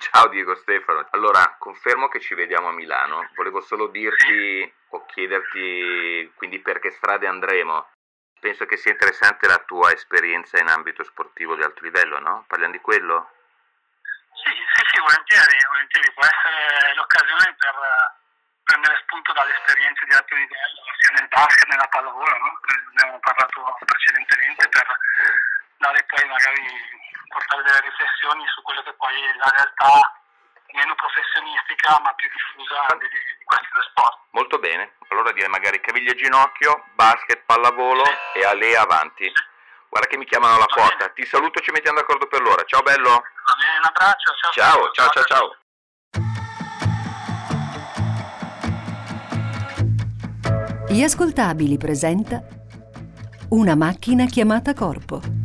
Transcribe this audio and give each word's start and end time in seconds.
Ciao 0.00 0.28
Diego 0.28 0.56
Stefano. 0.56 1.06
Allora, 1.10 1.56
confermo 1.58 2.08
che 2.08 2.20
ci 2.20 2.34
vediamo 2.34 2.68
a 2.68 2.72
Milano. 2.72 3.28
Volevo 3.34 3.60
solo 3.60 3.86
dirti 3.88 4.74
o 4.88 5.04
chiederti 5.04 6.32
quindi 6.36 6.58
per 6.58 6.80
che 6.80 6.90
strade 6.90 7.26
andremo. 7.26 7.86
Penso 8.40 8.64
che 8.64 8.78
sia 8.78 8.92
interessante 8.92 9.46
la 9.46 9.58
tua 9.58 9.92
esperienza 9.92 10.58
in 10.58 10.68
ambito 10.68 11.04
sportivo 11.04 11.54
di 11.54 11.62
alto 11.62 11.84
livello, 11.84 12.18
no? 12.18 12.46
Parliamo 12.48 12.72
di 12.72 12.80
quello? 12.80 13.30
Sì, 14.32 14.48
sì, 14.48 14.82
sì, 14.88 15.00
volentieri, 15.00 15.58
volentieri. 15.68 16.12
Può 16.14 16.24
essere 16.24 16.94
l'occasione 16.94 17.54
per 17.60 17.74
prendere 18.64 18.96
spunto 19.04 19.32
dalle 19.34 19.52
esperienze 19.52 20.06
di 20.06 20.14
alto 20.14 20.34
livello, 20.34 20.80
sia 20.96 21.12
nel 21.20 21.28
basket 21.28 21.68
nella 21.68 21.88
pallavolo, 21.88 22.38
no? 22.38 22.58
Ne 22.72 23.02
abbiamo 23.04 23.20
parlato 23.20 23.76
precedentemente, 23.84 24.66
per 24.66 24.86
dare 25.80 26.04
poi 26.04 26.28
magari 26.28 26.60
portare 27.26 27.62
delle 27.64 27.80
riflessioni 27.80 28.44
su 28.52 28.60
quello 28.60 28.82
che 28.84 28.92
poi 29.00 29.16
è 29.16 29.32
la 29.40 29.48
realtà 29.48 29.96
meno 30.76 30.94
professionistica 30.94 31.98
ma 32.04 32.12
più 32.14 32.28
diffusa 32.30 32.94
di, 33.00 33.08
di 33.08 33.44
questi 33.44 33.68
due 33.72 33.82
sport. 33.88 34.16
Molto 34.36 34.58
bene, 34.60 34.94
allora 35.08 35.32
direi 35.32 35.48
magari 35.48 35.80
caviglia 35.80 36.12
ginocchio, 36.12 36.84
basket, 36.94 37.42
pallavolo 37.48 38.04
sì. 38.04 38.38
e 38.38 38.44
Alea 38.44 38.82
avanti. 38.82 39.24
Sì. 39.24 39.48
Guarda 39.88 40.06
che 40.06 40.18
mi 40.18 40.26
chiamano 40.26 40.54
alla 40.54 40.70
porta, 40.70 41.08
ti 41.10 41.24
saluto 41.26 41.58
e 41.58 41.62
ci 41.64 41.72
mettiamo 41.72 41.98
d'accordo 41.98 42.28
per 42.28 42.42
l'ora. 42.42 42.62
Ciao 42.62 42.82
bello. 42.82 43.10
Va 43.10 43.54
bene, 43.58 43.78
un 43.80 43.88
abbraccio, 43.88 44.30
ciao. 44.52 44.52
Ciao, 44.52 44.90
ciao, 44.92 45.08
ciao, 45.10 45.24
ciao. 45.24 45.56
Gli 50.86 51.02
ascoltabili 51.02 51.76
presenta 51.76 52.42
una 53.50 53.74
macchina 53.74 54.26
chiamata 54.26 54.74
corpo. 54.74 55.39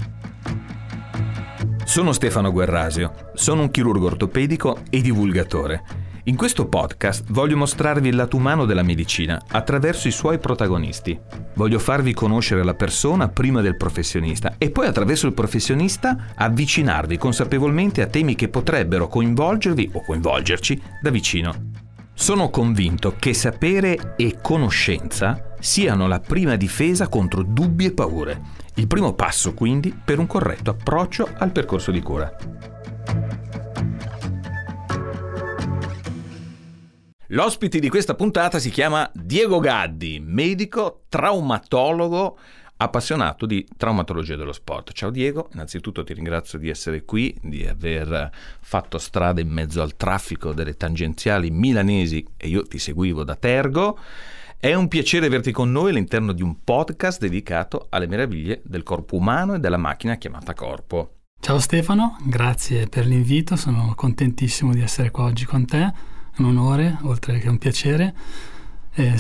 Sono 1.96 2.12
Stefano 2.12 2.52
Guerrasio, 2.52 3.32
sono 3.36 3.62
un 3.62 3.72
chirurgo 3.72 4.08
ortopedico 4.08 4.80
e 4.90 5.00
divulgatore. 5.00 5.82
In 6.26 6.36
questo 6.36 6.68
podcast 6.68 7.24
voglio 7.30 7.56
mostrarvi 7.56 8.10
il 8.10 8.18
lato 8.18 8.36
umano 8.36 8.66
della 8.66 8.84
medicina 8.84 9.42
attraverso 9.48 10.10
i 10.10 10.12
suoi 10.12 10.38
protagonisti. 10.38 11.18
Voglio 11.54 11.80
farvi 11.80 12.14
conoscere 12.14 12.66
la 12.66 12.74
persona 12.74 13.30
prima 13.30 13.62
del 13.62 13.78
professionista 13.78 14.56
e 14.58 14.72
poi 14.72 14.88
attraverso 14.88 15.26
il 15.26 15.34
professionista 15.34 16.34
avvicinarvi 16.36 17.18
consapevolmente 17.18 18.02
a 18.02 18.08
temi 18.08 18.36
che 18.36 18.50
potrebbero 18.50 19.08
coinvolgervi 19.08 19.92
o 19.94 20.04
coinvolgerci 20.04 20.82
da 21.02 21.10
vicino. 21.10 21.72
Sono 22.14 22.50
convinto 22.50 23.16
che 23.18 23.34
sapere 23.34 24.16
e 24.18 24.40
conoscenza 24.42 25.54
siano 25.62 26.08
la 26.08 26.20
prima 26.20 26.58
difesa 26.58 27.08
contro 27.08 27.42
dubbi 27.42 27.86
e 27.86 27.94
paure. 27.94 28.42
Il 28.78 28.88
primo 28.88 29.14
passo 29.14 29.54
quindi 29.54 29.94
per 29.94 30.20
un 30.20 30.28
corretto 30.28 30.72
approccio 30.72 31.30
al 31.38 31.54
percorso 31.54 31.92
di 31.92 32.02
cura. 32.02 32.36
L'ospite 37.30 37.80
di 37.80 37.88
questa 37.88 38.16
puntata 38.16 38.60
si 38.60 38.70
chiama 38.70 39.10
Diego 39.14 39.60
Gaddi, 39.60 40.20
medico 40.20 41.04
traumatologo 41.08 42.38
appassionato 42.78 43.46
di 43.46 43.66
traumatologia 43.78 44.36
dello 44.36 44.52
sport. 44.52 44.92
Ciao 44.92 45.10
Diego, 45.10 45.48
innanzitutto 45.54 46.04
ti 46.04 46.14
ringrazio 46.14 46.60
di 46.60 46.68
essere 46.68 47.06
qui, 47.06 47.34
di 47.42 47.66
aver 47.66 48.30
fatto 48.60 48.98
strada 48.98 49.40
in 49.40 49.50
mezzo 49.50 49.82
al 49.82 49.96
traffico 49.96 50.52
delle 50.52 50.76
tangenziali 50.76 51.50
milanesi 51.50 52.26
e 52.36 52.50
io 52.50 52.64
ti 52.64 52.78
seguivo 52.78 53.24
da 53.24 53.36
Tergo. 53.36 53.98
È 54.66 54.74
un 54.74 54.88
piacere 54.88 55.28
averti 55.28 55.52
con 55.52 55.72
noi 55.72 55.92
all'interno 55.92 56.32
di 56.32 56.42
un 56.42 56.64
podcast 56.64 57.20
dedicato 57.20 57.86
alle 57.92 58.08
meraviglie 58.08 58.64
del 58.66 58.82
corpo 58.82 59.16
umano 59.16 59.54
e 59.54 59.60
della 59.60 59.78
macchina 59.78 60.16
chiamata 60.16 60.56
corpo. 60.56 61.18
Ciao 61.40 61.60
Stefano, 61.60 62.18
grazie 62.24 62.88
per 62.88 63.06
l'invito, 63.06 63.58
sono 63.58 63.94
contentissimo 63.96 64.74
di 64.74 64.82
essere 64.82 65.12
qua 65.12 65.26
oggi 65.26 65.46
con 65.46 65.68
te, 65.68 65.84
è 65.84 65.94
un 66.40 66.46
onore 66.46 66.98
oltre 67.04 67.38
che 67.38 67.48
un 67.48 67.60
piacere. 67.60 68.16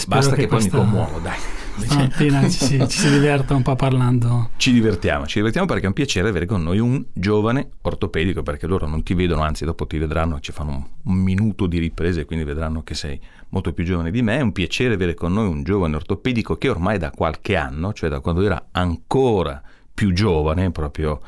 Basta 0.07 0.35
che, 0.35 0.43
che 0.43 0.47
poi 0.47 0.63
mi 0.63 0.69
commuovo, 0.69 1.19
dai. 1.19 1.37
Stamattina 1.77 2.43
ci 2.43 2.65
si, 2.65 2.87
ci 2.87 2.97
si 2.97 3.09
diverta 3.09 3.53
un 3.53 3.61
po' 3.61 3.75
parlando. 3.75 4.51
Ci 4.55 4.71
divertiamo, 4.71 5.27
ci 5.27 5.39
divertiamo 5.39 5.67
perché 5.67 5.83
è 5.83 5.87
un 5.87 5.93
piacere 5.93 6.29
avere 6.29 6.45
con 6.45 6.63
noi 6.63 6.79
un 6.79 7.03
giovane 7.11 7.71
ortopedico, 7.81 8.41
perché 8.41 8.65
loro 8.67 8.87
non 8.87 9.03
ti 9.03 9.13
vedono, 9.13 9.41
anzi 9.41 9.65
dopo 9.65 9.85
ti 9.85 9.97
vedranno, 9.97 10.39
ci 10.39 10.53
fanno 10.53 10.71
un, 10.71 10.83
un 11.03 11.17
minuto 11.17 11.67
di 11.67 11.77
riprese, 11.77 12.23
quindi 12.23 12.45
vedranno 12.45 12.83
che 12.83 12.95
sei 12.95 13.19
molto 13.55 13.71
più 13.71 13.85
giovane 13.85 14.11
di 14.11 14.21
me. 14.21 14.37
È 14.37 14.41
un 14.41 14.51
piacere 14.51 14.93
avere 14.93 15.13
con 15.13 15.33
noi 15.33 15.47
un 15.47 15.63
giovane 15.63 15.95
ortopedico 15.95 16.57
che 16.57 16.69
ormai 16.69 16.97
da 16.97 17.11
qualche 17.11 17.55
anno, 17.55 17.93
cioè 17.93 18.09
da 18.09 18.19
quando 18.19 18.41
era 18.41 18.67
ancora 18.71 19.61
più 19.93 20.11
giovane, 20.11 20.71
proprio 20.71 21.21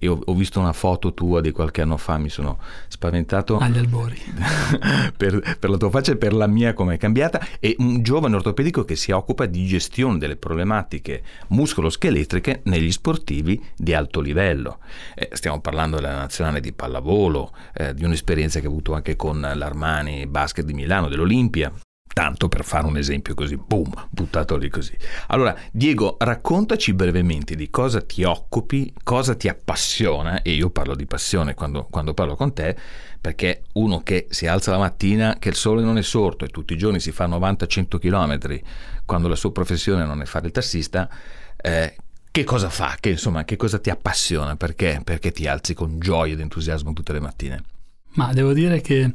io 0.00 0.20
ho 0.24 0.34
visto 0.34 0.60
una 0.60 0.72
foto 0.72 1.14
tua 1.14 1.40
di 1.40 1.50
qualche 1.50 1.82
anno 1.82 1.96
fa, 1.96 2.18
mi 2.18 2.28
sono 2.28 2.58
spaventato. 2.88 3.58
Agli 3.58 3.78
albori. 3.78 4.20
per, 5.16 5.56
per, 5.58 5.70
la 5.70 5.76
tua 5.76 5.90
faccia 5.90 6.12
e 6.12 6.16
per 6.16 6.32
la 6.32 6.46
mia 6.46 6.74
come 6.74 6.94
è 6.94 6.98
cambiata. 6.98 7.40
E 7.58 7.76
un 7.78 8.02
giovane 8.02 8.36
ortopedico 8.36 8.84
che 8.84 8.96
si 8.96 9.12
occupa 9.12 9.46
di 9.46 9.66
gestione 9.66 10.18
delle 10.18 10.36
problematiche 10.36 11.22
muscoloscheletriche 11.48 12.60
negli 12.64 12.92
sportivi 12.92 13.62
di 13.76 13.94
alto 13.94 14.20
livello. 14.20 14.78
Eh, 15.14 15.30
stiamo 15.32 15.60
parlando 15.60 15.96
della 15.96 16.16
nazionale 16.16 16.60
di 16.60 16.72
pallavolo, 16.72 17.52
eh, 17.74 17.94
di 17.94 18.04
un'esperienza 18.04 18.60
che 18.60 18.66
ha 18.66 18.70
avuto 18.70 18.94
anche 18.94 19.16
con 19.16 19.40
l'Armani 19.40 20.26
Basket 20.26 20.64
di 20.64 20.74
Milano, 20.74 21.08
dell'Olimpia. 21.08 21.72
Tanto 22.14 22.46
per 22.46 22.64
fare 22.64 22.86
un 22.86 22.96
esempio 22.96 23.34
così, 23.34 23.56
boom, 23.56 23.92
buttato 24.08 24.56
lì 24.56 24.68
così. 24.68 24.96
Allora, 25.26 25.54
Diego, 25.72 26.14
raccontaci 26.20 26.94
brevemente 26.94 27.56
di 27.56 27.68
cosa 27.70 28.00
ti 28.02 28.22
occupi, 28.22 28.94
cosa 29.02 29.34
ti 29.34 29.48
appassiona, 29.48 30.40
e 30.42 30.52
io 30.52 30.70
parlo 30.70 30.94
di 30.94 31.06
passione 31.06 31.54
quando, 31.54 31.88
quando 31.90 32.14
parlo 32.14 32.36
con 32.36 32.54
te, 32.54 32.76
perché 33.20 33.64
uno 33.72 34.04
che 34.04 34.28
si 34.30 34.46
alza 34.46 34.70
la 34.70 34.78
mattina, 34.78 35.38
che 35.40 35.48
il 35.48 35.56
sole 35.56 35.82
non 35.82 35.98
è 35.98 36.02
sorto 36.02 36.44
e 36.44 36.48
tutti 36.50 36.74
i 36.74 36.78
giorni 36.78 37.00
si 37.00 37.10
fa 37.10 37.26
90-100 37.26 37.98
km, 37.98 38.60
quando 39.04 39.26
la 39.26 39.34
sua 39.34 39.50
professione 39.50 40.04
non 40.04 40.22
è 40.22 40.24
fare 40.24 40.46
il 40.46 40.52
tassista, 40.52 41.10
eh, 41.56 41.96
che 42.30 42.44
cosa 42.44 42.70
fa? 42.70 42.96
Che, 43.00 43.10
insomma, 43.10 43.44
che 43.44 43.56
cosa 43.56 43.80
ti 43.80 43.90
appassiona? 43.90 44.54
Perché? 44.54 45.00
Perché 45.02 45.32
ti 45.32 45.48
alzi 45.48 45.74
con 45.74 45.98
gioia 45.98 46.34
ed 46.34 46.40
entusiasmo 46.40 46.92
tutte 46.92 47.12
le 47.12 47.20
mattine? 47.20 47.64
Ma 48.10 48.32
devo 48.32 48.52
dire 48.52 48.80
che 48.80 49.12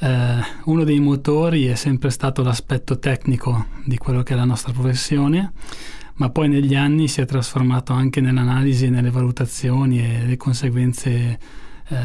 eh, 0.00 0.38
uno 0.64 0.84
dei 0.84 0.98
motori 0.98 1.66
è 1.66 1.74
sempre 1.74 2.10
stato 2.10 2.42
l'aspetto 2.42 2.98
tecnico 2.98 3.66
di 3.84 3.98
quello 3.98 4.22
che 4.22 4.32
è 4.32 4.36
la 4.36 4.44
nostra 4.44 4.72
professione, 4.72 5.52
ma 6.14 6.30
poi 6.30 6.48
negli 6.48 6.74
anni 6.74 7.06
si 7.06 7.20
è 7.20 7.26
trasformato 7.26 7.92
anche 7.92 8.20
nell'analisi 8.20 8.86
e 8.86 8.90
nelle 8.90 9.10
valutazioni 9.10 10.00
e 10.02 10.24
le 10.26 10.36
conseguenze, 10.38 11.38
eh, 11.88 11.98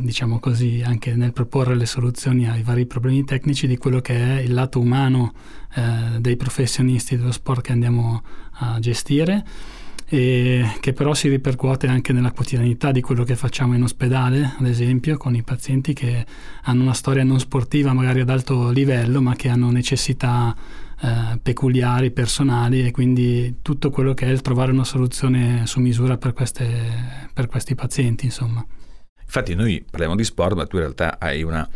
diciamo 0.00 0.40
così, 0.40 0.82
anche 0.84 1.14
nel 1.14 1.32
proporre 1.32 1.74
le 1.74 1.86
soluzioni 1.86 2.48
ai 2.48 2.62
vari 2.62 2.86
problemi 2.86 3.24
tecnici 3.24 3.66
di 3.66 3.78
quello 3.78 4.00
che 4.00 4.14
è 4.14 4.40
il 4.40 4.52
lato 4.52 4.78
umano 4.78 5.32
eh, 5.74 6.20
dei 6.20 6.36
professionisti 6.36 7.16
dello 7.16 7.32
sport 7.32 7.62
che 7.62 7.72
andiamo 7.72 8.22
a 8.56 8.78
gestire 8.78 9.44
e 10.14 10.76
che 10.80 10.92
però 10.92 11.14
si 11.14 11.30
ripercuote 11.30 11.86
anche 11.86 12.12
nella 12.12 12.32
quotidianità 12.32 12.92
di 12.92 13.00
quello 13.00 13.24
che 13.24 13.34
facciamo 13.34 13.74
in 13.74 13.82
ospedale, 13.82 14.56
ad 14.58 14.66
esempio, 14.66 15.16
con 15.16 15.34
i 15.34 15.42
pazienti 15.42 15.94
che 15.94 16.26
hanno 16.64 16.82
una 16.82 16.92
storia 16.92 17.24
non 17.24 17.40
sportiva 17.40 17.94
magari 17.94 18.20
ad 18.20 18.28
alto 18.28 18.68
livello, 18.68 19.22
ma 19.22 19.34
che 19.34 19.48
hanno 19.48 19.70
necessità 19.70 20.54
eh, 21.00 21.38
peculiari, 21.40 22.10
personali 22.10 22.84
e 22.84 22.90
quindi 22.90 23.60
tutto 23.62 23.88
quello 23.88 24.12
che 24.12 24.26
è 24.26 24.28
il 24.28 24.42
trovare 24.42 24.70
una 24.70 24.84
soluzione 24.84 25.62
su 25.64 25.80
misura 25.80 26.18
per, 26.18 26.34
queste, 26.34 26.68
per 27.32 27.46
questi 27.46 27.74
pazienti, 27.74 28.26
insomma. 28.26 28.62
Infatti 29.18 29.54
noi 29.54 29.82
parliamo 29.90 30.14
di 30.14 30.24
sport, 30.24 30.56
ma 30.56 30.66
tu 30.66 30.76
in 30.76 30.82
realtà 30.82 31.18
hai 31.18 31.42
una 31.42 31.66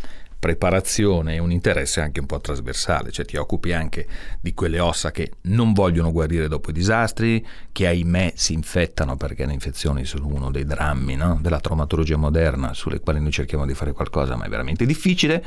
preparazione 0.46 1.34
e 1.34 1.38
un 1.40 1.50
interesse 1.50 2.00
anche 2.00 2.20
un 2.20 2.26
po' 2.26 2.38
trasversale, 2.38 3.10
cioè 3.10 3.24
ti 3.24 3.36
occupi 3.36 3.72
anche 3.72 4.06
di 4.40 4.54
quelle 4.54 4.78
ossa 4.78 5.10
che 5.10 5.32
non 5.42 5.72
vogliono 5.72 6.12
guarire 6.12 6.46
dopo 6.46 6.70
i 6.70 6.72
disastri, 6.72 7.44
che 7.72 7.88
ahimè 7.88 8.34
si 8.36 8.52
infettano 8.52 9.16
perché 9.16 9.44
le 9.44 9.54
infezioni 9.54 10.04
sono 10.04 10.28
uno 10.28 10.52
dei 10.52 10.64
drammi 10.64 11.16
no? 11.16 11.36
della 11.42 11.58
traumatologia 11.58 12.16
moderna 12.16 12.74
sulle 12.74 13.00
quali 13.00 13.20
noi 13.20 13.32
cerchiamo 13.32 13.66
di 13.66 13.74
fare 13.74 13.90
qualcosa, 13.90 14.36
ma 14.36 14.44
è 14.44 14.48
veramente 14.48 14.86
difficile. 14.86 15.44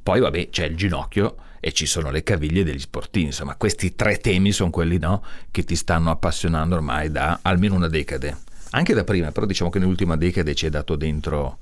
Poi 0.00 0.20
vabbè 0.20 0.48
c'è 0.50 0.66
il 0.66 0.76
ginocchio 0.76 1.34
e 1.58 1.72
ci 1.72 1.86
sono 1.86 2.12
le 2.12 2.22
caviglie 2.22 2.62
degli 2.62 2.78
sportivi, 2.78 3.26
insomma 3.26 3.56
questi 3.56 3.96
tre 3.96 4.18
temi 4.18 4.52
sono 4.52 4.70
quelli 4.70 4.98
no? 4.98 5.24
che 5.50 5.64
ti 5.64 5.74
stanno 5.74 6.12
appassionando 6.12 6.76
ormai 6.76 7.10
da 7.10 7.40
almeno 7.42 7.74
una 7.74 7.88
decade. 7.88 8.36
Anche 8.70 8.94
da 8.94 9.02
prima, 9.02 9.32
però 9.32 9.44
diciamo 9.44 9.70
che 9.70 9.80
nell'ultima 9.80 10.16
decade 10.16 10.54
ci 10.54 10.66
è 10.66 10.70
dato 10.70 10.94
dentro 10.94 11.58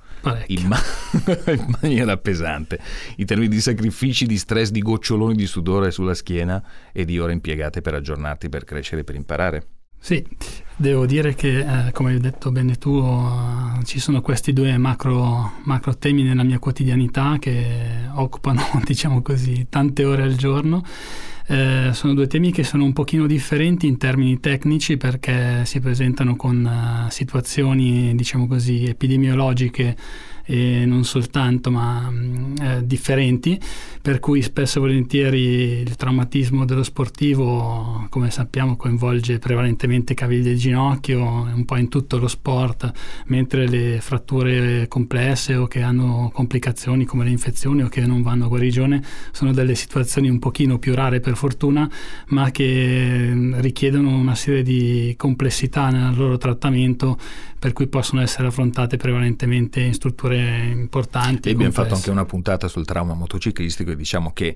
in, 0.47 0.67
ma- 0.67 0.79
in, 1.53 1.76
maniera 1.81 2.17
pesante. 2.17 2.79
In 3.17 3.26
termini 3.26 3.49
di 3.49 3.61
sacrifici, 3.61 4.26
di 4.26 4.38
stress, 4.38 4.71
di 4.71 4.81
goccioloni 4.81 5.35
di 5.35 5.47
sudore 5.47 5.91
sulla 5.91 6.15
schiena 6.15 6.62
e 6.93 7.05
di 7.05 7.19
ore 7.19 7.32
impiegate 7.32 7.81
per 7.81 7.94
aggiornarti, 7.94 8.49
per 8.49 8.65
crescere, 8.65 9.05
per 9.05 9.15
imparare. 9.15 9.67
Sì, 9.99 10.23
devo 10.76 11.06
dire 11.06 11.35
che, 11.35 11.87
eh, 11.87 11.93
come 11.93 12.12
hai 12.12 12.21
detto 12.21 12.53
bene 12.53 12.76
tu, 12.76 12.91
uh, 12.91 13.82
ci 13.85 13.99
sono 13.99 14.21
questi 14.21 14.53
due 14.53 14.76
macro, 14.76 15.53
macro, 15.65 15.97
temi 15.97 16.23
nella 16.23 16.43
mia 16.43 16.59
quotidianità 16.59 17.37
che 17.41 18.11
occupano, 18.12 18.61
diciamo 18.85 19.23
così, 19.23 19.67
tante 19.71 20.05
ore 20.05 20.25
al 20.25 20.37
giorno 20.37 20.85
eh, 21.46 21.91
sono 21.93 22.14
due 22.14 22.26
temi 22.26 22.52
che 22.52 22.64
sono 22.64 22.85
un 22.85 22.93
pochino 22.93 23.26
differenti 23.26 23.87
in 23.87 23.99
termini 23.99 24.41
tecnici 24.41 24.96
perché 24.96 25.64
si 25.64 25.79
presentano 25.81 26.37
con 26.37 26.64
uh, 26.64 27.11
situazioni, 27.11 28.14
diciamo 28.14 28.46
così, 28.46 28.87
epidemiologiche 28.87 29.96
e 30.44 30.85
non 30.85 31.05
soltanto, 31.05 31.70
ma 31.70 32.08
mm, 32.11 32.56
eh, 32.61 32.87
differenti, 32.87 33.58
per 34.00 34.20
cui 34.20 34.43
spesso 34.43 34.79
e 34.79 34.81
volentieri 34.81 35.41
il 35.81 35.96
traumatismo 35.96 36.64
dello 36.64 36.82
sportivo, 36.82 38.06
come 38.11 38.31
sappiamo, 38.31 38.76
coinvolge 38.76 39.38
prevalentemente 39.38 40.14
caviglie 40.14 40.52
e 40.52 40.56
ginocchio, 40.56 41.23
un 41.23 41.64
po' 41.64 41.76
in 41.76 41.88
tutto 41.88 42.19
lo 42.19 42.29
sport, 42.29 42.93
mentre 43.26 43.67
le 43.67 43.99
fratture 44.00 44.87
complesse 44.88 45.55
o 45.56 45.67
che 45.67 45.81
hanno 45.81 46.31
complicazioni 46.32 47.05
come 47.05 47.25
le 47.25 47.31
infezioni 47.31 47.82
o 47.82 47.88
che 47.88 48.05
non 48.06 48.23
vanno 48.23 48.44
a 48.44 48.49
guarigione 48.49 49.02
sono 49.32 49.52
delle 49.52 49.75
situazioni 49.75 50.29
un 50.29 50.38
pochino 50.38 50.79
più 50.79 50.94
rare 50.94 51.20
per 51.20 51.37
fortuna, 51.37 51.90
ma 52.29 52.50
che 52.50 53.31
mm, 53.32 53.61
richiedono 53.61 54.11
una 54.11 54.35
serie 54.35 54.62
di 54.62 55.14
complessità 55.17 55.88
nel 55.88 56.14
loro 56.14 56.37
trattamento 56.37 57.19
per 57.64 57.72
cui 57.72 57.87
possono 57.87 58.20
essere 58.20 58.49
affrontate 58.49 58.99
prevalentemente 58.99 59.81
in 59.81 59.94
strutture 59.94 60.37
importanti. 60.66 61.49
E 61.49 61.52
abbiamo 61.52 61.72
fatto 61.72 61.94
anche 61.94 62.11
una 62.11 62.26
puntata 62.26 62.69
sul 62.69 62.84
trauma 62.84 63.14
motociclistico 63.14 63.90
e 63.93 63.96
diciamo 63.96 64.34
che 64.34 64.55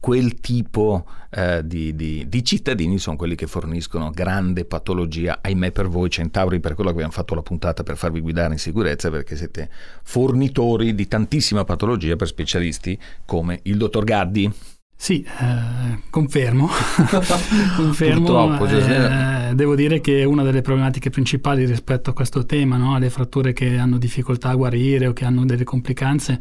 quel 0.00 0.40
tipo 0.40 1.06
eh, 1.30 1.64
di, 1.64 1.94
di, 1.94 2.28
di, 2.28 2.44
cittadini 2.44 2.98
sono 2.98 3.14
quelli 3.14 3.36
che 3.36 3.46
forniscono 3.46 4.10
grande 4.10 4.64
patologia, 4.64 5.38
ahimè 5.40 5.70
per 5.70 5.86
voi 5.86 6.10
Centauri, 6.10 6.58
per 6.58 6.74
quello 6.74 6.90
che 6.90 6.96
abbiamo 6.96 7.12
fatto 7.12 7.36
la 7.36 7.42
puntata 7.42 7.84
per 7.84 7.96
farvi 7.96 8.18
guidare 8.18 8.54
in 8.54 8.58
sicurezza, 8.58 9.08
perché 9.08 9.36
siete 9.36 9.70
fornitori 10.02 10.96
di 10.96 11.06
tantissima 11.06 11.62
patologia 11.62 12.16
per 12.16 12.26
specialisti 12.26 12.98
come 13.24 13.60
il 13.62 13.76
dottor 13.76 14.02
Gaddi. 14.02 14.52
Sì, 15.00 15.22
eh, 15.22 16.00
confermo. 16.10 16.68
confermo 17.76 18.58
eh, 18.66 19.54
devo 19.54 19.76
dire 19.76 20.00
che 20.00 20.24
una 20.24 20.42
delle 20.42 20.60
problematiche 20.60 21.08
principali 21.08 21.64
rispetto 21.64 22.10
a 22.10 22.12
questo 22.12 22.44
tema, 22.44 22.76
no, 22.76 22.96
alle 22.96 23.08
fratture 23.08 23.52
che 23.52 23.78
hanno 23.78 23.96
difficoltà 23.96 24.48
a 24.48 24.54
guarire 24.56 25.06
o 25.06 25.12
che 25.12 25.24
hanno 25.24 25.44
delle 25.44 25.62
complicanze, 25.62 26.40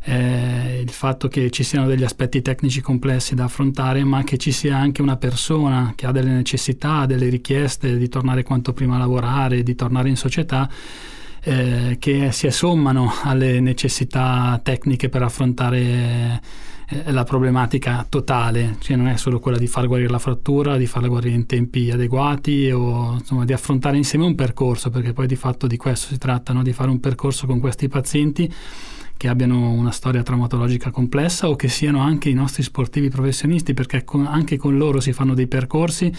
è 0.00 0.80
il 0.80 0.88
fatto 0.90 1.28
che 1.28 1.50
ci 1.50 1.62
siano 1.62 1.86
degli 1.86 2.02
aspetti 2.02 2.40
tecnici 2.40 2.80
complessi 2.80 3.34
da 3.34 3.44
affrontare, 3.44 4.02
ma 4.04 4.24
che 4.24 4.38
ci 4.38 4.52
sia 4.52 4.78
anche 4.78 5.02
una 5.02 5.18
persona 5.18 5.92
che 5.94 6.06
ha 6.06 6.10
delle 6.10 6.30
necessità, 6.30 7.04
delle 7.04 7.28
richieste 7.28 7.98
di 7.98 8.08
tornare 8.08 8.42
quanto 8.42 8.72
prima 8.72 8.96
a 8.96 8.98
lavorare, 8.98 9.62
di 9.62 9.74
tornare 9.74 10.08
in 10.08 10.16
società 10.16 10.68
eh, 11.42 11.96
che 12.00 12.32
si 12.32 12.46
assommano 12.46 13.12
alle 13.22 13.60
necessità 13.60 14.58
tecniche 14.62 15.10
per 15.10 15.22
affrontare 15.22 16.40
eh, 16.90 17.12
la 17.12 17.24
problematica 17.24 18.06
totale, 18.08 18.76
cioè 18.80 18.96
non 18.96 19.08
è 19.08 19.16
solo 19.16 19.40
quella 19.40 19.58
di 19.58 19.66
far 19.66 19.86
guarire 19.86 20.08
la 20.08 20.18
frattura, 20.18 20.78
di 20.78 20.86
farla 20.86 21.08
guarire 21.08 21.34
in 21.34 21.44
tempi 21.44 21.90
adeguati 21.90 22.70
o 22.70 23.12
insomma, 23.18 23.44
di 23.44 23.52
affrontare 23.52 23.98
insieme 23.98 24.24
un 24.24 24.34
percorso, 24.34 24.88
perché 24.88 25.12
poi 25.12 25.26
di 25.26 25.36
fatto 25.36 25.66
di 25.66 25.76
questo 25.76 26.08
si 26.08 26.18
tratta, 26.18 26.54
no? 26.54 26.62
di 26.62 26.72
fare 26.72 26.88
un 26.88 26.98
percorso 26.98 27.46
con 27.46 27.60
questi 27.60 27.88
pazienti 27.88 28.50
che 29.18 29.28
abbiano 29.28 29.70
una 29.72 29.90
storia 29.90 30.22
traumatologica 30.22 30.90
complessa 30.90 31.48
o 31.48 31.56
che 31.56 31.68
siano 31.68 32.00
anche 32.00 32.30
i 32.30 32.34
nostri 32.34 32.62
sportivi 32.62 33.10
professionisti, 33.10 33.74
perché 33.74 34.04
con, 34.04 34.24
anche 34.24 34.56
con 34.56 34.78
loro 34.78 35.00
si 35.00 35.12
fanno 35.12 35.34
dei 35.34 35.48
percorsi 35.48 36.10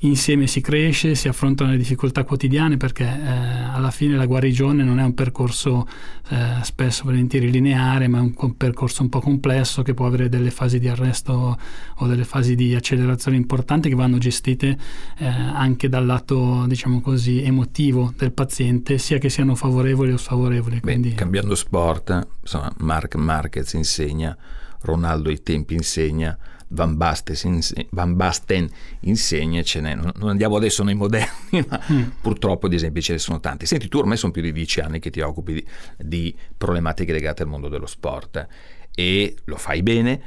insieme 0.00 0.46
si 0.46 0.60
cresce, 0.60 1.14
si 1.14 1.26
affrontano 1.26 1.72
le 1.72 1.76
difficoltà 1.76 2.22
quotidiane 2.22 2.76
perché 2.76 3.04
eh, 3.04 3.28
alla 3.72 3.90
fine 3.90 4.16
la 4.16 4.26
guarigione 4.26 4.84
non 4.84 5.00
è 5.00 5.02
un 5.02 5.14
percorso 5.14 5.88
eh, 6.28 6.62
spesso 6.62 7.02
volentieri 7.04 7.50
lineare, 7.50 8.06
ma 8.06 8.18
è 8.18 8.20
un, 8.20 8.32
un, 8.36 8.56
percorso 8.56 9.02
un 9.02 9.08
po' 9.08 9.20
complesso 9.20 9.82
che 9.82 9.94
può 9.94 10.06
avere 10.06 10.28
delle 10.28 10.50
fasi 10.50 10.78
di 10.78 10.88
arresto 10.88 11.58
o 11.96 12.06
delle 12.06 12.24
fasi 12.24 12.54
di 12.54 12.74
accelerazione 12.74 13.36
importanti 13.36 13.88
che 13.88 13.94
vanno 13.94 14.18
gestite 14.18 14.78
eh, 15.18 15.26
anche 15.26 15.88
dal 15.88 16.06
lato, 16.06 16.64
diciamo 16.68 17.00
così, 17.00 17.42
emotivo 17.42 18.12
del 18.16 18.32
paziente, 18.32 18.98
sia 18.98 19.18
che 19.18 19.30
siano 19.30 19.54
favorevoli 19.54 20.12
o 20.12 20.16
sfavorevoli. 20.16 20.80
Quindi... 20.80 21.14
cambiando 21.14 21.54
sport, 21.54 22.28
insomma, 22.40 22.72
Mark 22.78 23.16
Marquez 23.16 23.72
insegna, 23.72 24.36
Ronaldo 24.82 25.28
ai 25.28 25.42
tempi 25.42 25.74
insegna, 25.74 26.38
Van 26.68 26.96
Basten, 26.96 27.60
Van 27.90 28.16
Basten 28.16 28.68
insegna, 29.00 29.62
ce 29.62 29.80
n'è, 29.80 29.94
non 29.94 30.28
andiamo 30.28 30.56
adesso 30.56 30.84
nei 30.84 30.94
moderni, 30.94 31.64
ma 31.68 31.80
mm. 31.90 32.02
purtroppo 32.20 32.68
di 32.68 32.76
esempi 32.76 33.02
ce 33.02 33.12
ne 33.12 33.18
sono 33.18 33.40
tanti. 33.40 33.66
Senti, 33.66 33.88
tu 33.88 33.98
ormai 33.98 34.16
sono 34.16 34.32
più 34.32 34.42
di 34.42 34.52
dieci 34.52 34.80
anni 34.80 34.98
che 34.98 35.10
ti 35.10 35.20
occupi 35.20 35.54
di, 35.54 35.66
di 35.96 36.34
problematiche 36.56 37.12
legate 37.12 37.42
al 37.42 37.48
mondo 37.48 37.68
dello 37.68 37.86
sport 37.86 38.46
e 38.94 39.36
lo 39.44 39.56
fai 39.56 39.82
bene, 39.82 40.20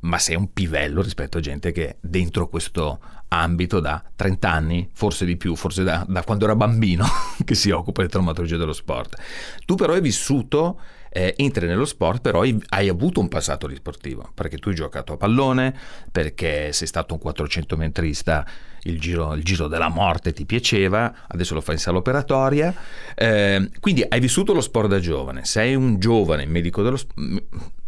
ma 0.00 0.18
sei 0.18 0.36
un 0.36 0.52
pivello 0.52 1.00
rispetto 1.00 1.38
a 1.38 1.40
gente 1.40 1.72
che 1.72 1.88
è 1.88 1.96
dentro 2.00 2.48
questo 2.48 3.00
ambito 3.28 3.80
da 3.80 4.02
30 4.16 4.50
anni, 4.50 4.88
forse 4.92 5.24
di 5.24 5.36
più, 5.36 5.54
forse 5.56 5.82
da, 5.82 6.04
da 6.08 6.22
quando 6.22 6.44
era 6.44 6.56
bambino, 6.56 7.06
che 7.44 7.54
si 7.54 7.70
occupa 7.70 8.02
di 8.02 8.08
traumatologia 8.08 8.56
dello 8.56 8.72
sport. 8.72 9.16
Tu 9.64 9.74
però 9.74 9.92
hai 9.92 10.00
vissuto 10.00 10.80
eh, 11.14 11.34
entri 11.36 11.68
nello 11.68 11.84
sport, 11.84 12.20
però 12.20 12.40
hai 12.40 12.88
avuto 12.88 13.20
un 13.20 13.28
passato 13.28 13.68
di 13.68 13.76
sportivo, 13.76 14.28
perché 14.34 14.58
tu 14.58 14.70
hai 14.70 14.74
giocato 14.74 15.12
a 15.12 15.16
pallone, 15.16 15.72
perché 16.10 16.72
sei 16.72 16.88
stato 16.88 17.14
un 17.14 17.20
400 17.20 17.76
metrista, 17.76 18.44
il 18.82 18.98
giro, 18.98 19.32
il 19.34 19.44
giro 19.44 19.68
della 19.68 19.88
morte 19.88 20.32
ti 20.32 20.44
piaceva, 20.44 21.26
adesso 21.28 21.54
lo 21.54 21.60
fai 21.60 21.76
in 21.76 21.80
sala 21.80 21.98
operatoria, 21.98 22.74
eh, 23.14 23.70
quindi 23.78 24.04
hai 24.06 24.18
vissuto 24.18 24.52
lo 24.52 24.60
sport 24.60 24.88
da 24.88 24.98
giovane, 24.98 25.44
sei 25.44 25.76
un 25.76 26.00
giovane 26.00 26.46
medico 26.46 26.82
dello 26.82 26.96
sport 26.96 27.82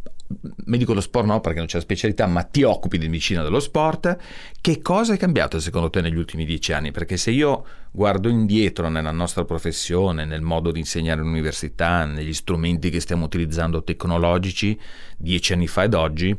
medico 0.65 0.91
dello 0.91 1.03
sport 1.03 1.27
no 1.27 1.41
perché 1.41 1.59
non 1.59 1.67
c'è 1.67 1.77
la 1.77 1.83
specialità, 1.83 2.27
ma 2.27 2.43
ti 2.43 2.63
occupi 2.63 2.99
di 2.99 3.09
medicina 3.09 3.43
dello 3.43 3.61
sport, 3.61 4.17
che 4.61 4.83
cosa 4.83 5.15
è 5.15 5.17
cambiato 5.17 5.61
secondo 5.61 5.91
te 5.91 6.01
negli 6.01 6.17
ultimi 6.17 6.45
dieci 6.45 6.73
anni? 6.73 6.91
Perché 6.91 7.17
se 7.17 7.31
io 7.31 7.67
guardo 7.91 8.29
indietro 8.29 8.89
nella 8.89 9.13
nostra 9.13 9.45
professione, 9.45 10.25
nel 10.25 10.43
modo 10.43 10.71
di 10.73 10.81
insegnare 10.81 11.21
all'università, 11.21 12.05
negli 12.05 12.35
strumenti 12.35 12.91
che 12.91 13.01
stiamo 13.01 13.25
utilizzando 13.25 13.83
tecnologici, 13.83 14.79
dieci 15.17 15.53
anni 15.53 15.67
fa 15.67 15.85
ed 15.85 15.95
oggi, 15.95 16.37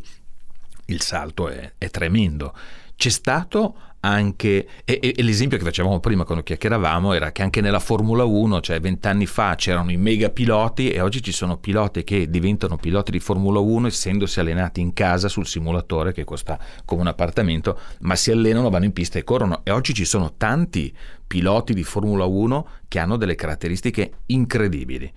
il 0.85 1.01
salto 1.01 1.49
è, 1.49 1.73
è 1.77 1.89
tremendo. 1.89 2.53
C'è 2.95 3.09
stato 3.09 3.75
anche, 4.07 4.67
e, 4.85 4.99
e, 5.01 5.23
l'esempio 5.23 5.57
che 5.57 5.63
facevamo 5.63 5.99
prima 5.99 6.23
quando 6.23 6.43
chiacchieravamo 6.43 7.13
era 7.13 7.31
che 7.31 7.41
anche 7.41 7.61
nella 7.61 7.79
Formula 7.79 8.23
1, 8.23 8.61
cioè 8.61 8.79
vent'anni 8.79 9.25
fa 9.25 9.55
c'erano 9.55 9.91
i 9.91 9.97
mega 9.97 10.29
piloti 10.29 10.89
e 10.89 11.01
oggi 11.01 11.21
ci 11.21 11.31
sono 11.31 11.57
piloti 11.57 12.03
che 12.03 12.29
diventano 12.29 12.77
piloti 12.77 13.11
di 13.11 13.19
Formula 13.19 13.59
1 13.59 13.87
essendosi 13.87 14.39
allenati 14.39 14.81
in 14.81 14.93
casa 14.93 15.27
sul 15.27 15.45
simulatore 15.45 16.13
che 16.13 16.23
costa 16.23 16.57
come 16.85 17.01
un 17.01 17.07
appartamento, 17.07 17.79
ma 17.99 18.15
si 18.15 18.31
allenano, 18.31 18.69
vanno 18.69 18.85
in 18.85 18.93
pista 18.93 19.19
e 19.19 19.23
corrono 19.23 19.61
e 19.63 19.71
oggi 19.71 19.93
ci 19.93 20.05
sono 20.05 20.33
tanti 20.37 20.93
piloti 21.27 21.73
di 21.73 21.83
Formula 21.83 22.25
1 22.25 22.67
che 22.87 22.99
hanno 22.99 23.17
delle 23.17 23.35
caratteristiche 23.35 24.11
incredibili. 24.27 25.11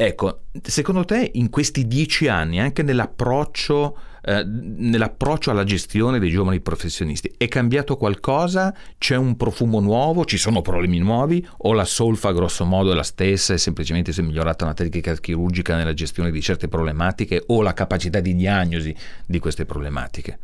Ecco, 0.00 0.42
secondo 0.62 1.04
te 1.04 1.28
in 1.34 1.50
questi 1.50 1.88
dieci 1.88 2.28
anni, 2.28 2.60
anche 2.60 2.84
nell'approccio, 2.84 3.98
eh, 4.22 4.44
nell'approccio 4.44 5.50
alla 5.50 5.64
gestione 5.64 6.20
dei 6.20 6.30
giovani 6.30 6.60
professionisti, 6.60 7.34
è 7.36 7.48
cambiato 7.48 7.96
qualcosa? 7.96 8.72
C'è 8.96 9.16
un 9.16 9.36
profumo 9.36 9.80
nuovo? 9.80 10.24
Ci 10.24 10.38
sono 10.38 10.62
problemi 10.62 10.98
nuovi? 10.98 11.44
O 11.62 11.72
la 11.72 11.84
solfa 11.84 12.30
grosso 12.30 12.64
modo 12.64 12.92
è 12.92 12.94
la 12.94 13.02
stessa 13.02 13.54
e 13.54 13.58
semplicemente 13.58 14.12
si 14.12 14.20
è 14.20 14.22
migliorata 14.22 14.62
una 14.62 14.74
tecnica 14.74 15.16
chirurgica 15.16 15.74
nella 15.74 15.94
gestione 15.94 16.30
di 16.30 16.40
certe 16.40 16.68
problematiche 16.68 17.42
o 17.48 17.60
la 17.60 17.74
capacità 17.74 18.20
di 18.20 18.36
diagnosi 18.36 18.94
di 19.26 19.40
queste 19.40 19.64
problematiche? 19.64 20.38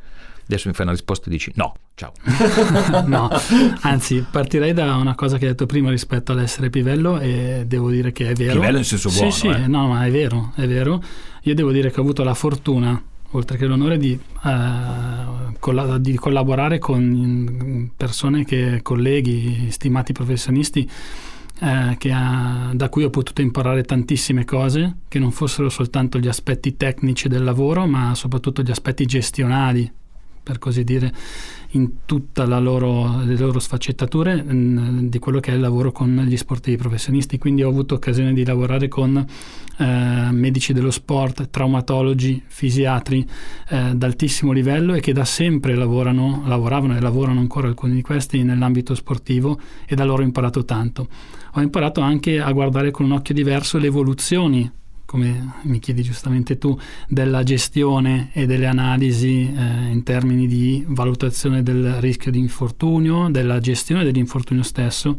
Adesso 0.46 0.68
mi 0.68 0.74
fai 0.74 0.84
una 0.84 0.94
risposta 0.94 1.26
e 1.28 1.30
dici 1.30 1.50
no, 1.54 1.74
ciao. 1.94 2.12
no, 3.06 3.30
anzi 3.82 4.24
partirei 4.30 4.72
da 4.72 4.96
una 4.96 5.14
cosa 5.14 5.38
che 5.38 5.44
hai 5.44 5.50
detto 5.50 5.66
prima 5.66 5.90
rispetto 5.90 6.32
all'essere 6.32 6.70
pivello 6.70 7.18
e 7.18 7.64
devo 7.66 7.90
dire 7.90 8.12
che 8.12 8.30
è 8.30 8.34
vero. 8.34 8.60
Pivello 8.60 8.78
in 8.78 8.84
senso 8.84 9.10
buono. 9.10 9.30
Sì, 9.30 9.40
sì, 9.40 9.46
eh. 9.48 9.66
no, 9.66 9.88
ma 9.88 10.04
è 10.04 10.10
vero, 10.10 10.52
è 10.54 10.66
vero. 10.66 11.02
Io 11.42 11.54
devo 11.54 11.72
dire 11.72 11.90
che 11.90 11.98
ho 11.98 12.02
avuto 12.02 12.22
la 12.22 12.34
fortuna 12.34 13.02
oltre 13.34 13.56
che 13.56 13.66
l'onore 13.66 13.98
di, 13.98 14.12
eh, 14.12 15.56
colla- 15.58 15.98
di, 15.98 16.14
collaborare 16.14 16.78
con 16.78 17.90
persone 17.96 18.44
che, 18.44 18.80
colleghi, 18.82 19.70
stimati 19.70 20.12
professionisti, 20.12 20.88
eh, 21.60 22.10
ha, 22.12 22.70
da 22.72 22.88
cui 22.88 23.04
ho 23.04 23.10
potuto 23.10 23.40
imparare 23.42 23.82
tantissime 23.82 24.44
cose, 24.44 24.98
che 25.08 25.18
non 25.18 25.32
fossero 25.32 25.68
soltanto 25.68 26.18
gli 26.18 26.28
aspetti 26.28 26.76
tecnici 26.76 27.28
del 27.28 27.44
lavoro, 27.44 27.86
ma 27.86 28.14
soprattutto 28.14 28.62
gli 28.62 28.70
aspetti 28.70 29.04
gestionali 29.04 29.90
per 30.44 30.58
così 30.58 30.84
dire, 30.84 31.12
in 31.70 32.04
tutte 32.04 32.46
le 32.46 32.60
loro 32.60 33.58
sfaccettature 33.58 34.42
mh, 34.42 34.52
mm, 34.52 34.98
di 35.08 35.18
quello 35.18 35.40
che 35.40 35.50
è 35.50 35.54
il 35.54 35.60
lavoro 35.60 35.90
con 35.90 36.24
gli 36.26 36.36
sportivi 36.36 36.76
professionisti. 36.76 37.38
Quindi 37.38 37.62
ho 37.62 37.68
avuto 37.68 37.94
occasione 37.94 38.32
di 38.32 38.44
lavorare 38.44 38.86
con 38.86 39.16
eh, 39.16 40.28
medici 40.30 40.72
dello 40.72 40.90
sport, 40.90 41.48
traumatologi, 41.50 42.42
fisiatri 42.46 43.26
eh, 43.70 43.94
d'altissimo 43.94 44.52
livello 44.52 44.94
e 44.94 45.00
che 45.00 45.12
da 45.12 45.24
sempre 45.24 45.74
lavorano, 45.74 46.42
lavoravano 46.46 46.96
e 46.96 47.00
lavorano 47.00 47.40
ancora 47.40 47.66
alcuni 47.66 47.94
di 47.94 48.02
questi 48.02 48.42
nell'ambito 48.42 48.94
sportivo 48.94 49.58
e 49.86 49.94
da 49.96 50.04
loro 50.04 50.22
ho 50.22 50.26
imparato 50.26 50.64
tanto. 50.64 51.08
Ho 51.54 51.60
imparato 51.60 52.00
anche 52.00 52.40
a 52.40 52.52
guardare 52.52 52.90
con 52.90 53.06
un 53.06 53.12
occhio 53.12 53.34
diverso 53.34 53.78
le 53.78 53.86
evoluzioni 53.86 54.70
come 55.14 55.60
mi 55.62 55.78
chiedi 55.78 56.02
giustamente 56.02 56.58
tu, 56.58 56.76
della 57.06 57.44
gestione 57.44 58.30
e 58.32 58.46
delle 58.46 58.66
analisi 58.66 59.48
eh, 59.48 59.90
in 59.92 60.02
termini 60.02 60.48
di 60.48 60.84
valutazione 60.88 61.62
del 61.62 62.00
rischio 62.00 62.32
di 62.32 62.40
infortunio, 62.40 63.28
della 63.30 63.60
gestione 63.60 64.02
dell'infortunio 64.02 64.64
stesso 64.64 65.16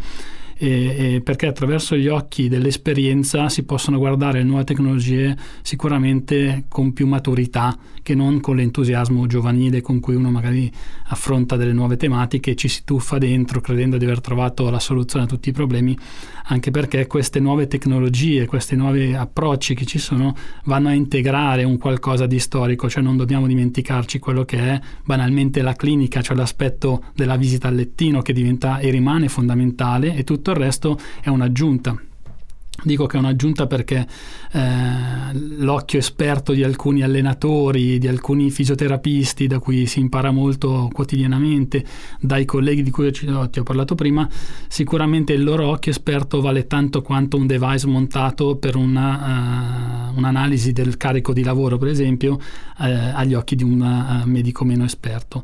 e, 0.58 1.16
e 1.16 1.22
perché 1.22 1.48
attraverso 1.48 1.96
gli 1.96 2.08
occhi 2.08 2.48
dell'esperienza 2.48 3.50
si 3.50 3.64
possono 3.64 3.98
guardare 3.98 4.44
nuove 4.44 4.64
tecnologie 4.64 5.36
sicuramente 5.62 6.66
con 6.68 6.94
più 6.94 7.08
maturità 7.08 7.78
che 8.06 8.14
non 8.14 8.40
con 8.40 8.56
l'entusiasmo 8.58 9.26
giovanile 9.26 9.82
con 9.82 10.00
cui 10.00 10.14
uno 10.14 10.30
magari 10.30 10.72
affronta 11.08 11.56
delle 11.56 11.74
nuove 11.74 11.98
tematiche 11.98 12.52
e 12.52 12.56
ci 12.56 12.68
si 12.68 12.84
tuffa 12.84 13.18
dentro 13.18 13.62
credendo 13.62 13.98
di 13.98 14.06
aver 14.06 14.22
trovato 14.22 14.70
la 14.70 14.80
soluzione 14.80 15.26
a 15.26 15.28
tutti 15.28 15.50
i 15.50 15.52
problemi, 15.52 15.98
anche 16.46 16.70
perché 16.70 17.08
queste 17.08 17.40
nuove 17.40 17.66
tecnologie, 17.66 18.46
questi 18.46 18.76
nuovi 18.76 19.16
approcci 19.16 19.74
che 19.74 19.86
ci 19.86 19.98
sono 19.98 20.36
vanno 20.66 20.90
a 20.90 20.94
integrare 20.94 21.64
un 21.64 21.80
qualcosa 21.80 22.28
di 22.28 22.38
storico, 22.38 22.90
cioè 22.90 23.02
non 23.02 23.18
dobbiamo 23.18 23.48
dimenticarci 23.48 24.20
quello 24.20 24.46
che 24.46 24.60
è 24.60 24.80
banalmente 25.04 25.64
la 25.64 25.74
clinica, 25.74 26.22
cioè 26.22 26.36
l'aspetto 26.38 27.06
della 27.16 27.38
visita 27.38 27.70
al 27.70 27.76
lettino 27.76 28.22
che 28.22 28.34
diventa 28.34 28.78
e 28.78 28.92
rimane 28.92 29.30
fondamentale 29.30 30.16
e 30.16 30.24
tutto 30.24 30.45
il 30.52 30.58
resto 30.58 31.00
è 31.22 31.30
un'aggiunta. 31.30 32.00
Dico 32.84 33.06
che 33.06 33.16
è 33.16 33.20
un'aggiunta 33.20 33.68
perché 33.68 34.06
eh, 34.52 34.60
l'occhio 35.34 35.98
esperto 35.98 36.52
di 36.52 36.62
alcuni 36.62 37.04
allenatori, 37.04 37.98
di 37.98 38.08
alcuni 38.08 38.52
fisioterapisti, 38.52 39.48
da 39.48 39.60
cui 39.60 39.86
si 39.86 40.02
impara 40.02 40.32
molto 40.32 40.90
quotidianamente, 40.92 41.86
dai 42.20 42.44
colleghi 42.44 42.84
di 42.84 42.92
cui 42.92 43.12
ti 43.12 43.28
ho 43.28 43.64
parlato 43.64 43.96
prima, 43.96 44.28
sicuramente 44.68 45.32
il 45.32 45.44
loro 45.44 45.68
occhio 45.70 45.92
esperto 45.92 46.42
vale 46.42 46.68
tanto 46.68 47.02
quanto 47.02 47.38
un 47.38 47.48
device 47.48 47.88
montato 47.88 48.58
per 48.58 48.76
una, 48.76 50.12
uh, 50.12 50.18
un'analisi 50.18 50.74
del 50.74 50.98
carico 50.98 51.32
di 51.32 51.44
lavoro, 51.44 51.78
per 51.78 51.88
esempio, 51.88 52.38
eh, 52.82 52.92
agli 52.92 53.36
occhi 53.36 53.56
di 53.56 53.64
un 53.64 53.80
uh, 53.80 54.30
medico 54.30 54.66
meno 54.66 54.84
esperto 54.84 55.44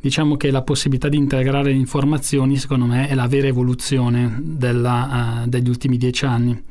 diciamo 0.00 0.36
che 0.36 0.50
la 0.50 0.62
possibilità 0.62 1.08
di 1.08 1.16
integrare 1.16 1.70
informazioni 1.72 2.56
secondo 2.56 2.86
me 2.86 3.08
è 3.08 3.14
la 3.14 3.26
vera 3.26 3.46
evoluzione 3.46 4.38
della, 4.42 5.42
uh, 5.44 5.48
degli 5.48 5.68
ultimi 5.68 5.96
dieci 5.96 6.24
anni. 6.24 6.62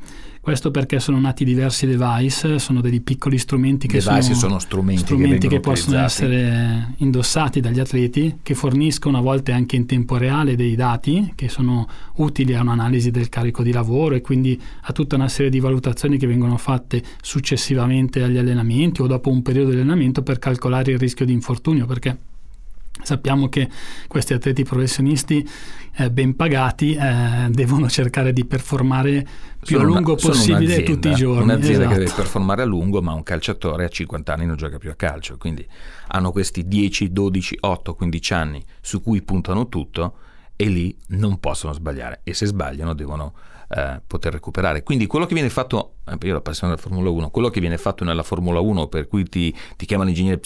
Questo 0.42 0.70
perché 0.70 1.00
sono 1.00 1.20
nati 1.20 1.44
diversi 1.44 1.86
device, 1.86 2.58
sono 2.58 2.80
dei 2.80 3.02
piccoli 3.02 3.36
strumenti 3.36 3.86
che 3.86 4.00
sono, 4.00 4.22
sono 4.22 4.58
strumenti, 4.58 5.02
strumenti 5.02 5.48
che, 5.48 5.56
che 5.56 5.60
possono 5.60 6.02
essere 6.02 6.94
indossati 6.96 7.60
dagli 7.60 7.78
atleti, 7.78 8.38
che 8.42 8.54
forniscono 8.54 9.18
a 9.18 9.20
volte 9.20 9.52
anche 9.52 9.76
in 9.76 9.84
tempo 9.84 10.16
reale 10.16 10.56
dei 10.56 10.76
dati 10.76 11.34
che 11.34 11.50
sono 11.50 11.86
utili 12.16 12.54
a 12.54 12.62
un'analisi 12.62 13.10
del 13.10 13.28
carico 13.28 13.62
di 13.62 13.70
lavoro 13.70 14.14
e 14.14 14.22
quindi 14.22 14.58
a 14.80 14.92
tutta 14.92 15.16
una 15.16 15.28
serie 15.28 15.50
di 15.50 15.60
valutazioni 15.60 16.16
che 16.16 16.26
vengono 16.26 16.56
fatte 16.56 17.02
successivamente 17.20 18.22
agli 18.22 18.38
allenamenti 18.38 19.02
o 19.02 19.06
dopo 19.06 19.28
un 19.28 19.42
periodo 19.42 19.68
di 19.68 19.76
allenamento 19.76 20.22
per 20.22 20.38
calcolare 20.38 20.92
il 20.92 20.98
rischio 20.98 21.26
di 21.26 21.34
infortunio, 21.34 21.84
perché 21.84 22.16
Sappiamo 23.02 23.48
che 23.48 23.68
questi 24.06 24.32
atleti 24.32 24.64
professionisti 24.64 25.48
eh, 25.96 26.10
ben 26.10 26.36
pagati 26.36 26.94
eh, 26.94 27.48
devono 27.50 27.88
cercare 27.88 28.32
di 28.32 28.44
performare 28.44 29.26
più 29.62 29.76
sono 29.76 29.90
a 29.90 29.92
lungo 29.94 30.12
una, 30.12 30.20
possibile 30.20 30.82
tutti 30.82 31.08
i 31.08 31.14
giorni. 31.14 31.42
Un'azienda 31.42 31.84
esatto. 31.84 31.88
che 31.88 31.98
deve 31.98 32.12
performare 32.14 32.62
a 32.62 32.64
lungo, 32.64 33.02
ma 33.02 33.12
un 33.12 33.22
calciatore 33.22 33.84
a 33.84 33.88
50 33.88 34.32
anni 34.32 34.46
non 34.46 34.56
gioca 34.56 34.78
più 34.78 34.90
a 34.90 34.94
calcio, 34.94 35.36
quindi 35.36 35.66
hanno 36.08 36.32
questi 36.32 36.66
10, 36.66 37.12
12, 37.12 37.58
8, 37.60 37.94
15 37.94 38.32
anni 38.34 38.64
su 38.80 39.02
cui 39.02 39.22
puntano 39.22 39.68
tutto 39.68 40.14
e 40.56 40.66
lì 40.66 40.96
non 41.08 41.40
possono 41.40 41.72
sbagliare 41.72 42.20
e 42.22 42.34
se 42.34 42.46
sbagliano 42.46 42.94
devono 42.94 43.34
eh, 43.68 44.00
poter 44.06 44.32
recuperare. 44.32 44.82
Quindi 44.82 45.06
quello 45.06 45.26
che 45.26 45.34
viene 45.34 45.48
fatto, 45.48 45.96
io 46.22 46.32
la 46.32 46.40
passione 46.40 46.74
della 46.74 46.86
Formula 46.86 47.10
1, 47.10 47.30
quello 47.30 47.48
che 47.50 47.60
viene 47.60 47.78
fatto 47.78 48.04
nella 48.04 48.22
Formula 48.22 48.60
1 48.60 48.88
per 48.88 49.06
cui 49.06 49.24
ti, 49.28 49.54
ti 49.76 49.86
chiamano 49.86 50.10
l'ingegnere, 50.10 50.40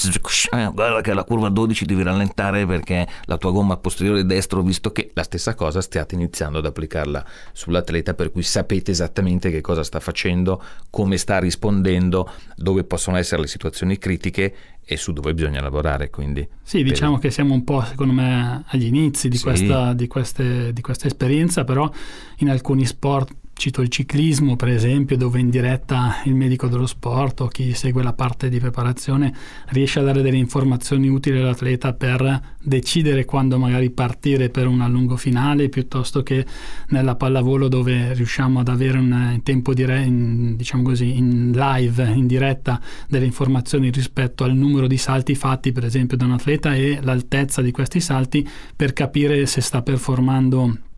eh, 0.53 0.71
guarda 0.73 1.01
che 1.01 1.11
alla 1.11 1.25
curva 1.25 1.49
12 1.49 1.85
devi 1.85 2.03
rallentare 2.03 2.67
perché 2.67 3.07
la 3.25 3.39
tua 3.39 3.51
gomma 3.51 3.77
posteriore 3.77 4.25
destro, 4.27 4.63
visto 4.63 4.93
che 4.93 5.11
la 5.15 5.23
stessa 5.23 5.55
cosa 5.55 5.81
stiate 5.81 6.15
iniziando 6.15 6.59
ad 6.59 6.67
applicarla 6.67 7.25
sull'atleta 7.53 8.15
per 8.15 8.31
cui 8.31 8.43
sapete 8.43 8.91
esattamente 8.91 9.51
che 9.51 9.61
cosa 9.61 9.83
sta 9.83 10.01
facendo, 10.01 10.63
come 10.91 11.17
sta 11.17 11.39
rispondendo, 11.39 12.31
dove 12.57 12.85
possono 12.85 13.17
essere 13.17 13.43
le 13.43 13.49
situazioni 13.49 13.99
critiche 13.99 14.55
e 14.85 14.97
su 14.97 15.13
dove 15.13 15.33
bisogna 15.33 15.61
lavorare. 15.61 16.11
Quindi, 16.11 16.47
sì, 16.63 16.83
diciamo 16.83 17.19
che 17.19 17.31
siamo 17.31 17.55
un 17.55 17.65
po', 17.65 17.83
secondo 17.83 18.13
me, 18.13 18.65
agli 18.69 18.85
inizi 18.85 19.29
di, 19.29 19.37
sì. 19.37 19.45
questa, 19.45 19.95
di, 19.95 20.07
queste, 20.07 20.73
di 20.73 20.81
questa 20.83 21.07
esperienza, 21.07 21.65
però 21.65 21.91
in 22.39 22.51
alcuni 22.51 22.85
sport 22.85 23.35
Cito 23.57 23.83
il 23.83 23.89
ciclismo, 23.89 24.57
per 24.57 24.69
esempio, 24.69 25.17
dove 25.17 25.39
in 25.39 25.49
diretta 25.49 26.17
il 26.25 26.35
medico 26.35 26.67
dello 26.67 26.87
sport 26.87 27.41
o 27.41 27.47
chi 27.47 27.73
segue 27.73 28.03
la 28.03 28.13
parte 28.13 28.49
di 28.49 28.59
preparazione 28.59 29.33
riesce 29.69 30.01
a 30.01 30.03
dare 30.03 30.23
delle 30.23 30.37
informazioni 30.37 31.09
utili 31.09 31.39
all'atleta 31.39 31.95
per 31.95 32.57
decidere 32.61 33.25
quando 33.25 33.57
magari 33.57 33.91
partire 33.91 34.51
per 34.51 34.67
un 34.67 34.81
allungo 34.81 35.17
finale, 35.17 35.69
piuttosto 35.69 36.23
che 36.23 36.45
nella 36.89 37.15
pallavolo 37.15 37.69
dove 37.69 38.13
riusciamo 38.13 38.59
ad 38.59 38.69
avere 38.69 38.99
un 38.99 39.41
tempo 39.45 39.73
dire- 39.73 40.03
in, 40.03 40.57
diciamo 40.57 40.83
così, 40.83 41.17
in 41.17 41.53
live, 41.55 42.05
in 42.11 42.27
diretta, 42.27 42.81
delle 43.09 43.25
informazioni 43.25 43.91
rispetto 43.91 44.43
al 44.45 44.55
numero 44.55 44.89
di 44.89 44.99
salti 44.99 45.35
fatti, 45.37 45.71
per 45.71 45.85
esempio, 45.85 46.17
da 46.17 46.25
un 46.25 46.33
atleta 46.33 46.75
e 46.75 46.99
l'altezza 47.01 47.63
di 47.63 47.71
questi 47.71 48.01
salti 48.01 48.47
per 48.75 48.93
capire 48.93 49.47
se 49.47 49.61
sta 49.61 49.81
performando 49.81 50.93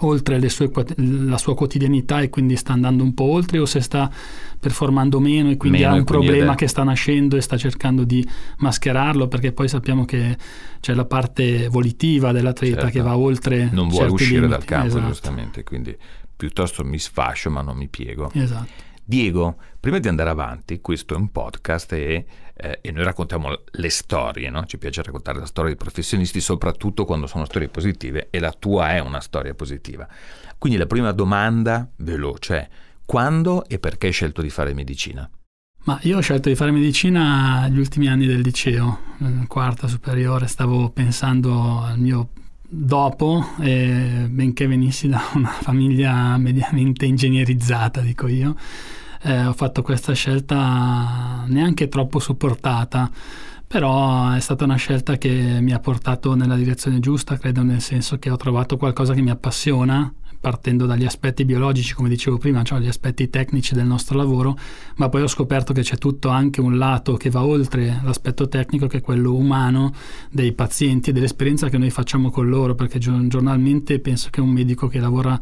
oltre 0.00 0.48
sue, 0.48 0.70
la 0.96 1.38
sua 1.38 1.54
quotidianità 1.54 2.20
e 2.20 2.28
quindi 2.28 2.56
sta 2.56 2.72
andando 2.72 3.02
un 3.02 3.14
po' 3.14 3.24
oltre 3.24 3.58
o 3.58 3.66
se 3.66 3.80
sta 3.80 4.10
performando 4.58 5.20
meno 5.20 5.50
e 5.50 5.56
quindi 5.56 5.78
meno 5.78 5.92
ha 5.92 5.94
un 5.96 6.04
problema 6.04 6.54
che 6.54 6.66
sta 6.66 6.82
nascendo 6.82 7.36
e 7.36 7.40
sta 7.40 7.56
cercando 7.56 8.04
di 8.04 8.26
mascherarlo 8.58 9.28
perché 9.28 9.52
poi 9.52 9.68
sappiamo 9.68 10.04
che 10.04 10.36
c'è 10.80 10.94
la 10.94 11.04
parte 11.04 11.68
volitiva 11.68 12.32
dell'atleta 12.32 12.82
certo. 12.82 12.98
che 12.98 13.00
va 13.02 13.16
oltre 13.16 13.68
non 13.72 13.88
vuole 13.88 14.10
uscire 14.10 14.40
limiti. 14.40 14.52
dal 14.52 14.64
campo 14.64 14.86
esatto. 14.86 15.06
giustamente 15.06 15.62
quindi 15.62 15.96
piuttosto 16.34 16.84
mi 16.84 16.98
sfascio 16.98 17.50
ma 17.50 17.62
non 17.62 17.76
mi 17.76 17.88
piego 17.88 18.30
esatto 18.32 18.84
Diego, 19.08 19.54
prima 19.78 20.00
di 20.00 20.08
andare 20.08 20.30
avanti, 20.30 20.80
questo 20.80 21.14
è 21.14 21.16
un 21.16 21.30
podcast 21.30 21.92
e, 21.92 22.26
eh, 22.56 22.78
e 22.80 22.90
noi 22.90 23.04
raccontiamo 23.04 23.50
le 23.64 23.90
storie, 23.90 24.48
no? 24.48 24.64
ci 24.64 24.78
piace 24.78 25.02
raccontare 25.02 25.38
la 25.38 25.46
storia 25.46 25.70
dei 25.70 25.78
professionisti, 25.78 26.40
soprattutto 26.40 27.04
quando 27.04 27.26
sono 27.26 27.44
storie 27.44 27.68
positive 27.68 28.28
e 28.30 28.38
la 28.38 28.52
tua 28.52 28.94
è 28.94 28.98
una 28.98 29.20
storia 29.20 29.54
positiva. 29.54 30.08
Quindi 30.58 30.78
la 30.78 30.86
prima 30.86 31.12
domanda 31.12 31.88
veloce 31.96 32.56
è 32.56 32.68
quando 33.04 33.66
e 33.66 33.78
perché 33.78 34.06
hai 34.06 34.12
scelto 34.12 34.40
di 34.40 34.50
fare 34.50 34.72
medicina? 34.72 35.28
Ma 35.84 35.98
io 36.02 36.16
ho 36.16 36.20
scelto 36.20 36.48
di 36.48 36.56
fare 36.56 36.72
medicina 36.72 37.68
gli 37.68 37.78
ultimi 37.78 38.08
anni 38.08 38.26
del 38.26 38.40
liceo, 38.40 38.98
quarta 39.46 39.86
superiore, 39.86 40.48
stavo 40.48 40.90
pensando 40.90 41.80
al 41.80 41.98
mio 41.98 42.30
dopo, 42.68 43.52
eh, 43.60 44.26
benché 44.28 44.66
venissi 44.66 45.06
da 45.06 45.22
una 45.34 45.50
famiglia 45.50 46.36
mediamente 46.38 47.06
ingegnerizzata, 47.06 48.00
dico 48.00 48.26
io, 48.26 48.56
eh, 49.26 49.44
ho 49.44 49.52
fatto 49.52 49.82
questa 49.82 50.12
scelta 50.12 51.44
neanche 51.48 51.88
troppo 51.88 52.20
supportata, 52.20 53.10
però 53.66 54.30
è 54.30 54.38
stata 54.38 54.62
una 54.62 54.76
scelta 54.76 55.18
che 55.18 55.58
mi 55.60 55.72
ha 55.72 55.80
portato 55.80 56.34
nella 56.36 56.54
direzione 56.54 57.00
giusta, 57.00 57.36
credo 57.36 57.64
nel 57.64 57.80
senso 57.80 58.18
che 58.18 58.30
ho 58.30 58.36
trovato 58.36 58.76
qualcosa 58.76 59.14
che 59.14 59.22
mi 59.22 59.30
appassiona 59.30 60.12
partendo 60.38 60.86
dagli 60.86 61.04
aspetti 61.04 61.44
biologici, 61.44 61.92
come 61.92 62.08
dicevo 62.08 62.38
prima, 62.38 62.62
cioè 62.62 62.78
gli 62.78 62.86
aspetti 62.86 63.28
tecnici 63.28 63.74
del 63.74 63.86
nostro 63.86 64.16
lavoro, 64.16 64.56
ma 64.96 65.08
poi 65.08 65.22
ho 65.22 65.26
scoperto 65.26 65.72
che 65.72 65.82
c'è 65.82 65.96
tutto 65.96 66.28
anche 66.28 66.60
un 66.60 66.78
lato 66.78 67.16
che 67.16 67.28
va 67.28 67.42
oltre 67.42 68.00
l'aspetto 68.04 68.46
tecnico, 68.46 68.86
che 68.86 68.98
è 68.98 69.00
quello 69.00 69.34
umano 69.34 69.92
dei 70.30 70.52
pazienti 70.52 71.10
e 71.10 71.12
dell'esperienza 71.12 71.68
che 71.68 71.78
noi 71.78 71.90
facciamo 71.90 72.30
con 72.30 72.48
loro, 72.48 72.76
perché 72.76 73.00
giornalmente 73.00 73.98
penso 73.98 74.28
che 74.30 74.40
un 74.40 74.50
medico 74.50 74.86
che 74.86 75.00
lavora 75.00 75.36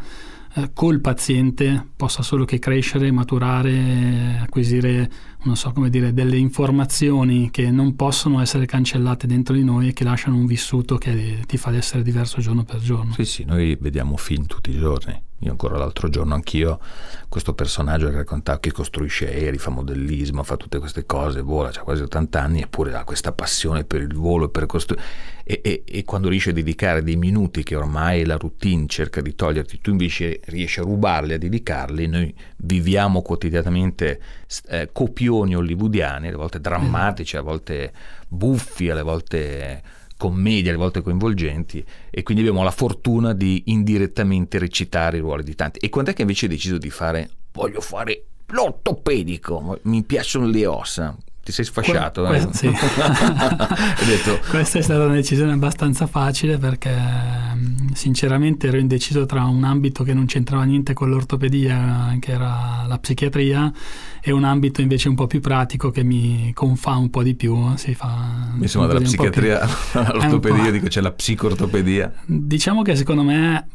eh, 0.56 0.70
col 0.72 1.00
paziente 1.00 1.84
possa 1.96 2.22
solo 2.22 2.44
che 2.44 2.60
crescere, 2.60 3.10
maturare, 3.10 4.38
acquisire, 4.40 5.10
non 5.42 5.56
so 5.56 5.72
come 5.72 5.90
dire, 5.90 6.12
delle 6.12 6.36
informazioni 6.36 7.50
che 7.50 7.70
non 7.70 7.96
possono 7.96 8.40
essere 8.40 8.64
cancellate 8.64 9.26
dentro 9.26 9.54
di 9.54 9.64
noi 9.64 9.88
e 9.88 9.92
che 9.92 10.04
lasciano 10.04 10.36
un 10.36 10.46
vissuto 10.46 10.96
che 10.96 11.42
ti 11.46 11.56
fa 11.56 11.74
essere 11.74 12.02
diverso 12.02 12.40
giorno 12.40 12.62
per 12.62 12.78
giorno. 12.78 13.12
Sì, 13.14 13.24
sì, 13.24 13.44
noi 13.44 13.76
vediamo 13.80 14.16
film 14.16 14.46
tutti 14.46 14.70
i 14.70 14.78
giorni. 14.78 15.20
Io 15.44 15.50
ancora 15.50 15.76
l'altro 15.76 16.08
giorno 16.08 16.34
anch'io 16.34 16.80
questo 17.28 17.52
personaggio 17.52 18.08
che 18.08 18.16
raccontava 18.16 18.60
che 18.60 18.72
costruisce 18.72 19.26
aerei, 19.26 19.58
fa 19.58 19.70
modellismo, 19.70 20.42
fa 20.42 20.56
tutte 20.56 20.78
queste 20.78 21.04
cose, 21.04 21.40
vola, 21.40 21.68
ha 21.68 21.82
quasi 21.82 22.02
80 22.02 22.40
anni 22.40 22.62
eppure 22.62 22.94
ha 22.94 23.04
questa 23.04 23.32
passione 23.32 23.84
per 23.84 24.00
il 24.00 24.14
volo 24.14 24.48
per 24.48 24.66
costruire 24.66 25.02
e, 25.46 25.60
e, 25.62 25.82
e, 25.84 26.04
quando 26.04 26.30
riesci 26.30 26.48
a 26.48 26.52
dedicare 26.54 27.02
dei 27.02 27.16
minuti 27.16 27.62
che 27.62 27.76
ormai 27.76 28.24
la 28.24 28.36
routine 28.36 28.86
cerca 28.86 29.20
di 29.20 29.34
toglierti, 29.34 29.78
tu 29.82 29.90
invece 29.90 30.40
riesci 30.46 30.80
a 30.80 30.84
rubarli, 30.84 31.34
a 31.34 31.38
dedicarli, 31.38 32.06
noi 32.06 32.34
viviamo 32.56 33.20
quotidianamente 33.20 34.20
eh, 34.68 34.88
copioni 34.90 35.54
hollywoodiani, 35.54 36.28
alle 36.28 36.36
volte 36.36 36.60
drammatici, 36.60 37.36
a 37.36 37.42
volte 37.42 37.92
buffi, 38.26 38.88
alle 38.88 39.02
volte 39.02 39.82
commedie, 40.16 40.70
alle 40.70 40.78
volte 40.78 41.02
coinvolgenti 41.02 41.84
e 42.10 42.22
quindi 42.22 42.42
abbiamo 42.42 42.64
la 42.64 42.70
fortuna 42.70 43.32
di 43.32 43.64
indirettamente 43.66 44.58
recitare 44.58 45.18
i 45.18 45.20
ruoli 45.20 45.42
di 45.42 45.54
tanti. 45.54 45.78
E 45.80 45.88
quando 45.88 46.10
è 46.10 46.14
che 46.14 46.22
invece 46.22 46.46
hai 46.46 46.52
deciso 46.52 46.78
di 46.78 46.90
fare 46.90 47.30
voglio 47.52 47.80
fare 47.80 48.24
l'ortopedico, 48.46 49.78
mi 49.82 50.02
piacciono 50.02 50.46
le 50.46 50.66
ossa? 50.66 51.16
Ti 51.44 51.52
sei 51.52 51.64
sfasciato. 51.66 52.24
Que- 52.24 52.38
eh? 52.38 52.48
sì. 52.52 52.66
detto... 54.06 54.40
Questa 54.48 54.78
è 54.78 54.82
stata 54.82 55.04
una 55.04 55.14
decisione 55.14 55.52
abbastanza 55.52 56.06
facile 56.06 56.56
perché 56.56 56.96
sinceramente 57.92 58.68
ero 58.68 58.78
indeciso 58.78 59.26
tra 59.26 59.44
un 59.44 59.62
ambito 59.62 60.02
che 60.02 60.14
non 60.14 60.24
c'entrava 60.24 60.64
niente 60.64 60.94
con 60.94 61.10
l'ortopedia, 61.10 62.16
che 62.18 62.32
era 62.32 62.84
la 62.88 62.98
psichiatria, 62.98 63.70
e 64.20 64.32
un 64.32 64.44
ambito 64.44 64.80
invece 64.80 65.08
un 65.10 65.14
po' 65.14 65.26
più 65.26 65.40
pratico 65.40 65.90
che 65.90 66.02
mi 66.02 66.50
confà 66.54 66.96
un 66.96 67.10
po' 67.10 67.22
di 67.22 67.34
più. 67.34 67.76
Si 67.76 67.94
fa 67.94 68.52
Insomma, 68.58 68.86
dalla 68.86 69.00
psichiatria 69.00 69.60
all'ortopedia, 69.92 70.70
dico 70.70 70.88
c'è 70.88 71.02
la 71.02 71.12
psicoortopedia. 71.12 72.10
Diciamo 72.24 72.80
che 72.80 72.96
secondo 72.96 73.22
me 73.22 73.68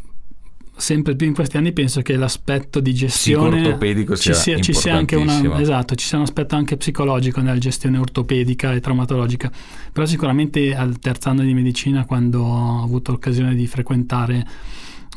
sempre 0.79 1.15
più 1.15 1.27
in 1.27 1.33
questi 1.33 1.57
anni 1.57 1.74
penso 1.74 2.01
che 2.01 2.15
l'aspetto 2.15 2.79
di 2.79 2.93
gestione 2.93 3.77
ci 4.15 4.33
sia, 4.33 4.59
ci 4.59 4.74
sia 4.74 4.95
anche 4.95 5.15
una, 5.15 5.59
esatto, 5.59 5.95
ci 5.95 6.05
sia 6.05 6.17
un 6.17 6.24
aspetto 6.24 6.55
anche 6.55 6.77
psicologico 6.77 7.41
nella 7.41 7.57
gestione 7.57 7.98
ortopedica 7.98 8.74
e 8.74 8.79
traumatologica. 8.79 9.51
Però 9.91 10.05
sicuramente 10.05 10.75
al 10.75 11.00
terzo 11.00 11.29
anno 11.29 11.43
di 11.43 11.53
medicina 11.53 12.05
quando 12.05 12.41
ho 12.43 12.83
avuto 12.83 13.12
l'occasione 13.12 13.55
di 13.55 13.67
frequentare 13.67 14.48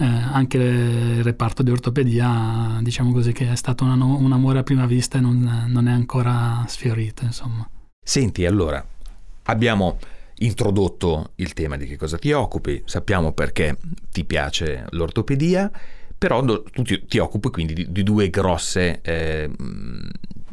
eh, 0.00 0.04
anche 0.04 0.58
il 0.58 1.22
reparto 1.22 1.62
di 1.62 1.70
ortopedia 1.70 2.78
diciamo 2.80 3.12
così 3.12 3.32
che 3.32 3.50
è 3.50 3.56
stato 3.56 3.84
un, 3.84 4.00
un 4.00 4.32
amore 4.32 4.58
a 4.58 4.62
prima 4.62 4.86
vista 4.86 5.18
e 5.18 5.20
non, 5.20 5.66
non 5.68 5.86
è 5.86 5.92
ancora 5.92 6.64
sfiorito 6.66 7.24
insomma. 7.24 7.68
Senti 8.04 8.44
allora 8.44 8.84
abbiamo 9.44 9.98
introdotto 10.44 11.32
il 11.36 11.52
tema 11.52 11.76
di 11.76 11.86
che 11.86 11.96
cosa 11.96 12.18
ti 12.18 12.32
occupi, 12.32 12.82
sappiamo 12.84 13.32
perché 13.32 13.76
ti 14.10 14.24
piace 14.24 14.86
l'ortopedia, 14.90 15.70
però 16.16 16.44
tu 16.44 16.82
ti, 16.82 17.04
ti 17.06 17.18
occupi 17.18 17.48
quindi 17.48 17.74
di, 17.74 17.86
di 17.90 18.02
due 18.02 18.30
grosse 18.30 19.00
eh, 19.02 19.50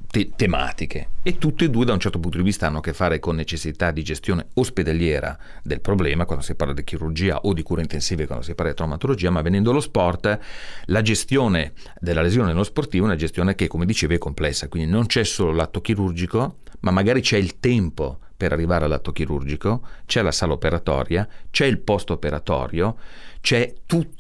te- 0.10 0.32
tematiche. 0.36 1.10
E 1.22 1.38
tutte 1.38 1.66
e 1.66 1.70
due 1.70 1.86
da 1.86 1.94
un 1.94 2.00
certo 2.00 2.20
punto 2.20 2.38
di 2.38 2.44
vista 2.44 2.68
hanno 2.68 2.80
a 2.80 2.82
che 2.82 2.94
fare 2.94 3.20
con 3.20 3.36
necessità 3.36 3.92
di 3.92 4.04
gestione 4.04 4.48
ospedaliera 4.56 5.38
del 5.64 5.82
problema 5.82 6.26
quando 6.26 6.44
si 6.44 6.56
parla 6.56 6.74
di 6.74 6.84
chirurgia 6.84 7.42
o 7.42 7.54
di 7.54 7.62
cure 7.62 7.82
intensive 7.82 8.26
quando 8.26 8.44
si 8.44 8.56
parla 8.56 8.72
di 8.72 8.78
traumatologia, 8.78 9.30
ma 9.30 9.42
venendo 9.42 9.72
allo 9.72 9.80
sport 9.80 10.40
la 10.86 11.02
gestione 11.02 11.74
della 12.00 12.22
lesione 12.22 12.48
nello 12.48 12.64
sportivo 12.64 13.04
è 13.04 13.08
una 13.08 13.16
gestione 13.16 13.56
che 13.56 13.68
come 13.68 13.86
dicevi 13.86 14.16
è 14.16 14.18
complessa, 14.18 14.68
quindi 14.68 14.90
non 14.90 15.06
c'è 15.06 15.24
solo 15.24 15.52
l'atto 15.52 15.82
chirurgico, 15.82 16.58
ma 16.82 16.92
magari 16.92 17.22
c'è 17.22 17.38
il 17.38 17.60
tempo 17.60 18.20
per 18.36 18.54
arrivare 18.54 18.86
all'atto 18.86 19.12
chirurgico, 19.12 19.86
c'è 20.06 20.22
la 20.22 20.32
sala 20.32 20.54
operatoria, 20.54 21.28
c'è 21.52 21.66
il 21.66 21.80
post 21.80 22.10
operatorio, 22.10 22.96
c'è 23.42 23.74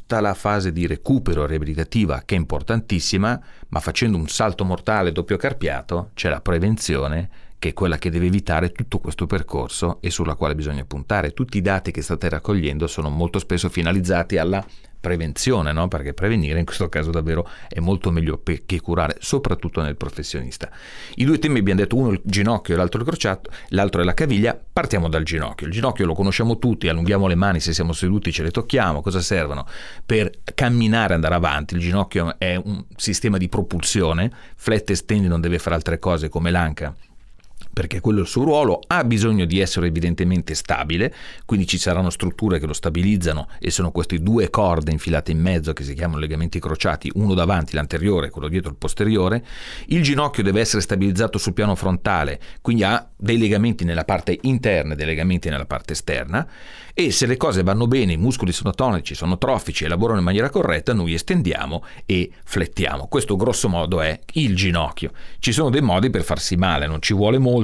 tutta 0.09 0.21
la 0.21 0.33
fase 0.33 0.71
di 0.71 0.87
recupero 0.87 1.45
riabilitativa 1.45 2.23
che 2.25 2.33
è 2.33 2.37
importantissima, 2.39 3.39
ma 3.67 3.79
facendo 3.79 4.17
un 4.17 4.27
salto 4.27 4.65
mortale 4.65 5.11
doppio 5.11 5.37
carpiato 5.37 6.09
c'è 6.15 6.29
la 6.29 6.41
prevenzione 6.41 7.29
che 7.59 7.69
è 7.69 7.73
quella 7.73 7.99
che 7.99 8.09
deve 8.09 8.25
evitare 8.25 8.71
tutto 8.71 8.97
questo 8.97 9.27
percorso 9.27 9.99
e 10.01 10.09
sulla 10.09 10.33
quale 10.33 10.55
bisogna 10.55 10.83
puntare. 10.83 11.33
Tutti 11.33 11.57
i 11.57 11.61
dati 11.61 11.91
che 11.91 12.01
state 12.01 12.27
raccogliendo 12.27 12.87
sono 12.87 13.09
molto 13.09 13.37
spesso 13.37 13.69
finalizzati 13.69 14.37
alla 14.37 14.65
prevenzione, 14.99 15.71
no? 15.71 15.87
perché 15.87 16.13
prevenire 16.13 16.59
in 16.59 16.65
questo 16.65 16.89
caso 16.89 17.11
davvero 17.11 17.47
è 17.67 17.79
molto 17.79 18.11
meglio 18.11 18.41
che 18.43 18.81
curare, 18.81 19.17
soprattutto 19.19 19.81
nel 19.81 19.95
professionista. 19.95 20.69
I 21.15 21.25
due 21.25 21.39
temi 21.39 21.59
abbiamo 21.59 21.79
detto, 21.79 21.95
uno 21.95 22.09
il 22.09 22.21
ginocchio 22.23 22.73
e 22.73 22.77
l'altro 22.77 22.99
il 22.99 23.07
crociato, 23.07 23.49
l'altro 23.69 24.01
è 24.01 24.03
la 24.03 24.13
caviglia, 24.13 24.59
partiamo 24.71 25.09
dal 25.09 25.23
ginocchio. 25.23 25.67
Il 25.67 25.73
ginocchio 25.73 26.05
lo 26.05 26.13
conosciamo 26.13 26.57
tutti, 26.57 26.87
allunghiamo 26.87 27.27
le 27.27 27.35
mani 27.35 27.59
se 27.59 27.73
siamo 27.73 27.93
seduti, 27.93 28.31
ce 28.31 28.43
le 28.43 28.51
tocchiamo, 28.51 29.01
cosa 29.01 29.21
servono? 29.21 29.65
Per 30.05 30.29
camminare 30.53 31.13
andare 31.13 31.35
avanti, 31.35 31.75
il 31.75 31.79
ginocchio 31.79 32.35
è 32.37 32.55
un 32.55 32.83
sistema 32.95 33.37
di 33.37 33.47
propulsione, 33.47 34.31
flette 34.55 34.93
e 34.93 34.95
stendi 34.95 35.27
non 35.27 35.41
deve 35.41 35.59
fare 35.59 35.75
altre 35.75 35.99
cose 35.99 36.29
come 36.29 36.51
l'anca 36.51 36.93
perché 37.71 37.99
quello 37.99 38.19
è 38.19 38.21
il 38.21 38.27
suo 38.27 38.43
ruolo, 38.43 38.79
ha 38.87 39.03
bisogno 39.03 39.45
di 39.45 39.59
essere 39.59 39.87
evidentemente 39.87 40.53
stabile, 40.55 41.13
quindi 41.45 41.67
ci 41.67 41.77
saranno 41.77 42.09
strutture 42.09 42.59
che 42.59 42.65
lo 42.65 42.73
stabilizzano 42.73 43.47
e 43.59 43.71
sono 43.71 43.91
queste 43.91 44.19
due 44.19 44.49
corde 44.49 44.91
infilate 44.91 45.31
in 45.31 45.39
mezzo 45.39 45.73
che 45.73 45.83
si 45.83 45.93
chiamano 45.93 46.19
legamenti 46.19 46.59
crociati, 46.59 47.11
uno 47.15 47.33
davanti, 47.33 47.75
l'anteriore, 47.75 48.29
quello 48.29 48.47
dietro 48.47 48.71
il 48.71 48.77
posteriore. 48.77 49.45
Il 49.87 50.03
ginocchio 50.03 50.43
deve 50.43 50.59
essere 50.59 50.81
stabilizzato 50.81 51.37
sul 51.37 51.53
piano 51.53 51.75
frontale, 51.75 52.39
quindi 52.61 52.83
ha 52.83 53.07
dei 53.15 53.37
legamenti 53.37 53.83
nella 53.83 54.05
parte 54.05 54.37
interna 54.41 54.93
e 54.93 54.95
dei 54.95 55.05
legamenti 55.05 55.49
nella 55.49 55.65
parte 55.65 55.93
esterna 55.93 56.47
e 56.99 57.11
se 57.11 57.27
le 57.27 57.37
cose 57.37 57.63
vanno 57.63 57.87
bene, 57.87 58.11
i 58.11 58.17
muscoli 58.17 58.51
sono 58.51 58.71
tonici, 58.71 59.15
sono 59.15 59.37
trofici 59.37 59.85
e 59.85 59.87
lavorano 59.87 60.19
in 60.19 60.25
maniera 60.25 60.49
corretta, 60.49 60.93
noi 60.93 61.13
estendiamo 61.13 61.81
e 62.05 62.29
flettiamo. 62.43 63.07
Questo 63.07 63.37
grosso 63.37 63.69
modo 63.69 64.01
è 64.01 64.19
il 64.33 64.53
ginocchio. 64.53 65.11
Ci 65.39 65.53
sono 65.53 65.69
dei 65.69 65.79
modi 65.79 66.09
per 66.09 66.23
farsi 66.23 66.57
male, 66.57 66.87
non 66.87 67.01
ci 67.01 67.13
vuole 67.13 67.37
molto, 67.37 67.58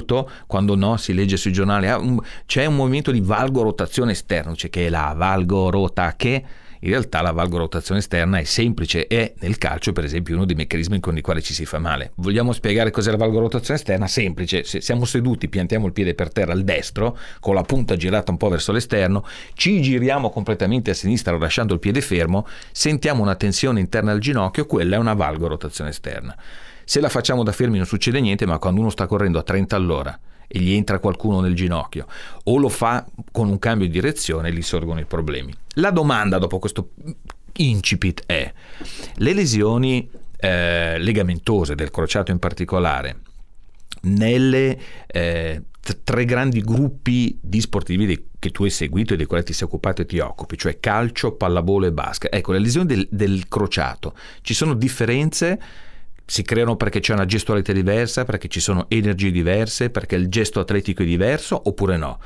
quando 0.47 0.75
no 0.75 0.97
si 0.97 1.13
legge 1.13 1.37
sui 1.37 1.53
giornali, 1.53 1.87
ah, 1.87 2.01
c'è 2.45 2.65
un 2.65 2.75
movimento 2.75 3.11
di 3.11 3.21
valgorotazione 3.21 4.11
esterna, 4.11 4.53
cioè 4.53 4.69
che 4.69 4.87
è 4.87 4.89
la 4.89 5.13
valgorota 5.15 6.15
che 6.15 6.43
in 6.85 6.91
realtà 6.91 7.21
la 7.21 7.31
valgorotazione 7.31 7.99
esterna 7.99 8.37
è 8.37 8.43
semplice, 8.43 9.07
è 9.07 9.33
nel 9.39 9.57
calcio 9.57 9.91
per 9.91 10.03
esempio 10.03 10.35
uno 10.35 10.45
dei 10.45 10.55
meccanismi 10.55 10.99
con 10.99 11.17
i 11.17 11.21
quali 11.21 11.41
ci 11.41 11.53
si 11.53 11.65
fa 11.65 11.79
male. 11.79 12.11
Vogliamo 12.15 12.53
spiegare 12.53 12.91
cos'è 12.91 13.09
la 13.09 13.17
valgorotazione 13.17 13.79
esterna? 13.79 14.07
Semplice, 14.07 14.63
se 14.63 14.81
siamo 14.81 15.05
seduti, 15.05 15.49
piantiamo 15.49 15.87
il 15.87 15.93
piede 15.93 16.13
per 16.13 16.31
terra 16.31 16.53
al 16.53 16.63
destro, 16.63 17.17
con 17.39 17.55
la 17.55 17.63
punta 17.63 17.95
girata 17.95 18.31
un 18.31 18.37
po' 18.37 18.49
verso 18.49 18.71
l'esterno, 18.71 19.25
ci 19.55 19.81
giriamo 19.81 20.29
completamente 20.29 20.91
a 20.91 20.93
sinistra 20.93 21.35
lasciando 21.37 21.73
il 21.73 21.79
piede 21.79 22.01
fermo, 22.01 22.45
sentiamo 22.71 23.23
una 23.23 23.35
tensione 23.35 23.79
interna 23.79 24.11
al 24.11 24.19
ginocchio, 24.19 24.67
quella 24.67 24.95
è 24.95 24.99
una 24.99 25.13
valgorotazione 25.13 25.89
esterna. 25.89 26.35
Se 26.85 26.99
la 26.99 27.09
facciamo 27.09 27.43
da 27.43 27.51
fermi 27.51 27.77
non 27.77 27.85
succede 27.85 28.21
niente, 28.21 28.45
ma 28.45 28.59
quando 28.59 28.79
uno 28.79 28.89
sta 28.89 29.07
correndo 29.07 29.39
a 29.39 29.43
30 29.43 29.75
all'ora 29.75 30.19
e 30.47 30.59
gli 30.59 30.71
entra 30.73 30.99
qualcuno 30.99 31.41
nel 31.41 31.55
ginocchio 31.55 32.05
o 32.43 32.57
lo 32.57 32.69
fa 32.69 33.05
con 33.31 33.49
un 33.49 33.59
cambio 33.59 33.87
di 33.87 33.93
direzione, 33.93 34.53
gli 34.53 34.61
sorgono 34.61 34.99
i 34.99 35.05
problemi. 35.05 35.53
La 35.75 35.91
domanda 35.91 36.37
dopo 36.37 36.59
questo 36.59 36.91
incipit 37.53 38.23
è, 38.25 38.51
le 39.15 39.33
lesioni 39.33 40.09
eh, 40.37 40.97
legamentose 40.99 41.75
del 41.75 41.91
crociato 41.91 42.31
in 42.31 42.39
particolare, 42.39 43.19
nelle 44.01 44.77
eh, 45.07 45.63
tre 46.03 46.25
grandi 46.25 46.61
gruppi 46.61 47.37
di 47.41 47.61
sportivi 47.61 48.05
dei, 48.05 48.27
che 48.39 48.51
tu 48.51 48.63
hai 48.63 48.69
seguito 48.69 49.13
e 49.13 49.17
dei 49.17 49.25
quali 49.25 49.43
ti 49.43 49.53
sei 49.53 49.67
occupato 49.67 50.01
e 50.01 50.05
ti 50.05 50.19
occupi, 50.19 50.57
cioè 50.57 50.79
calcio, 50.79 51.33
pallavolo 51.33 51.87
e 51.87 51.91
basket. 51.91 52.33
Ecco, 52.33 52.51
le 52.51 52.59
lesioni 52.59 52.85
del, 52.85 53.07
del 53.09 53.47
crociato, 53.47 54.15
ci 54.41 54.53
sono 54.53 54.73
differenze 54.73 55.59
si 56.25 56.41
creano 56.41 56.75
perché 56.75 56.99
c'è 56.99 57.13
una 57.13 57.25
gestualità 57.25 57.71
diversa, 57.71 58.25
perché 58.25 58.47
ci 58.47 58.59
sono 58.59 58.85
energie 58.89 59.31
diverse, 59.31 59.89
perché 59.89 60.15
il 60.15 60.27
gesto 60.27 60.59
atletico 60.59 61.03
è 61.03 61.05
diverso 61.05 61.61
oppure 61.65 61.97
no. 61.97 62.19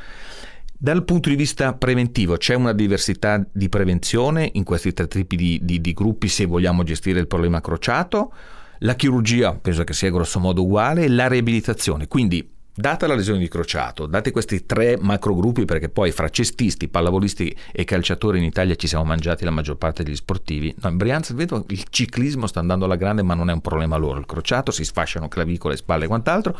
Dal 0.81 1.03
punto 1.03 1.27
di 1.27 1.35
vista 1.35 1.73
preventivo 1.73 2.37
c'è 2.37 2.55
una 2.55 2.71
diversità 2.71 3.45
di 3.51 3.67
prevenzione 3.67 4.49
in 4.53 4.63
questi 4.63 4.93
tre 4.93 5.07
tipi 5.07 5.35
di, 5.35 5.59
di, 5.61 5.81
di 5.81 5.93
gruppi 5.93 6.29
se 6.29 6.45
vogliamo 6.45 6.83
gestire 6.83 7.19
il 7.19 7.27
problema 7.27 7.59
crociato. 7.59 8.33
La 8.79 8.95
chirurgia 8.95 9.53
penso 9.55 9.83
che 9.83 9.91
sia 9.91 10.09
grosso 10.09 10.39
modo 10.39 10.63
uguale, 10.63 11.09
la 11.09 11.27
riabilitazione, 11.27 12.07
quindi 12.07 12.49
Data 12.79 13.07
la 13.07 13.15
lesione 13.15 13.39
di 13.39 13.49
crociato, 13.49 14.05
date 14.05 14.31
questi 14.31 14.65
tre 14.65 14.97
macrogruppi, 14.97 15.65
perché 15.65 15.89
poi 15.89 16.11
fra 16.11 16.29
cestisti, 16.29 16.87
pallavolisti 16.87 17.53
e 17.73 17.83
calciatori 17.83 18.37
in 18.37 18.45
Italia 18.45 18.73
ci 18.75 18.87
siamo 18.87 19.03
mangiati 19.03 19.43
la 19.43 19.51
maggior 19.51 19.75
parte 19.75 20.01
degli 20.01 20.15
sportivi. 20.15 20.73
No, 20.81 20.87
in 20.87 20.95
Brianza 20.95 21.33
vedo 21.33 21.65
il 21.67 21.83
ciclismo 21.89 22.47
sta 22.47 22.61
andando 22.61 22.85
alla 22.85 22.95
grande, 22.95 23.21
ma 23.21 23.33
non 23.33 23.49
è 23.49 23.53
un 23.53 23.59
problema 23.59 23.97
loro. 23.97 24.17
Il 24.19 24.25
crociato 24.25 24.71
si 24.71 24.85
sfasciano 24.85 25.27
clavicole, 25.27 25.75
spalle 25.75 26.05
e 26.05 26.07
quant'altro. 26.07 26.57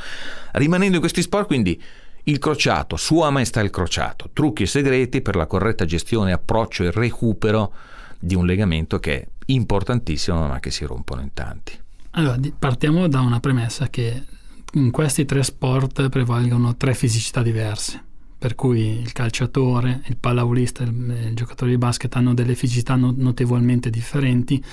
Rimanendo 0.51 0.95
in 0.95 0.99
questi 0.99 1.21
sport, 1.21 1.47
quindi 1.47 1.82
il 2.23 2.38
crociato, 2.38 2.97
Sua 2.97 3.29
Maestà 3.29 3.62
il 3.62 3.69
crociato, 3.69 4.29
trucchi 4.34 4.63
e 4.63 4.67
segreti 4.67 5.21
per 5.21 5.38
la 5.38 5.45
corretta 5.45 5.86
gestione, 5.86 6.34
approccio 6.34 6.84
e 6.84 6.91
recupero 6.91 7.71
di 8.19 8.36
un 8.36 8.45
legamento 8.45 8.99
che 8.99 9.21
è 9.21 9.27
importantissimo, 9.45 10.47
ma 10.47 10.60
che 10.60 10.69
si 10.69 10.84
rompono 10.84 11.21
in 11.21 11.34
tanti. 11.34 11.79
Allora, 12.12 12.38
partiamo 12.60 13.08
da 13.08 13.21
una 13.21 13.39
premessa 13.39 13.88
che 13.88 14.21
in 14.73 14.91
questi 14.91 15.25
tre 15.25 15.43
sport 15.43 16.10
prevalgono 16.10 16.75
tre 16.75 16.93
fisicità 16.93 17.41
diverse, 17.41 18.03
per 18.38 18.55
cui 18.55 18.99
il 18.99 19.12
calciatore, 19.12 20.01
il 20.08 20.17
pallavolista 20.17 20.84
e 20.84 20.88
il, 20.88 21.32
giocatore 21.34 21.71
di 21.71 21.77
basket 21.77 22.15
hanno 22.15 22.34
delle 22.34 22.55
fisicità 22.55 22.95
notevolmente 22.95 23.89
differenti. 23.89 24.63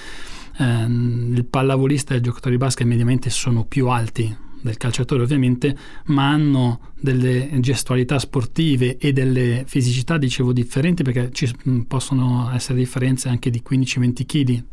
Eh, 0.58 0.84
il 0.84 1.44
pallavolista 1.48 2.14
e 2.14 2.18
il 2.18 2.22
giocatore 2.22 2.52
di 2.52 2.60
basket 2.60 2.86
mediamente 2.86 3.30
sono 3.30 3.64
più 3.64 3.88
alti 3.88 4.44
del 4.60 4.76
calciatore 4.76 5.22
ovviamente, 5.22 5.76
ma 6.06 6.30
hanno 6.30 6.92
delle 6.98 7.48
gestualità 7.60 8.18
sportive 8.18 8.98
e 8.98 9.12
delle 9.12 9.64
fisicità, 9.66 10.18
dicevo, 10.18 10.52
differenti 10.52 11.02
perché 11.02 11.30
ci 11.32 11.50
possono 11.86 12.50
essere 12.52 12.78
differenze 12.78 13.28
anche 13.28 13.48
di 13.48 13.62
15-20 13.66 14.26
kg 14.26 14.64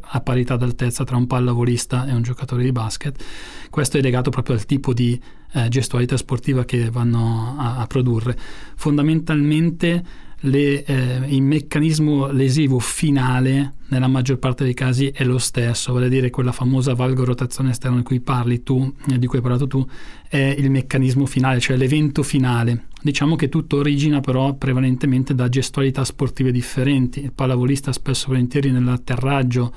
a 0.00 0.20
parità 0.20 0.56
d'altezza 0.56 1.04
tra 1.04 1.16
un 1.16 1.26
pallavolista 1.26 2.06
e 2.06 2.12
un 2.12 2.22
giocatore 2.22 2.62
di 2.62 2.72
basket. 2.72 3.22
Questo 3.70 3.98
è 3.98 4.00
legato 4.00 4.30
proprio 4.30 4.54
al 4.54 4.66
tipo 4.66 4.92
di 4.92 5.20
eh, 5.52 5.68
gestualità 5.68 6.16
sportiva 6.16 6.64
che 6.64 6.90
vanno 6.90 7.56
a, 7.58 7.78
a 7.78 7.86
produrre. 7.86 8.36
Fondamentalmente 8.76 10.28
le, 10.40 10.84
eh, 10.84 11.20
il 11.28 11.42
meccanismo 11.42 12.30
lesivo 12.30 12.78
finale 12.78 13.74
nella 13.88 14.06
maggior 14.06 14.38
parte 14.38 14.64
dei 14.64 14.74
casi 14.74 15.08
è 15.08 15.24
lo 15.24 15.38
stesso, 15.38 15.92
vale 15.92 16.06
a 16.06 16.08
dire 16.08 16.30
quella 16.30 16.52
famosa 16.52 16.94
valgorotazione 16.94 17.70
esterna 17.70 17.98
di 17.98 18.02
cui 18.04 18.20
parli 18.20 18.62
tu, 18.62 18.92
eh, 19.10 19.18
di 19.18 19.26
cui 19.26 19.38
hai 19.38 19.42
parlato 19.42 19.66
tu, 19.66 19.86
è 20.28 20.54
il 20.56 20.70
meccanismo 20.70 21.26
finale, 21.26 21.60
cioè 21.60 21.76
l'evento 21.76 22.22
finale. 22.22 22.86
Diciamo 23.02 23.34
che 23.34 23.48
tutto 23.48 23.78
origina 23.78 24.20
però 24.20 24.52
prevalentemente 24.54 25.34
da 25.34 25.48
gestualità 25.48 26.04
sportive 26.04 26.52
differenti. 26.52 27.22
Il 27.22 27.32
pallavolista 27.32 27.92
spesso 27.92 28.26
volentieri 28.28 28.70
nell'atterraggio 28.70 29.72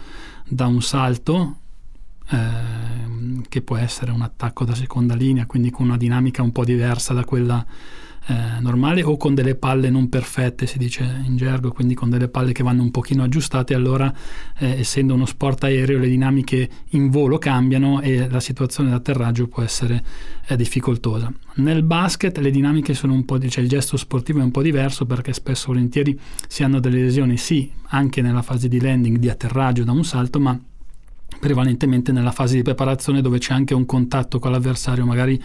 da 0.48 0.66
un 0.68 0.82
salto 0.82 1.58
eh, 2.30 3.42
che 3.48 3.62
può 3.62 3.78
essere 3.78 4.12
un 4.12 4.22
attacco 4.22 4.66
da 4.66 4.76
seconda 4.76 5.16
linea, 5.16 5.46
quindi 5.46 5.72
con 5.72 5.86
una 5.86 5.98
dinamica 5.98 6.42
un 6.42 6.52
po' 6.52 6.66
diversa 6.66 7.14
da 7.14 7.24
quella 7.24 7.66
eh, 8.28 8.60
normale 8.62 9.04
o 9.04 9.18
con 9.18 9.34
delle 9.34 9.56
palle 9.56 9.90
non 9.90 10.08
perfette, 10.08 10.66
si 10.66 10.78
dice 10.78 11.24
in 11.26 11.36
gergo, 11.36 11.72
quindi 11.72 11.94
con 11.94 12.10
delle 12.10 12.30
palle 12.30 12.54
che 12.54 12.64
vanno 12.64 12.82
un 12.82 12.92
pochino 12.92 13.24
aggiustate, 13.24 13.74
allora 13.74 14.14
eh, 14.60 14.80
essendo 14.80 15.14
uno 15.14 15.26
sport 15.26 15.66
aereo 15.66 16.00
le 16.00 16.08
dinamiche 16.08 16.70
in 16.90 17.10
volo 17.10 17.38
cambiano 17.38 18.00
e 18.02 18.30
la 18.30 18.40
situazione 18.40 18.90
d'atterraggio 18.92 19.48
può 19.48 19.62
essere 19.62 20.04
eh, 20.48 20.56
difficoltosa. 20.56 21.32
Nel 21.56 21.84
basket 21.84 22.38
le 22.38 22.52
dinamiche 22.52 22.94
sono 22.94 23.14
un 23.14 23.26
po', 23.26 23.40
cioè 23.48 23.64
il 23.64 23.70
gesto 23.70 23.98
sportivo 23.98 24.40
è 24.40 24.44
un 24.44 24.52
po' 24.52 24.62
diverso 24.62 25.06
perché 25.06 25.34
spesso 25.34 25.68
volentieri 25.68 26.18
si 26.48 26.64
hanno 26.64 26.80
delle 26.80 27.02
lesioni 27.02 27.38
sì 27.38 27.70
anche 27.90 28.22
nella 28.22 28.42
fase 28.42 28.68
di 28.68 28.80
landing, 28.80 29.18
di 29.18 29.30
atterraggio 29.30 29.84
da 29.84 29.92
un 29.92 30.04
salto, 30.06 30.40
ma 30.40 30.58
prevalentemente 31.40 32.12
nella 32.12 32.32
fase 32.32 32.56
di 32.56 32.62
preparazione 32.62 33.22
dove 33.22 33.38
c'è 33.38 33.54
anche 33.54 33.74
un 33.74 33.86
contatto 33.86 34.40
con 34.40 34.52
l'avversario 34.52 35.06
magari 35.06 35.42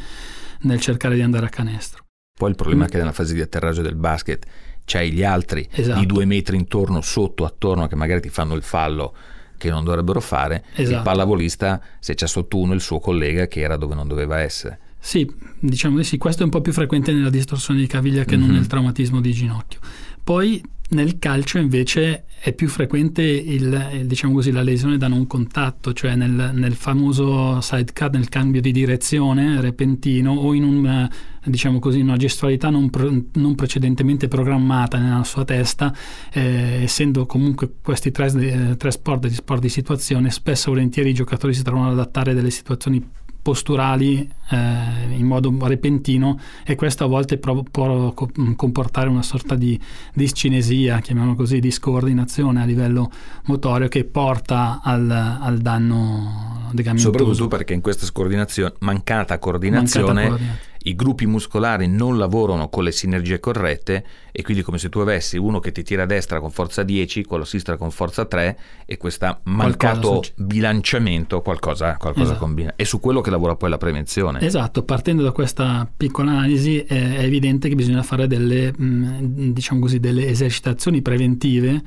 nel 0.60 0.80
cercare 0.80 1.16
di 1.16 1.22
andare 1.22 1.46
a 1.46 1.50
canestro. 1.50 2.07
Poi 2.38 2.50
il 2.50 2.54
problema 2.54 2.84
mm. 2.84 2.86
è 2.86 2.88
che 2.90 2.96
nella 2.98 3.12
fase 3.12 3.34
di 3.34 3.40
atterraggio 3.40 3.82
del 3.82 3.96
basket 3.96 4.46
c'hai 4.84 5.12
gli 5.12 5.24
altri 5.24 5.68
esatto. 5.70 5.98
di 5.98 6.06
due 6.06 6.24
metri 6.24 6.56
intorno, 6.56 7.00
sotto, 7.00 7.44
attorno, 7.44 7.88
che 7.88 7.96
magari 7.96 8.20
ti 8.20 8.28
fanno 8.30 8.54
il 8.54 8.62
fallo 8.62 9.12
che 9.58 9.70
non 9.70 9.82
dovrebbero 9.82 10.20
fare. 10.20 10.64
Esatto. 10.74 10.96
Il 10.96 11.02
pallavolista, 11.02 11.80
se 11.98 12.14
c'è 12.14 12.28
sotto 12.28 12.58
uno, 12.58 12.74
il 12.74 12.80
suo 12.80 13.00
collega 13.00 13.48
che 13.48 13.60
era 13.60 13.76
dove 13.76 13.96
non 13.96 14.06
doveva 14.06 14.38
essere. 14.38 14.78
Sì, 15.00 15.28
diciamo 15.58 15.96
di 15.96 16.04
sì, 16.04 16.16
questo 16.16 16.42
è 16.42 16.44
un 16.44 16.50
po' 16.50 16.60
più 16.60 16.72
frequente 16.72 17.12
nella 17.12 17.28
distorsione 17.28 17.80
di 17.80 17.86
caviglia 17.86 18.24
che 18.24 18.30
mm-hmm. 18.30 18.40
non 18.40 18.48
mhm. 18.50 18.54
nel 18.54 18.66
traumatismo 18.66 19.20
di 19.20 19.32
ginocchio. 19.32 19.80
Poi 20.22 20.62
nel 20.90 21.18
calcio 21.18 21.58
invece 21.58 22.24
è 22.40 22.52
più 22.52 22.68
frequente 22.68 23.22
il, 23.22 24.04
diciamo 24.06 24.32
così, 24.34 24.52
la 24.52 24.62
lesione 24.62 24.96
da 24.96 25.08
non 25.08 25.26
contatto, 25.26 25.92
cioè 25.92 26.14
nel, 26.14 26.50
nel 26.54 26.74
famoso 26.74 27.60
sidecut, 27.60 28.14
nel 28.14 28.28
cambio 28.28 28.60
di 28.60 28.70
direzione 28.70 29.60
repentino 29.60 30.32
o 30.32 30.54
in 30.54 30.62
un, 30.62 31.08
diciamo 31.44 31.78
così, 31.80 32.00
una 32.00 32.16
gestualità 32.16 32.70
non, 32.70 32.90
non, 33.32 33.54
precedentemente 33.56 34.28
programmata 34.28 34.98
nella 34.98 35.24
sua 35.24 35.44
testa, 35.44 35.92
eh, 36.32 36.82
essendo 36.82 37.26
comunque 37.26 37.74
questi 37.82 38.12
tre, 38.12 38.32
eh, 38.36 38.76
tre 38.76 38.90
sport 38.92 39.22
degli 39.22 39.34
sport 39.34 39.60
di 39.60 39.68
situazione, 39.68 40.30
spesso 40.30 40.70
volentieri 40.70 41.10
i 41.10 41.14
giocatori 41.14 41.52
si 41.52 41.62
trovano 41.62 41.88
ad 41.88 41.98
adattare 41.98 42.34
delle 42.34 42.50
situazioni 42.50 43.04
posturali 43.48 44.30
eh, 44.50 44.56
in 45.16 45.24
modo 45.24 45.50
repentino 45.62 46.38
e 46.66 46.74
questo 46.74 47.04
a 47.04 47.06
volte 47.06 47.38
può, 47.38 47.62
può 47.62 48.12
comportare 48.56 49.08
una 49.08 49.22
sorta 49.22 49.54
di 49.54 49.80
discinesia, 50.12 51.00
chiamiamolo 51.00 51.34
così, 51.34 51.58
di 51.58 51.70
scordinazione 51.70 52.60
a 52.60 52.66
livello 52.66 53.10
motorio 53.44 53.88
che 53.88 54.04
porta 54.04 54.82
al, 54.82 55.10
al 55.10 55.58
danno 55.60 56.68
legamentoso. 56.72 57.10
Soprattutto 57.10 57.48
perché 57.48 57.72
in 57.72 57.80
questa 57.80 58.04
mancata 58.04 58.12
coordinazione, 58.12 58.74
mancata 58.80 59.38
coordinazione 59.38 60.66
i 60.88 60.94
gruppi 60.94 61.26
muscolari 61.26 61.86
non 61.86 62.16
lavorano 62.16 62.68
con 62.68 62.82
le 62.82 62.92
sinergie 62.92 63.38
corrette 63.38 64.04
e 64.32 64.42
quindi 64.42 64.62
come 64.62 64.78
se 64.78 64.88
tu 64.88 65.00
avessi 65.00 65.36
uno 65.36 65.60
che 65.60 65.70
ti 65.70 65.82
tira 65.82 66.04
a 66.04 66.06
destra 66.06 66.40
con 66.40 66.50
forza 66.50 66.82
10, 66.82 67.24
quello 67.24 67.42
a 67.42 67.46
sinistra 67.46 67.76
con 67.76 67.90
forza 67.90 68.24
3 68.24 68.58
e 68.86 68.96
questo 68.96 69.40
mancato 69.44 70.22
bilanciamento 70.36 71.42
qualcosa, 71.42 71.96
qualcosa 71.96 72.24
esatto. 72.24 72.38
combina. 72.38 72.72
È 72.74 72.84
su 72.84 73.00
quello 73.00 73.20
che 73.20 73.30
lavora 73.30 73.56
poi 73.56 73.68
la 73.68 73.78
prevenzione. 73.78 74.40
Esatto, 74.40 74.82
partendo 74.82 75.22
da 75.22 75.32
questa 75.32 75.88
piccola 75.94 76.30
analisi 76.30 76.78
è 76.78 77.18
evidente 77.20 77.68
che 77.68 77.74
bisogna 77.74 78.02
fare 78.02 78.26
delle, 78.26 78.72
mm, 78.80 79.50
diciamo 79.52 79.80
così, 79.80 80.00
delle 80.00 80.26
esercitazioni 80.28 81.02
preventive 81.02 81.82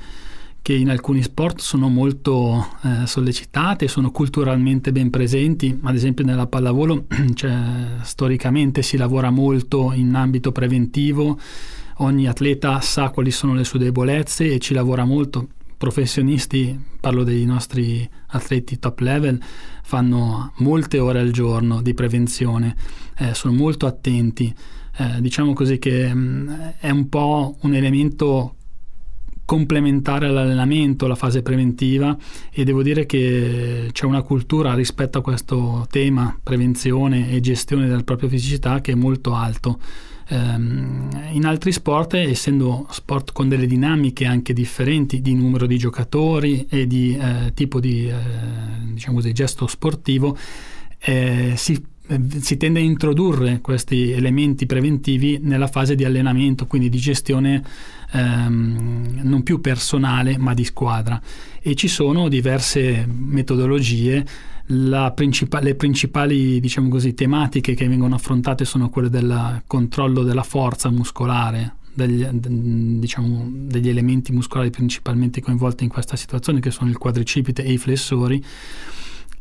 che 0.62 0.74
in 0.74 0.90
alcuni 0.90 1.24
sport 1.24 1.60
sono 1.60 1.90
molto 1.90 2.68
eh, 2.84 3.08
sollecitate, 3.08 3.88
sono 3.88 4.12
culturalmente 4.12 4.92
ben 4.92 5.10
presenti, 5.10 5.78
ad 5.82 5.96
esempio 5.96 6.24
nella 6.24 6.46
pallavolo 6.46 7.06
cioè, 7.34 7.58
storicamente 8.04 8.84
si 8.84 8.96
lavora 8.96 9.32
molto 9.32 9.92
in 9.92 10.14
ambito 10.14 10.52
preventivo, 10.52 11.40
ogni 11.98 12.28
atleta 12.28 12.80
sa 12.80 13.10
quali 13.10 13.32
sono 13.32 13.56
le 13.56 13.64
sue 13.64 13.80
debolezze 13.80 14.54
e 14.54 14.60
ci 14.60 14.74
lavora 14.74 15.04
molto. 15.04 15.48
Professionisti, 15.78 16.80
parlo 17.00 17.24
dei 17.24 17.44
nostri 17.44 18.08
atleti 18.28 18.78
top 18.78 19.00
level, 19.00 19.42
fanno 19.82 20.54
molte 20.58 21.00
ore 21.00 21.20
al 21.22 21.32
giorno 21.32 21.82
di 21.82 21.96
prevenzione, 21.96 22.76
eh, 23.18 23.34
sono 23.34 23.54
molto 23.54 23.88
attenti. 23.88 24.54
Eh, 24.98 25.22
diciamo 25.22 25.54
così 25.54 25.80
che 25.80 26.14
mh, 26.14 26.20
mm, 26.20 26.50
è 26.78 26.90
un 26.92 27.10
po' 27.10 27.56
un 27.62 27.74
elemento 27.74 28.58
complementare 29.52 30.28
all'allenamento, 30.28 31.08
la 31.08 31.16
fase 31.16 31.42
preventiva 31.42 32.16
e 32.54 32.64
devo 32.64 32.82
dire 32.82 33.06
che 33.06 33.90
c'è 33.92 34.06
una 34.06 34.22
cultura 34.22 34.74
rispetto 34.74 35.18
a 35.18 35.22
questo 35.22 35.86
tema, 35.90 36.40
prevenzione 36.42 37.30
e 37.30 37.42
gestione 37.42 37.86
della 37.86 38.04
propria 38.04 38.30
fisicità, 38.30 38.80
che 38.80 38.94
è 38.94 38.96
molto 38.96 39.36
alto. 39.36 39.78
Ehm, 40.30 41.10
in 41.32 41.44
altri 41.44 41.74
sport, 41.74 42.14
essendo 42.14 42.88
sport 42.92 43.34
con 43.34 43.50
delle 43.50 43.68
dinamiche 43.68 44.24
anche 44.24 44.54
differenti 44.54 45.20
di 45.20 45.36
numero 45.36 45.66
di 45.66 45.78
giocatori 45.78 46.66
e 46.70 46.88
di 46.88 47.18
eh, 47.18 47.52
tipo 47.54 47.82
di 47.82 48.08
eh, 48.08 48.16
diciamo 48.94 49.18
così, 49.18 49.34
gesto 49.34 49.68
sportivo, 49.68 50.38
eh, 50.98 51.56
si 51.58 51.90
si 52.40 52.58
tende 52.58 52.80
a 52.80 52.84
introdurre 52.84 53.62
questi 53.62 54.12
elementi 54.12 54.66
preventivi 54.66 55.40
nella 55.42 55.68
fase 55.68 55.96
di 55.96 56.04
allenamento, 56.04 56.66
quindi 56.66 56.90
di 56.90 56.98
gestione 56.98 57.64
ehm, 58.12 59.22
non 59.24 59.44
più 59.44 59.62
personale 59.62 60.38
ma 60.38 60.54
di 60.54 60.64
squadra 60.64 61.22
e 61.62 61.76
ci 61.76 61.88
sono 61.88 62.28
diverse 62.28 63.06
metodologie. 63.08 64.26
Princip- 65.14 65.60
le 65.62 65.76
principali 65.76 66.60
diciamo 66.62 66.88
così, 66.88 67.14
tematiche 67.14 67.74
che 67.74 67.88
vengono 67.90 68.16
affrontate 68.16 68.64
sono 68.64 68.90
quelle 68.90 69.10
del 69.10 69.64
controllo 69.68 70.24
della 70.24 70.44
forza 70.44 70.90
muscolare, 70.90 71.76
degli, 71.94 72.26
diciamo, 72.26 73.50
degli, 73.52 73.90
elementi 73.90 74.32
muscolari 74.32 74.70
principalmente 74.70 75.42
coinvolti 75.42 75.84
in 75.84 75.90
questa 75.90 76.16
situazione, 76.16 76.62
che 76.62 76.72
sono 76.72 76.90
il 76.90 76.98
quadricipite 76.98 77.64
e 77.64 77.74
i 77.74 77.78
flessori, 77.78 78.42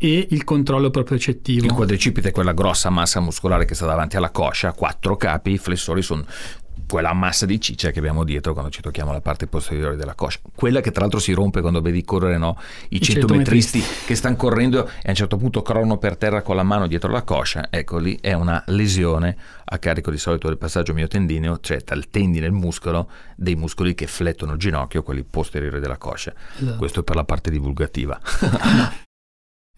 e 0.03 0.29
il 0.31 0.45
controllo 0.45 0.89
propriocettivo. 0.89 1.67
Il 1.67 1.73
quadricipite 1.73 2.31
è 2.31 2.33
quella 2.33 2.55
grossa 2.55 2.89
massa 2.89 3.21
muscolare 3.21 3.67
che 3.67 3.75
sta 3.75 3.85
davanti 3.85 4.17
alla 4.17 4.31
coscia, 4.31 4.73
quattro 4.73 5.15
capi, 5.17 5.53
i 5.53 5.59
flessori 5.59 6.01
sono 6.01 6.25
quella 6.89 7.13
massa 7.13 7.47
di 7.47 7.61
ciccia 7.61 7.91
che 7.91 7.99
abbiamo 8.01 8.25
dietro 8.25 8.53
quando 8.53 8.71
ci 8.71 8.81
tocchiamo 8.81 9.13
la 9.13 9.21
parte 9.21 9.47
posteriore 9.47 9.97
della 9.97 10.15
coscia. 10.15 10.41
Quella 10.55 10.81
che 10.81 10.91
tra 10.91 11.03
l'altro 11.03 11.21
si 11.21 11.33
rompe 11.33 11.61
quando 11.61 11.83
vedi 11.83 12.03
correre 12.03 12.39
no? 12.39 12.59
i, 12.89 12.97
I 12.97 13.01
centometristi, 13.01 13.81
che 14.07 14.15
stanno 14.15 14.37
correndo 14.37 14.87
e 14.87 15.05
a 15.05 15.11
un 15.11 15.15
certo 15.15 15.37
punto 15.37 15.61
crollano 15.61 15.99
per 15.99 16.17
terra 16.17 16.41
con 16.41 16.57
la 16.57 16.63
mano 16.63 16.87
dietro 16.87 17.13
la 17.13 17.23
coscia. 17.23 17.69
Ecco 17.71 17.99
lì 17.99 18.19
è 18.23 18.33
una 18.33 18.65
lesione 18.69 19.37
a 19.65 19.79
carico 19.79 20.11
di 20.11 20.19
solito 20.19 20.49
del 20.49 20.57
passaggio 20.57 20.95
miotendineo, 20.95 21.61
cioè 21.61 21.83
dal 21.85 22.09
tendine 22.09 22.47
il 22.47 22.53
muscolo 22.53 23.09
dei 23.37 23.55
muscoli 23.55 23.95
che 23.95 24.07
flettono 24.07 24.53
il 24.53 24.59
ginocchio, 24.59 25.03
quelli 25.03 25.23
posteriori 25.23 25.79
della 25.79 25.99
coscia. 25.99 26.33
Esatto. 26.59 26.77
Questo 26.77 27.01
è 27.01 27.03
per 27.05 27.17
la 27.17 27.25
parte 27.25 27.51
divulgativa. 27.51 28.19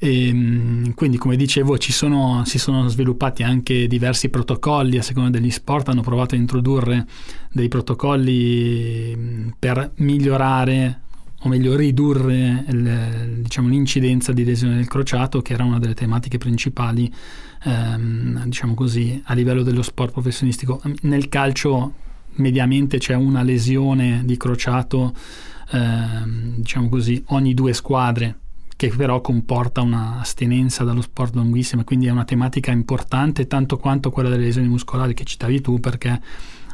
E, 0.04 0.26
ehm, 0.26 0.94
quindi, 0.94 1.16
come 1.16 1.36
dicevo, 1.36 1.76
sono, 1.78 2.42
si 2.44 2.58
sono 2.58 2.88
sviluppati 2.88 3.44
anche 3.44 3.86
diversi 3.86 4.30
protocolli 4.30 4.98
a 4.98 5.02
seconda 5.02 5.30
degli 5.30 5.50
sport. 5.52 5.90
Hanno 5.90 6.02
provato 6.02 6.34
a 6.34 6.38
introdurre 6.38 7.06
dei 7.52 7.68
protocolli 7.68 9.54
per 9.56 9.92
migliorare 9.96 11.00
o 11.44 11.48
meglio 11.48 11.76
ridurre 11.76 12.64
il, 12.68 13.42
diciamo, 13.42 13.68
l'incidenza 13.68 14.32
di 14.32 14.44
lesione 14.44 14.74
del 14.74 14.88
crociato, 14.88 15.40
che 15.40 15.52
era 15.52 15.62
una 15.62 15.78
delle 15.78 15.94
tematiche 15.94 16.36
principali 16.36 17.12
ehm, 17.62 18.44
diciamo 18.46 18.74
così, 18.74 19.22
a 19.24 19.34
livello 19.34 19.62
dello 19.62 19.82
sport 19.82 20.12
professionistico. 20.12 20.82
Nel 21.02 21.28
calcio 21.28 21.94
mediamente 22.36 22.98
c'è 22.98 23.14
una 23.14 23.42
lesione 23.42 24.22
di 24.24 24.36
crociato 24.36 25.14
ehm, 25.70 26.56
diciamo 26.56 26.88
così, 26.88 27.22
ogni 27.28 27.54
due 27.54 27.72
squadre 27.72 28.38
che 28.88 28.96
però 28.96 29.20
comporta 29.20 29.80
un'astinenza 29.80 30.82
dallo 30.82 31.02
sport 31.02 31.36
lunghissima, 31.36 31.84
quindi 31.84 32.06
è 32.06 32.10
una 32.10 32.24
tematica 32.24 32.72
importante 32.72 33.46
tanto 33.46 33.76
quanto 33.76 34.10
quella 34.10 34.28
delle 34.28 34.42
lesioni 34.42 34.66
muscolari 34.66 35.14
che 35.14 35.22
citavi 35.22 35.60
tu, 35.60 35.78
perché 35.78 36.20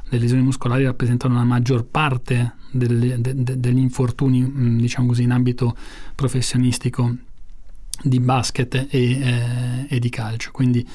le 0.04 0.18
lesioni 0.18 0.42
muscolari 0.42 0.84
rappresentano 0.84 1.34
la 1.34 1.44
maggior 1.44 1.84
parte 1.84 2.54
delle, 2.70 3.20
de, 3.20 3.42
de, 3.42 3.60
degli 3.60 3.78
infortuni, 3.78 4.40
mm, 4.40 4.78
diciamo 4.78 5.08
così, 5.08 5.24
in 5.24 5.32
ambito 5.32 5.76
professionistico 6.14 7.14
di 8.02 8.20
basket 8.20 8.74
e, 8.74 8.88
eh, 8.90 9.86
e 9.88 9.98
di 9.98 10.08
calcio. 10.08 10.50
Quindi 10.50 10.88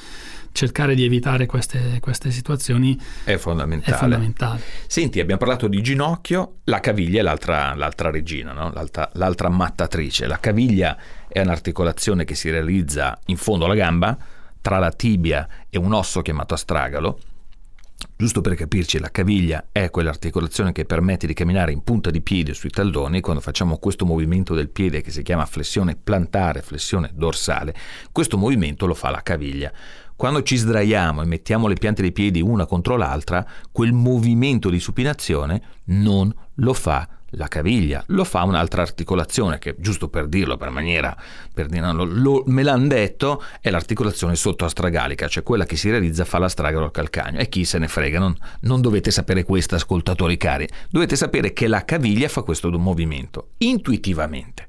cercare 0.54 0.94
di 0.94 1.04
evitare 1.04 1.46
queste, 1.46 1.98
queste 2.00 2.30
situazioni 2.30 2.96
è 3.24 3.36
fondamentale. 3.36 3.96
è 3.96 3.98
fondamentale. 3.98 4.62
Senti, 4.86 5.18
abbiamo 5.18 5.40
parlato 5.40 5.66
di 5.66 5.82
ginocchio, 5.82 6.58
la 6.64 6.78
caviglia 6.78 7.18
è 7.18 7.22
l'altra, 7.22 7.74
l'altra 7.74 8.10
regina, 8.10 8.52
no? 8.52 8.70
l'altra, 8.72 9.10
l'altra 9.14 9.48
mattatrice. 9.48 10.28
La 10.28 10.38
caviglia 10.38 10.96
è 11.26 11.40
un'articolazione 11.40 12.24
che 12.24 12.36
si 12.36 12.50
realizza 12.50 13.18
in 13.26 13.36
fondo 13.36 13.64
alla 13.64 13.74
gamba, 13.74 14.16
tra 14.60 14.78
la 14.78 14.92
tibia 14.92 15.46
e 15.68 15.76
un 15.76 15.92
osso 15.92 16.22
chiamato 16.22 16.54
astragalo. 16.54 17.18
Giusto 18.16 18.40
per 18.40 18.54
capirci, 18.54 19.00
la 19.00 19.10
caviglia 19.10 19.66
è 19.72 19.90
quell'articolazione 19.90 20.70
che 20.70 20.84
permette 20.84 21.26
di 21.26 21.34
camminare 21.34 21.72
in 21.72 21.82
punta 21.82 22.10
di 22.10 22.20
piede 22.20 22.54
sui 22.54 22.70
talloni. 22.70 23.20
Quando 23.20 23.40
facciamo 23.40 23.78
questo 23.78 24.04
movimento 24.04 24.54
del 24.54 24.68
piede 24.68 25.00
che 25.00 25.10
si 25.10 25.22
chiama 25.22 25.46
flessione 25.46 25.96
plantare, 25.96 26.62
flessione 26.62 27.10
dorsale, 27.12 27.74
questo 28.12 28.36
movimento 28.36 28.86
lo 28.86 28.94
fa 28.94 29.10
la 29.10 29.22
caviglia. 29.22 29.72
Quando 30.16 30.42
ci 30.42 30.56
sdraiamo 30.56 31.22
e 31.22 31.26
mettiamo 31.26 31.66
le 31.66 31.74
piante 31.74 32.02
dei 32.02 32.12
piedi 32.12 32.40
una 32.40 32.66
contro 32.66 32.96
l'altra, 32.96 33.46
quel 33.72 33.92
movimento 33.92 34.70
di 34.70 34.78
supinazione 34.78 35.62
non 35.86 36.32
lo 36.54 36.72
fa 36.72 37.08
la 37.36 37.48
caviglia, 37.48 38.02
lo 38.08 38.24
fa 38.24 38.42
un'altra 38.44 38.82
articolazione 38.82 39.58
che, 39.58 39.74
giusto 39.78 40.08
per 40.08 40.28
dirlo 40.28 40.56
per 40.56 40.70
maniera, 40.70 41.16
per 41.52 41.66
dire, 41.66 41.92
no, 41.92 42.04
lo, 42.04 42.42
me 42.46 42.62
l'hanno 42.62 42.88
detto, 42.88 43.42
è 43.60 43.70
l'articolazione 43.70 44.36
sottoastragalica, 44.36 45.28
cioè 45.28 45.42
quella 45.42 45.64
che 45.64 45.76
si 45.76 45.90
realizza 45.90 46.24
fa 46.24 46.38
l'astragalo 46.38 46.90
calcaneo. 46.90 47.40
E 47.40 47.48
chi 47.48 47.64
se 47.64 47.78
ne 47.78 47.88
frega, 47.88 48.18
non, 48.18 48.36
non 48.60 48.80
dovete 48.80 49.10
sapere 49.10 49.44
questo, 49.44 49.74
ascoltatori 49.74 50.36
cari, 50.36 50.68
dovete 50.90 51.16
sapere 51.16 51.52
che 51.52 51.66
la 51.66 51.84
caviglia 51.84 52.28
fa 52.28 52.42
questo 52.42 52.70
movimento 52.78 53.50
intuitivamente. 53.58 54.66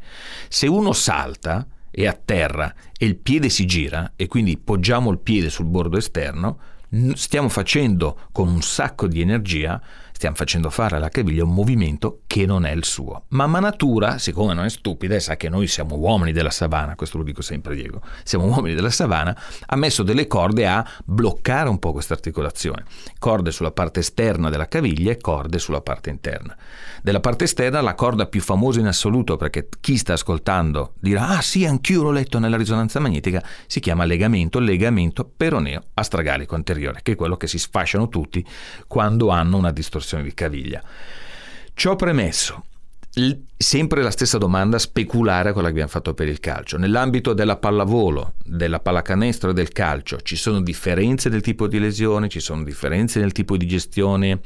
Se 0.47 0.67
uno 0.67 0.91
salta, 0.93 1.65
è 1.95 2.05
a 2.05 2.13
terra 2.13 2.73
e 2.97 3.05
il 3.05 3.15
piede 3.15 3.47
si 3.47 3.65
gira 3.65 4.11
e 4.17 4.27
quindi 4.27 4.57
poggiamo 4.57 5.09
il 5.11 5.19
piede 5.19 5.49
sul 5.49 5.65
bordo 5.65 5.97
esterno, 5.97 6.59
stiamo 7.13 7.47
facendo 7.47 8.27
con 8.33 8.49
un 8.49 8.61
sacco 8.61 9.07
di 9.07 9.21
energia 9.21 9.81
stiamo 10.15 10.37
facendo 10.37 10.69
fare 10.69 10.95
alla 10.95 11.09
caviglia 11.09 11.43
un 11.43 11.53
movimento 11.53 12.21
che 12.25 12.45
non 12.45 12.65
è 12.65 12.71
il 12.71 12.85
suo. 12.85 13.25
Mamma 13.29 13.59
natura, 13.59 14.17
siccome 14.17 14.53
non 14.53 14.63
è 14.63 14.69
stupida 14.69 15.13
e 15.13 15.19
sa 15.19 15.35
che 15.35 15.49
noi 15.49 15.67
siamo 15.67 15.97
uomini 15.97 16.31
della 16.31 16.51
savana, 16.51 16.95
questo 16.95 17.17
lo 17.17 17.23
dico 17.23 17.41
sempre 17.41 17.75
Diego, 17.75 18.01
siamo 18.23 18.45
uomini 18.45 18.75
della 18.75 18.89
savana, 18.89 19.37
ha 19.65 19.75
messo 19.75 20.03
delle 20.03 20.25
corde 20.25 20.67
a 20.67 20.87
bloccare 21.03 21.67
un 21.67 21.79
po' 21.79 21.91
questa 21.91 22.13
articolazione. 22.13 22.85
Corde 23.19 23.51
sulla 23.51 23.71
parte 23.71 23.99
esterna 23.99 24.49
della 24.49 24.69
caviglia 24.69 25.11
e 25.11 25.17
corde 25.17 25.59
sulla 25.59 25.81
parte 25.81 26.11
interna. 26.11 26.55
Della 27.03 27.19
parte 27.19 27.43
esterna 27.43 27.81
la 27.81 27.93
corda 27.93 28.25
più 28.25 28.39
famosa 28.39 28.79
in 28.79 28.87
assoluto, 28.87 29.35
perché 29.35 29.67
chi 29.81 29.97
sta 29.97 30.13
ascoltando 30.13 30.93
dirà 30.97 31.27
ah 31.27 31.41
sì, 31.41 31.65
anch'io 31.65 32.03
l'ho 32.03 32.11
letto 32.11 32.39
nella 32.39 32.55
risonanza 32.55 33.01
magnetica, 33.01 33.43
si 33.67 33.81
chiama 33.81 34.05
legamento, 34.05 34.59
legamento 34.59 35.29
peroneo 35.35 35.83
astragalico 35.93 36.55
anteriore, 36.55 37.01
che 37.03 37.11
è 37.11 37.15
quello 37.15 37.35
che 37.35 37.47
si 37.47 37.59
sfasciano 37.59 38.07
tutti 38.07 38.43
quando 38.87 39.27
hanno 39.27 39.57
una 39.57 39.71
distorsione 39.71 40.03
distorsione 40.05 40.23
di 40.23 40.33
caviglia. 40.33 40.83
Ciò 41.73 41.95
premesso, 41.95 42.65
sempre 43.57 44.03
la 44.03 44.11
stessa 44.11 44.37
domanda 44.37 44.77
speculare 44.77 45.49
a 45.49 45.53
quella 45.53 45.67
che 45.67 45.73
abbiamo 45.73 45.89
fatto 45.89 46.13
per 46.13 46.27
il 46.27 46.39
calcio. 46.39 46.77
Nell'ambito 46.77 47.33
della 47.33 47.57
pallavolo, 47.57 48.33
della 48.43 48.79
pallacanestro 48.79 49.49
e 49.49 49.53
del 49.53 49.69
calcio 49.69 50.21
ci 50.21 50.35
sono 50.35 50.61
differenze 50.61 51.29
del 51.29 51.41
tipo 51.41 51.67
di 51.67 51.79
lesione, 51.79 52.29
ci 52.29 52.39
sono 52.39 52.63
differenze 52.63 53.19
nel 53.19 53.31
tipo 53.31 53.57
di 53.57 53.65
gestione 53.65 54.39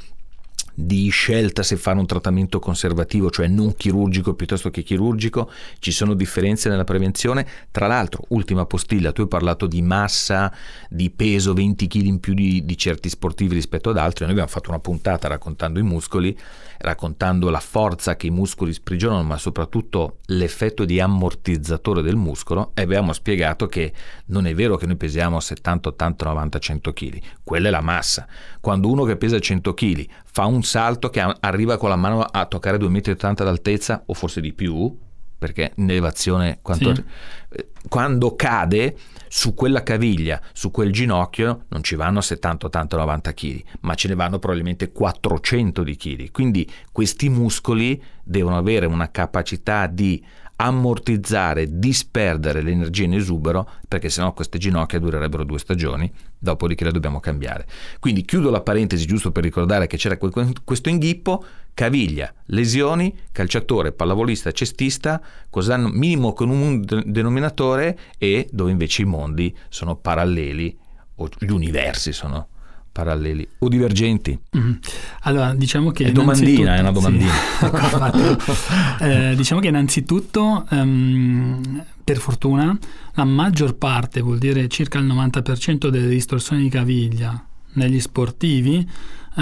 di 0.80 1.10
scelta 1.10 1.62
se 1.62 1.76
fare 1.76 2.00
un 2.00 2.06
trattamento 2.06 2.60
conservativo, 2.60 3.30
cioè 3.30 3.48
non 3.48 3.76
chirurgico 3.76 4.34
piuttosto 4.34 4.70
che 4.70 4.82
chirurgico, 4.82 5.52
ci 5.80 5.92
sono 5.92 6.14
differenze 6.14 6.70
nella 6.70 6.86
prevenzione. 6.86 7.46
Tra 7.70 7.86
l'altro, 7.86 8.24
ultima 8.30 8.66
postilla, 8.66 9.12
tu 9.12 9.22
hai 9.22 9.28
parlato 9.28 9.68
di 9.68 9.82
massa, 9.82 10.54
di 10.90 11.10
peso, 11.10 11.54
20 11.54 11.88
kg 11.88 12.06
in 12.06 12.20
più 12.22 12.34
di, 12.34 12.64
di 12.64 12.78
certi 12.78 13.10
sportivi 13.10 13.56
rispetto 13.56 13.90
ad 13.90 13.98
altri, 13.98 14.24
noi 14.24 14.32
abbiamo 14.32 14.50
fatto 14.50 14.70
una 14.70 14.80
puntata 14.80 15.28
raccontando 15.28 15.80
i 15.80 15.84
muscoli, 15.84 16.38
raccontando 16.78 17.50
la 17.50 17.60
forza 17.60 18.16
che 18.16 18.28
i 18.28 18.32
muscoli 18.32 18.72
sprigionano, 18.72 19.24
ma 19.24 19.38
soprattutto 19.38 20.20
l'effetto 20.28 20.86
di 20.86 21.02
ammortizzatore 21.02 22.02
del 22.02 22.16
muscolo 22.16 22.72
e 22.74 22.84
abbiamo 22.84 23.12
spiegato 23.12 23.68
che 23.68 23.92
non 24.28 24.46
è 24.46 24.56
vero 24.56 24.78
che 24.78 24.86
noi 24.86 24.96
pesiamo 24.96 25.42
70, 25.42 25.90
80, 25.90 26.26
90, 26.26 26.60
100 26.60 26.94
kg, 26.94 27.20
quella 27.44 27.68
è 27.68 27.72
la 27.72 27.82
massa. 27.82 28.26
Quando 28.62 28.90
uno 28.90 29.04
che 29.04 29.18
pesa 29.18 29.38
100 29.40 29.74
kg 29.74 30.08
fa 30.32 30.46
un 30.46 30.64
salto 30.64 31.10
che 31.10 31.20
arriva 31.40 31.78
con 31.78 31.90
la 31.90 31.96
mano 31.96 32.22
a 32.22 32.46
toccare 32.46 32.78
2,80 32.78 33.30
m 33.30 33.34
d'altezza 33.34 34.04
o 34.06 34.14
forse 34.14 34.42
di 34.42 34.54
più, 34.54 34.96
perché 35.38 35.72
in 35.76 35.90
elevazione 35.90 36.60
quanto, 36.62 36.94
sì. 36.94 37.04
Eh, 37.50 37.70
quando 37.88 38.36
cade 38.36 38.96
su 39.28 39.54
quella 39.54 39.84
caviglia, 39.84 40.42
su 40.54 40.70
quel 40.70 40.92
ginocchio 40.92 41.66
non 41.70 41.84
ci 41.84 41.96
vanno 41.96 42.22
70, 42.22 42.68
80, 42.68 42.98
90 42.98 43.34
kg, 43.34 43.64
ma 43.82 43.96
ce 43.96 44.08
ne 44.08 44.16
vanno 44.16 44.40
probabilmente 44.40 44.92
400 44.92 45.84
di 45.84 45.96
kg. 45.96 46.32
Quindi 46.32 46.70
questi 46.92 47.30
muscoli 47.30 48.02
devono 48.24 48.58
avere 48.58 48.86
una 48.86 49.10
capacità 49.12 49.88
di 49.88 50.24
ammortizzare, 50.58 51.80
disperdere 51.80 52.62
l'energia 52.62 53.06
in 53.06 53.14
esubero, 53.14 53.70
perché 53.88 54.10
sennò 54.10 54.34
queste 54.34 54.58
ginocchia 54.58 55.00
durerebbero 55.00 55.46
due 55.46 55.58
stagioni, 55.58 56.12
dopodiché 56.40 56.86
le 56.86 56.92
dobbiamo 56.92 57.20
cambiare. 57.20 57.68
Quindi 58.00 58.24
chiudo 58.24 58.50
la 58.50 58.62
parentesi 58.62 59.06
giusto 59.06 59.32
per 59.32 59.44
ricordare 59.44 59.86
che 59.88 59.98
c'era 59.98 60.18
questo 60.18 60.90
inghippo, 60.90 61.44
caviglia, 61.74 62.34
lesioni, 62.46 63.16
calciatore, 63.32 63.92
pallavolista, 63.92 64.52
cestista, 64.52 65.22
cosa 65.50 65.76
hanno 65.76 65.90
minimo 65.90 66.34
con 66.34 66.50
un 66.50 66.84
denominatore 67.06 67.98
e 68.18 68.48
dove 68.52 68.72
invece 68.72 69.04
i 69.04 69.06
mondi 69.06 69.56
sono 69.68 69.96
paralleli 69.96 70.78
o 71.16 71.30
gli 71.38 71.52
universi 71.52 72.14
sono 72.14 72.48
paralleli 72.92 73.48
o 73.60 73.68
divergenti? 73.68 74.38
Mm. 74.58 74.74
Allora, 75.22 75.54
diciamo 75.54 75.92
che... 75.92 76.06
È 76.06 76.12
domandina, 76.12 76.76
è 76.76 76.80
una 76.80 76.92
domandina. 76.92 77.32
Sì. 77.32 79.04
eh, 79.04 79.36
diciamo 79.36 79.62
che 79.62 79.68
innanzitutto, 79.68 80.66
um, 80.70 81.86
per 82.10 82.18
fortuna, 82.18 82.76
la 83.14 83.24
maggior 83.24 83.76
parte, 83.76 84.22
vuol 84.22 84.40
dire 84.40 84.68
circa 84.68 84.98
il 84.98 85.06
90% 85.06 85.90
delle 85.90 86.08
distorsioni 86.08 86.64
di 86.64 86.70
caviglia 86.70 87.46
negli 87.74 88.00
sportivi 88.00 88.90
eh, 89.36 89.42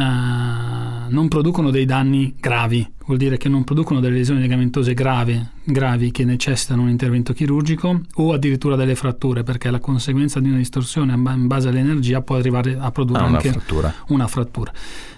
non 1.09 1.27
producono 1.27 1.71
dei 1.71 1.85
danni 1.85 2.35
gravi, 2.39 2.85
vuol 3.05 3.17
dire 3.17 3.37
che 3.37 3.49
non 3.49 3.63
producono 3.63 3.99
delle 3.99 4.17
lesioni 4.17 4.41
legamentose 4.41 4.93
gravi, 4.93 5.43
gravi 5.63 6.11
che 6.11 6.25
necessitano 6.25 6.83
un 6.83 6.89
intervento 6.89 7.33
chirurgico 7.33 8.01
o 8.15 8.33
addirittura 8.33 8.75
delle 8.75 8.95
fratture, 8.95 9.43
perché 9.43 9.69
la 9.69 9.79
conseguenza 9.79 10.39
di 10.39 10.47
una 10.49 10.57
distorsione 10.57 11.13
in 11.13 11.47
base 11.47 11.69
all'energia 11.69 12.21
può 12.21 12.35
arrivare 12.35 12.77
a 12.79 12.91
produrre 12.91 13.21
ah, 13.21 13.25
anche 13.25 13.47
una 13.47 13.57
frattura. 13.57 13.93
Una 14.07 14.27
frattura. 14.27 14.71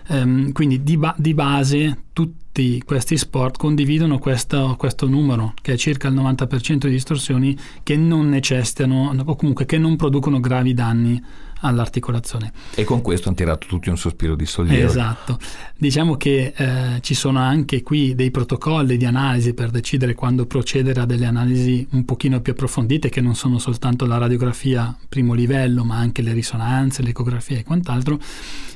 Um, 0.10 0.52
quindi 0.54 0.82
di, 0.82 0.98
ba- 0.98 1.14
di, 1.18 1.36
base 1.36 2.06
tutti 2.14 2.82
questi 2.84 3.16
sport 3.16 3.58
condividono 3.58 4.18
questo, 4.18 4.76
questo, 4.76 5.08
numero, 5.08 5.54
che 5.62 5.74
è 5.74 5.78
circa 5.78 6.08
il 6.08 6.16
90% 6.16 6.78
di 6.88 6.90
distorsioni 6.90 7.56
che 7.84 7.96
non 7.96 8.28
necessitano 8.28 9.14
o 9.24 9.36
comunque 9.36 9.66
che 9.66 9.78
non 9.78 9.96
producono 9.98 10.40
gravi 10.40 10.74
danni 10.74 11.24
all'articolazione. 11.60 12.52
E 12.76 12.84
con 12.84 13.02
questo 13.02 13.28
hanno 13.28 13.38
tirato 13.38 13.68
tutti 13.68 13.90
un 13.90 13.98
sospiro 13.98 14.36
di 14.36 14.46
sollievo. 14.46 14.88
Esatto. 14.88 15.38
Diciamo 15.78 16.16
che 16.16 16.54
eh, 16.56 17.02
ci 17.02 17.14
sono 17.14 17.40
anche 17.40 17.84
qui 17.84 18.16
dei 18.16 18.32
protocolli 18.32 18.98
di 18.98 19.06
analisi 19.06 19.54
per 19.54 19.70
decidere 19.70 20.14
quando 20.14 20.46
procedere 20.46 21.02
a 21.02 21.06
delle 21.06 21.26
analisi 21.26 21.86
un 21.92 22.06
pochino 22.06 22.42
più 22.42 22.54
approfondite 22.54 23.10
che 23.10 23.22
non 23.22 23.36
sono 23.36 23.60
soltanto 23.60 24.06
la 24.06 24.18
radiografia 24.18 24.96
primo 25.08 25.34
livello 25.34 25.84
ma 25.84 25.98
anche 25.98 26.22
le 26.22 26.34
risonanze, 26.34 27.02
l'ecografia 27.02 27.58
e 27.58 27.64
quant'altro. 27.64 28.20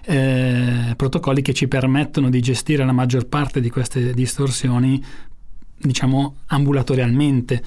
Eh, 0.05 0.93
protocolli 0.97 1.41
che 1.41 1.53
ci 1.53 1.67
permettono 1.67 2.29
di 2.29 2.41
gestire 2.41 2.85
la 2.85 2.91
maggior 2.91 3.27
parte 3.27 3.61
di 3.61 3.69
queste 3.69 4.13
distorsioni 4.13 5.01
diciamo 5.77 6.37
ambulatorialmente 6.47 7.63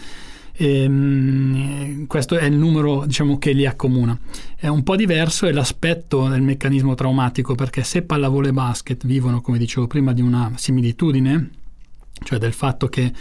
e, 0.56 0.82
ehm, 0.82 2.06
questo 2.06 2.36
è 2.36 2.44
il 2.44 2.56
numero 2.56 3.04
diciamo, 3.04 3.38
che 3.38 3.52
li 3.52 3.66
accomuna. 3.66 4.18
È 4.56 4.68
un 4.68 4.82
po' 4.82 4.96
diverso 4.96 5.46
è 5.46 5.52
l'aspetto 5.52 6.28
del 6.28 6.40
meccanismo 6.40 6.94
traumatico 6.94 7.54
perché 7.54 7.84
se 7.84 8.02
pallavolo 8.02 8.48
e 8.48 8.52
basket 8.52 9.04
vivono, 9.06 9.40
come 9.40 9.58
dicevo 9.58 9.86
prima, 9.86 10.12
di 10.12 10.22
una 10.22 10.52
similitudine, 10.56 11.50
cioè 12.24 12.38
del 12.38 12.54
fatto 12.54 12.88
che 12.88 13.12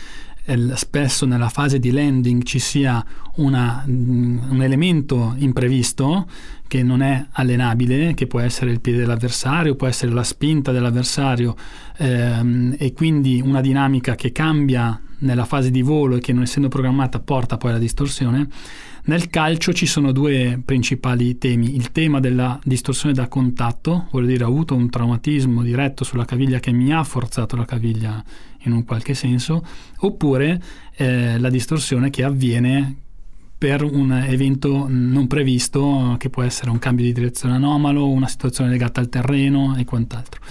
spesso 0.76 1.26
nella 1.26 1.50
fase 1.50 1.80
di 1.80 1.92
landing 1.92 2.44
ci 2.44 2.60
sia 2.60 3.04
una, 3.38 3.84
un 3.88 4.60
elemento 4.62 5.34
imprevisto 5.38 6.28
che 6.68 6.84
non 6.84 7.02
è 7.02 7.26
allenabile, 7.32 8.14
che 8.14 8.28
può 8.28 8.40
essere 8.40 8.72
il 8.72 8.82
piede 8.82 9.00
dell'avversario, 9.00 9.76
può 9.76 9.88
essere 9.88 10.12
la 10.12 10.24
spinta 10.24 10.72
dell'avversario 10.72 11.56
ehm, 11.98 12.76
e 12.78 12.94
quindi 12.94 13.42
una 13.44 13.62
dinamica 13.62 14.16
che 14.16 14.32
cambia 14.32 15.00
nella 15.20 15.46
fase 15.46 15.72
di 15.72 15.82
volo 15.82 16.18
e 16.18 16.20
che 16.20 16.34
non 16.34 16.44
essendo 16.44 16.68
programmata 16.68 17.20
porta 17.20 17.58
poi 17.58 17.72
alla 17.72 17.80
distorsione, 17.80 18.48
nel 19.06 19.30
calcio 19.30 19.74
ci 19.74 19.86
sono 19.86 20.12
due 20.12 20.60
principali 20.64 21.38
temi. 21.38 21.76
Il 21.76 21.92
tema 21.92 22.20
della 22.20 22.60
distorsione 22.64 23.14
da 23.14 23.28
contatto, 23.28 24.08
vuol 24.12 24.26
dire 24.26 24.44
ho 24.44 24.48
avuto 24.48 24.76
un 24.76 24.90
traumatismo 24.90 25.62
diretto 25.62 26.04
sulla 26.04 26.26
caviglia 26.26 26.60
che 26.60 26.72
mi 26.72 26.92
ha 26.92 27.04
forzato 27.04 27.56
la 27.56 27.66
caviglia 27.66 28.24
in 28.64 28.72
un 28.72 28.84
qualche 28.84 29.14
senso, 29.14 29.64
oppure 30.00 30.62
eh, 30.96 31.38
la 31.38 31.50
distorsione 31.50 32.10
che 32.10 32.24
avviene 32.24 32.96
per 33.58 33.84
un 33.84 34.12
evento 34.12 34.86
non 34.90 35.28
previsto 35.28 36.16
che 36.20 36.30
può 36.30 36.44
essere 36.44 36.72
un 36.72 36.80
cambio 36.80 37.06
di 37.06 37.14
direzione 37.14 37.56
anomalo, 37.56 38.10
una 38.10 38.28
situazione 38.28 38.70
legata 38.70 39.00
al 39.00 39.10
terreno 39.10 39.76
e 39.78 39.86
quant'altro. 39.86 40.42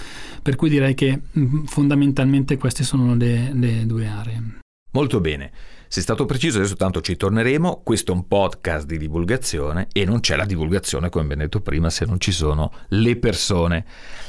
Per 0.41 0.55
cui 0.55 0.69
direi 0.69 0.95
che 0.95 1.19
mm, 1.37 1.65
fondamentalmente 1.65 2.57
queste 2.57 2.83
sono 2.83 3.15
le, 3.15 3.51
le 3.53 3.85
due 3.85 4.07
aree. 4.07 4.63
Molto 4.95 5.19
bene. 5.19 5.51
Sei 5.89 6.01
stato 6.01 6.23
preciso, 6.23 6.57
adesso 6.57 6.77
tanto 6.77 7.01
ci 7.01 7.17
torneremo. 7.17 7.81
Questo 7.83 8.13
è 8.13 8.15
un 8.15 8.29
podcast 8.29 8.85
di 8.85 8.97
divulgazione 8.97 9.89
e 9.91 10.05
non 10.05 10.21
c'è 10.21 10.37
la 10.37 10.45
divulgazione, 10.45 11.09
come 11.09 11.25
abbiamo 11.25 11.41
detto 11.41 11.59
prima, 11.59 11.89
se 11.89 12.05
non 12.05 12.17
ci 12.17 12.31
sono 12.31 12.71
le 12.87 13.17
persone. 13.17 13.83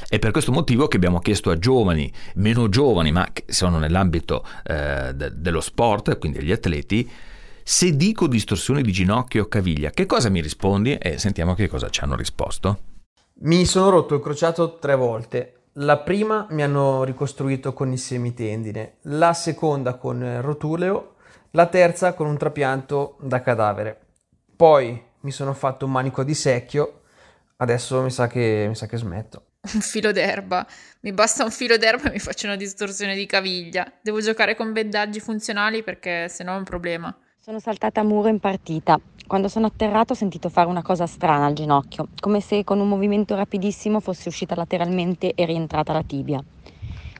È 0.09 0.19
per 0.19 0.31
questo 0.31 0.51
motivo 0.51 0.89
che 0.89 0.97
abbiamo 0.97 1.19
chiesto 1.19 1.51
a 1.51 1.57
giovani, 1.57 2.11
meno 2.35 2.67
giovani, 2.67 3.13
ma 3.13 3.29
che 3.31 3.45
sono 3.47 3.79
nell'ambito 3.79 4.45
eh, 4.65 5.13
de- 5.15 5.31
dello 5.39 5.61
sport, 5.61 6.17
quindi 6.17 6.39
agli 6.39 6.51
atleti, 6.51 7.09
se 7.63 7.95
dico 7.95 8.27
distorsione 8.27 8.81
di 8.81 8.91
ginocchio 8.91 9.43
o 9.43 9.47
caviglia, 9.47 9.91
che 9.91 10.05
cosa 10.05 10.27
mi 10.27 10.41
rispondi? 10.41 10.95
E 10.95 11.17
sentiamo 11.17 11.55
che 11.55 11.69
cosa 11.69 11.89
ci 11.89 12.01
hanno 12.01 12.17
risposto. 12.17 12.79
Mi 13.39 13.63
sono 13.63 13.89
rotto 13.89 14.15
il 14.15 14.21
crociato 14.21 14.79
tre 14.79 14.95
volte. 14.95 15.56
La 15.79 15.99
prima 15.99 16.47
mi 16.49 16.63
hanno 16.63 17.03
ricostruito 17.03 17.71
con 17.71 17.91
il 17.91 17.99
semitendine, 17.99 18.95
la 19.03 19.33
seconda 19.33 19.93
con 19.93 20.41
rotuleo, 20.41 21.17
la 21.51 21.67
terza 21.67 22.13
con 22.13 22.25
un 22.25 22.35
trapianto 22.35 23.17
da 23.21 23.41
cadavere. 23.41 23.99
Poi 24.55 24.99
mi 25.19 25.29
sono 25.29 25.53
fatto 25.53 25.85
un 25.85 25.91
manico 25.91 26.23
di 26.23 26.33
secchio, 26.33 27.01
adesso 27.57 28.01
mi 28.01 28.09
sa 28.09 28.25
che, 28.25 28.65
mi 28.67 28.73
sa 28.73 28.87
che 28.87 28.97
smetto. 28.97 29.45
Un 29.71 29.81
filo 29.81 30.11
d'erba. 30.11 30.65
Mi 31.01 31.13
basta 31.13 31.43
un 31.43 31.51
filo 31.51 31.77
d'erba 31.77 32.09
e 32.09 32.13
mi 32.13 32.19
faccio 32.19 32.47
una 32.47 32.55
distorsione 32.55 33.13
di 33.13 33.27
caviglia. 33.27 33.85
Devo 34.01 34.19
giocare 34.19 34.55
con 34.55 34.73
bendaggi 34.73 35.19
funzionali 35.19 35.83
perché 35.83 36.27
sennò 36.27 36.55
è 36.55 36.57
un 36.57 36.63
problema. 36.63 37.15
Sono 37.47 37.61
saltata 37.61 38.01
a 38.01 38.03
muro 38.03 38.27
in 38.27 38.39
partita. 38.39 38.99
Quando 39.25 39.47
sono 39.47 39.67
atterrato 39.67 40.11
ho 40.11 40.15
sentito 40.17 40.49
fare 40.49 40.67
una 40.67 40.81
cosa 40.81 41.07
strana 41.07 41.45
al 41.45 41.53
ginocchio, 41.53 42.09
come 42.19 42.41
se 42.41 42.65
con 42.65 42.81
un 42.81 42.89
movimento 42.89 43.35
rapidissimo 43.35 44.01
fosse 44.01 44.27
uscita 44.27 44.53
lateralmente 44.53 45.31
e 45.33 45.45
rientrata 45.45 45.93
la 45.93 46.03
tibia. 46.03 46.43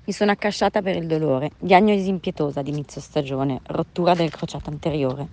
Mi 0.04 0.12
sono 0.12 0.32
accasciata 0.32 0.82
per 0.82 0.98
il 0.98 1.08
dolore. 1.08 1.52
Diagnosi 1.58 2.10
impietosa 2.10 2.62
di 2.62 2.72
inizio 2.72 3.00
stagione, 3.00 3.62
rottura 3.68 4.16
del 4.16 4.30
crociato 4.30 4.70
anteriore. 4.70 5.28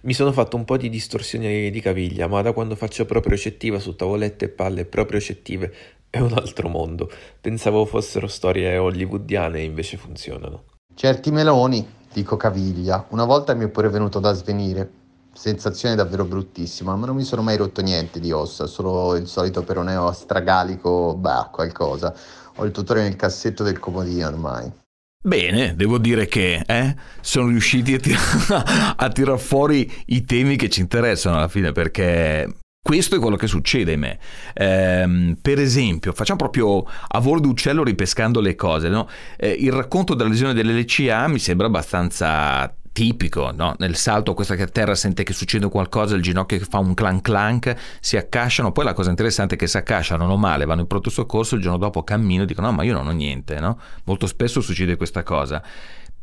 Mi 0.00 0.14
sono 0.14 0.32
fatto 0.32 0.56
un 0.56 0.64
po' 0.64 0.78
di 0.78 0.88
distorsioni 0.88 1.70
di 1.70 1.80
caviglia, 1.82 2.26
ma 2.26 2.40
da 2.40 2.54
quando 2.54 2.74
faccio 2.74 3.04
propriocettiva 3.04 3.78
su 3.78 3.96
tavolette 3.96 4.46
e 4.46 4.48
palle 4.48 4.86
propriocettive 4.86 5.74
è 6.08 6.20
un 6.20 6.32
altro 6.32 6.70
mondo. 6.70 7.10
Pensavo 7.38 7.84
fossero 7.84 8.26
storie 8.26 8.78
hollywoodiane 8.78 9.58
e 9.58 9.64
invece 9.64 9.98
funzionano. 9.98 10.64
Certi 10.94 11.30
meloni 11.30 11.96
dico 12.12 12.36
caviglia. 12.36 13.06
Una 13.10 13.24
volta 13.24 13.54
mi 13.54 13.64
è 13.64 13.68
pure 13.68 13.88
venuto 13.88 14.18
da 14.18 14.32
svenire. 14.32 14.90
Sensazione 15.32 15.94
davvero 15.94 16.24
bruttissima, 16.24 16.96
ma 16.96 17.06
non 17.06 17.14
mi 17.14 17.22
sono 17.22 17.42
mai 17.42 17.56
rotto 17.56 17.80
niente 17.80 18.18
di 18.18 18.32
ossa, 18.32 18.66
solo 18.66 19.14
il 19.14 19.28
solito 19.28 19.62
peroneo 19.62 20.08
astragalico, 20.08 21.14
bah, 21.14 21.48
qualcosa. 21.52 22.12
Ho 22.56 22.64
il 22.64 22.72
tutore 22.72 23.02
nel 23.02 23.14
cassetto 23.14 23.62
del 23.62 23.78
comodino 23.78 24.26
ormai. 24.26 24.72
Bene, 25.20 25.74
devo 25.76 25.98
dire 25.98 26.26
che 26.26 26.62
eh, 26.66 26.96
sono 27.20 27.48
riusciti 27.48 27.94
a, 27.94 27.98
tir- 27.98 28.94
a 28.96 29.08
tirar 29.10 29.38
fuori 29.38 29.90
i 30.06 30.24
temi 30.24 30.56
che 30.56 30.68
ci 30.68 30.80
interessano 30.80 31.36
alla 31.36 31.48
fine, 31.48 31.72
perché 31.72 32.48
questo 32.88 33.16
è 33.16 33.18
quello 33.18 33.36
che 33.36 33.46
succede 33.46 33.92
a 33.92 33.96
me. 33.98 34.18
Eh, 34.54 35.36
per 35.42 35.58
esempio, 35.58 36.10
facciamo 36.12 36.38
proprio 36.38 36.86
a 36.86 37.18
volo 37.18 37.38
d'uccello 37.38 37.84
ripescando 37.84 38.40
le 38.40 38.54
cose. 38.54 38.88
No? 38.88 39.06
Eh, 39.36 39.50
il 39.50 39.72
racconto 39.72 40.14
della 40.14 40.30
lesione 40.30 40.54
dell'LCA 40.54 41.28
mi 41.28 41.38
sembra 41.38 41.66
abbastanza 41.66 42.74
tipico, 42.90 43.52
no? 43.54 43.74
nel 43.76 43.94
salto 43.94 44.32
questa 44.32 44.54
che 44.54 44.62
a 44.62 44.68
terra 44.68 44.94
sente 44.94 45.22
che 45.22 45.34
succede 45.34 45.68
qualcosa, 45.68 46.16
il 46.16 46.22
ginocchio 46.22 46.56
che 46.56 46.64
fa 46.64 46.78
un 46.78 46.94
clank 46.94 47.20
clank, 47.20 47.76
si 48.00 48.16
accasciano, 48.16 48.72
poi 48.72 48.86
la 48.86 48.94
cosa 48.94 49.10
interessante 49.10 49.56
è 49.56 49.58
che 49.58 49.66
si 49.66 49.76
accasciano, 49.76 50.24
hanno 50.24 50.38
male, 50.38 50.64
vanno 50.64 50.80
in 50.80 50.86
pronto 50.86 51.10
soccorso, 51.10 51.56
il 51.56 51.60
giorno 51.60 51.76
dopo 51.76 52.02
cammino 52.02 52.44
e 52.44 52.46
dicono 52.46 52.68
no 52.68 52.72
ma 52.72 52.84
io 52.84 52.94
non 52.94 53.06
ho 53.06 53.12
niente, 53.12 53.60
no? 53.60 53.78
molto 54.04 54.26
spesso 54.26 54.62
succede 54.62 54.96
questa 54.96 55.22
cosa, 55.22 55.62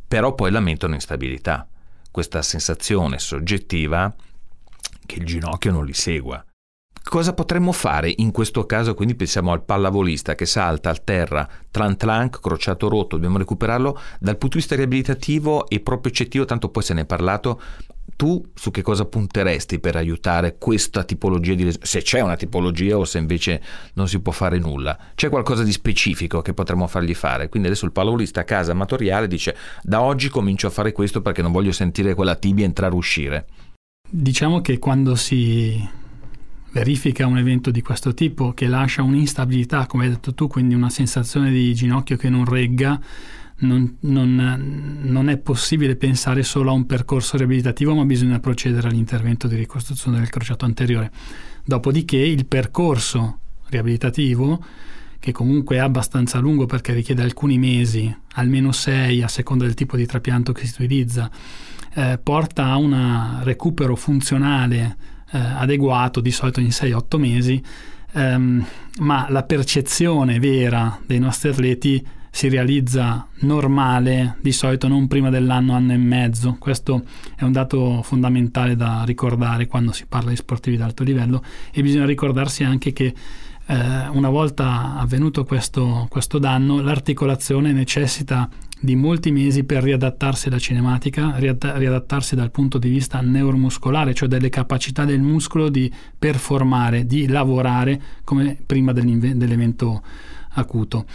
però 0.07 0.33
poi 0.33 0.49
lamentano 0.49 0.95
instabilità, 0.95 1.67
questa 2.09 2.41
sensazione 2.41 3.19
soggettiva 3.19 4.11
che 5.05 5.19
il 5.19 5.25
ginocchio 5.25 5.71
non 5.71 5.85
li 5.85 5.93
segua. 5.93 6.43
Cosa 7.07 7.33
potremmo 7.33 7.71
fare 7.71 8.11
in 8.17 8.31
questo 8.31 8.65
caso? 8.65 8.95
Quindi 8.95 9.13
pensiamo 9.13 9.51
al 9.51 9.63
pallavolista 9.63 10.33
che 10.33 10.47
salta 10.47 10.89
a 10.89 10.95
terra, 10.95 11.47
tran 11.69 11.95
tlank, 11.95 12.41
crociato 12.41 12.89
rotto, 12.89 13.15
dobbiamo 13.15 13.37
recuperarlo 13.37 13.97
dal 14.19 14.37
punto 14.37 14.55
di 14.55 14.63
vista 14.63 14.75
riabilitativo 14.75 15.67
e 15.69 15.81
proprio 15.81 16.11
eccettivo, 16.11 16.45
tanto 16.45 16.69
poi 16.69 16.81
se 16.81 16.95
ne 16.95 17.01
è 17.01 17.05
parlato. 17.05 17.61
Tu 18.15 18.43
su 18.55 18.71
che 18.71 18.81
cosa 18.81 19.05
punteresti 19.05 19.79
per 19.79 19.95
aiutare 19.95 20.57
questa 20.57 21.03
tipologia 21.03 21.53
di 21.53 21.65
lesione? 21.65 21.85
Se 21.85 22.01
c'è 22.01 22.21
una 22.21 22.35
tipologia 22.35 22.97
o 22.97 23.05
se 23.05 23.19
invece 23.19 23.61
non 23.93 24.07
si 24.07 24.19
può 24.19 24.31
fare 24.31 24.57
nulla. 24.57 24.97
C'è 25.13 25.29
qualcosa 25.29 25.63
di 25.63 25.71
specifico 25.71 26.41
che 26.41 26.53
potremmo 26.53 26.87
fargli 26.87 27.13
fare? 27.13 27.49
Quindi 27.49 27.67
adesso 27.67 27.85
il 27.85 27.91
pallavolista 27.91 28.41
a 28.41 28.45
casa 28.45 28.71
amatoriale 28.71 29.27
dice 29.27 29.55
da 29.83 30.01
oggi 30.01 30.27
comincio 30.29 30.67
a 30.67 30.71
fare 30.71 30.91
questo 30.91 31.21
perché 31.21 31.43
non 31.43 31.51
voglio 31.51 31.71
sentire 31.71 32.15
quella 32.15 32.35
tibia 32.35 32.65
entrare 32.65 32.93
e 32.93 32.97
uscire. 32.97 33.45
Diciamo 34.09 34.61
che 34.61 34.79
quando 34.79 35.15
si 35.15 36.03
verifica 36.75 37.25
un 37.25 37.37
evento 37.37 37.71
di 37.71 37.81
questo 37.81 38.13
tipo 38.13 38.51
che 38.51 38.67
lascia 38.67 39.01
un'instabilità, 39.01 39.85
come 39.85 40.03
hai 40.03 40.09
detto 40.09 40.33
tu, 40.33 40.47
quindi 40.47 40.73
una 40.73 40.89
sensazione 40.89 41.49
di 41.49 41.73
ginocchio 41.73 42.17
che 42.17 42.27
non 42.27 42.43
regga, 42.43 42.99
non, 43.59 43.95
non, 44.01 44.99
non, 45.01 45.29
è 45.29 45.37
possibile 45.37 45.95
pensare 45.95 46.43
solo 46.43 46.71
a 46.71 46.73
un 46.73 46.85
percorso 46.85 47.37
riabilitativo, 47.37 47.95
ma 47.95 48.03
bisogna 48.03 48.41
procedere 48.41 48.89
all'intervento 48.89 49.47
di 49.47 49.55
ricostruzione 49.55 50.17
del 50.17 50.29
crociato 50.29 50.65
anteriore. 50.65 51.11
Dopodiché 51.63 52.17
il 52.17 52.45
percorso 52.45 53.39
riabilitativo, 53.69 54.61
che 55.17 55.31
comunque 55.31 55.77
è 55.77 55.79
abbastanza 55.79 56.39
lungo 56.39 56.65
perché 56.65 56.91
richiede 56.91 57.23
alcuni 57.23 57.57
mesi, 57.57 58.13
almeno 58.33 58.73
sei 58.73 59.21
a 59.23 59.29
seconda 59.29 59.63
del 59.63 59.75
tipo 59.75 59.95
di 59.95 60.05
trapianto 60.05 60.51
che 60.51 60.65
si 60.65 60.73
utilizza, 60.73 61.31
eh, 61.93 62.19
porta 62.21 62.65
a 62.65 62.75
un 62.75 63.39
recupero 63.43 63.95
funzionale 63.95 65.13
eh, 65.35 65.37
adeguato 65.37 66.21
di 66.21 66.31
solito 66.31 66.61
in 66.61 66.69
6-8 66.69 67.17
mesi, 67.17 67.61
ehm, 68.13 68.65
ma 68.99 69.27
la 69.29 69.43
percezione 69.43 70.39
vera 70.39 70.97
dei 71.05 71.19
nostri 71.19 71.49
atleti 71.49 72.07
si 72.31 72.49
realizza 72.49 73.27
normale 73.39 74.37
di 74.41 74.51
solito 74.51 74.87
non 74.87 75.07
prima 75.07 75.29
dell'anno, 75.29 75.73
anno 75.73 75.93
e 75.93 75.97
mezzo. 75.97 76.55
Questo 76.59 77.03
è 77.35 77.43
un 77.43 77.51
dato 77.51 78.01
fondamentale 78.01 78.75
da 78.75 79.03
ricordare 79.05 79.67
quando 79.67 79.91
si 79.91 80.05
parla 80.05 80.29
di 80.29 80.35
sportivi 80.35 80.77
di 80.77 80.81
alto 80.81 81.03
livello 81.03 81.43
e 81.71 81.81
bisogna 81.81 82.05
ricordarsi 82.05 82.63
anche 82.63 82.91
che 82.91 83.13
eh, 83.67 84.07
una 84.09 84.29
volta 84.29 84.95
avvenuto 84.97 85.43
questo, 85.43 86.07
questo 86.09 86.37
danno 86.37 86.81
l'articolazione 86.81 87.71
necessita 87.71 88.49
di 88.79 88.95
molti 88.95 89.31
mesi 89.31 89.63
per 89.63 89.83
riadattarsi 89.83 90.47
alla 90.47 90.59
cinematica, 90.59 91.35
riadattarsi 91.37 92.35
dal 92.35 92.51
punto 92.51 92.77
di 92.77 92.89
vista 92.89 93.21
neuromuscolare, 93.21 94.13
cioè 94.13 94.27
delle 94.27 94.49
capacità 94.49 95.05
del 95.05 95.21
muscolo 95.21 95.69
di 95.69 95.91
performare, 96.17 97.05
di 97.05 97.27
lavorare 97.27 98.01
come 98.23 98.57
prima 98.63 98.93
dell'evento 98.93 100.03
acuto. 100.49 101.05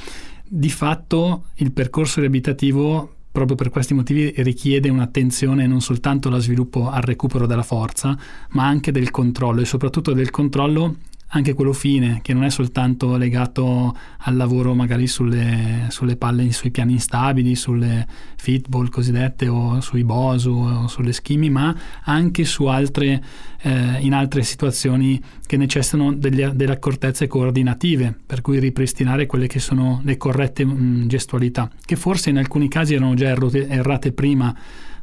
Di 0.47 0.71
fatto 0.71 1.45
il 1.57 1.71
percorso 1.73 2.21
riabilitativo 2.21 3.15
proprio 3.31 3.57
per 3.57 3.71
questi 3.71 3.95
motivi 3.95 4.33
richiede 4.39 4.89
un'attenzione 4.89 5.67
non 5.67 5.81
soltanto 5.81 6.29
allo 6.29 6.41
sviluppo 6.41 6.91
al 6.91 7.03
recupero 7.03 7.47
della 7.47 7.63
forza, 7.63 8.19
ma 8.51 8.67
anche 8.67 8.91
del 8.91 9.11
controllo 9.11 9.61
e 9.61 9.65
soprattutto 9.65 10.13
del 10.13 10.31
controllo 10.31 10.97
anche 11.33 11.55
quello 11.55 11.73
fine, 11.73 12.21
che 12.23 12.33
non 12.33 12.45
è 12.45 12.51
soltanto 12.51 13.17
legato 13.17 13.97
al 14.19 14.37
lavoro 14.37 14.75
magari 14.75 15.07
sulle, 15.07 15.87
sulle 15.89 16.17
palle, 16.17 16.51
sui 16.53 16.71
piani 16.71 16.95
instabili, 16.95 17.55
sulle 17.55 18.07
fitball 18.37 18.89
cosiddette 18.89 19.47
o 19.47 19.81
sui 19.81 20.03
bosu 20.03 20.51
o 20.51 20.89
sulle 20.89 21.13
schimi, 21.13 21.49
ma 21.49 21.75
anche 22.05 22.45
su 22.45 22.65
altre, 22.65 23.23
eh, 23.63 23.99
in 24.01 24.13
altre 24.13 24.43
situazioni 24.43 25.21
che 25.47 25.57
necessitano 25.57 26.13
delle, 26.13 26.53
delle, 26.55 26.73
accortezze 26.73 27.29
coordinative, 27.29 28.17
per 28.27 28.41
cui 28.41 28.59
ripristinare 28.59 29.27
quelle 29.27 29.47
che 29.47 29.61
sono 29.61 30.01
le 30.05 30.17
corrette 30.17 30.65
mh, 30.65 31.07
gestualità, 31.07 31.71
che 31.85 31.95
forse 31.95 32.31
in 32.31 32.39
alcuni 32.39 32.69
casi 32.69 32.95
erano 32.95 33.15
già 33.15 33.29
errate, 33.29 33.69
errate 33.69 34.13
prima 34.13 34.55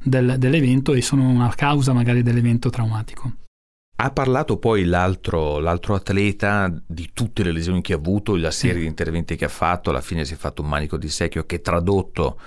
del, 0.03 0.35
dell'evento 0.37 0.93
e 0.93 1.01
sono 1.01 1.29
una 1.29 1.53
causa 1.55 1.93
magari 1.93 2.21
dell'evento 2.21 2.69
traumatico. 2.69 3.46
Ha 3.99 4.11
parlato 4.11 4.57
poi 4.57 4.85
l'altro, 4.85 5.57
l'altro, 5.57 5.95
atleta 5.95 6.71
di 6.85 7.09
tutte 7.13 7.41
le 7.41 7.51
lesioni 7.51 7.81
che 7.81 7.93
ha 7.93 7.95
avuto, 7.95 8.35
la 8.35 8.51
serie 8.51 8.81
di 8.81 8.85
interventi 8.85 9.35
che 9.35 9.45
ha 9.45 9.49
fatto, 9.49 9.89
alla 9.89 10.01
fine 10.01 10.23
si 10.23 10.35
è 10.35 10.37
fatto 10.37 10.61
un 10.61 10.67
manico 10.69 10.97
di 10.97 11.09
secchio 11.09 11.47
che 11.47 11.61
tradotto 11.61 12.39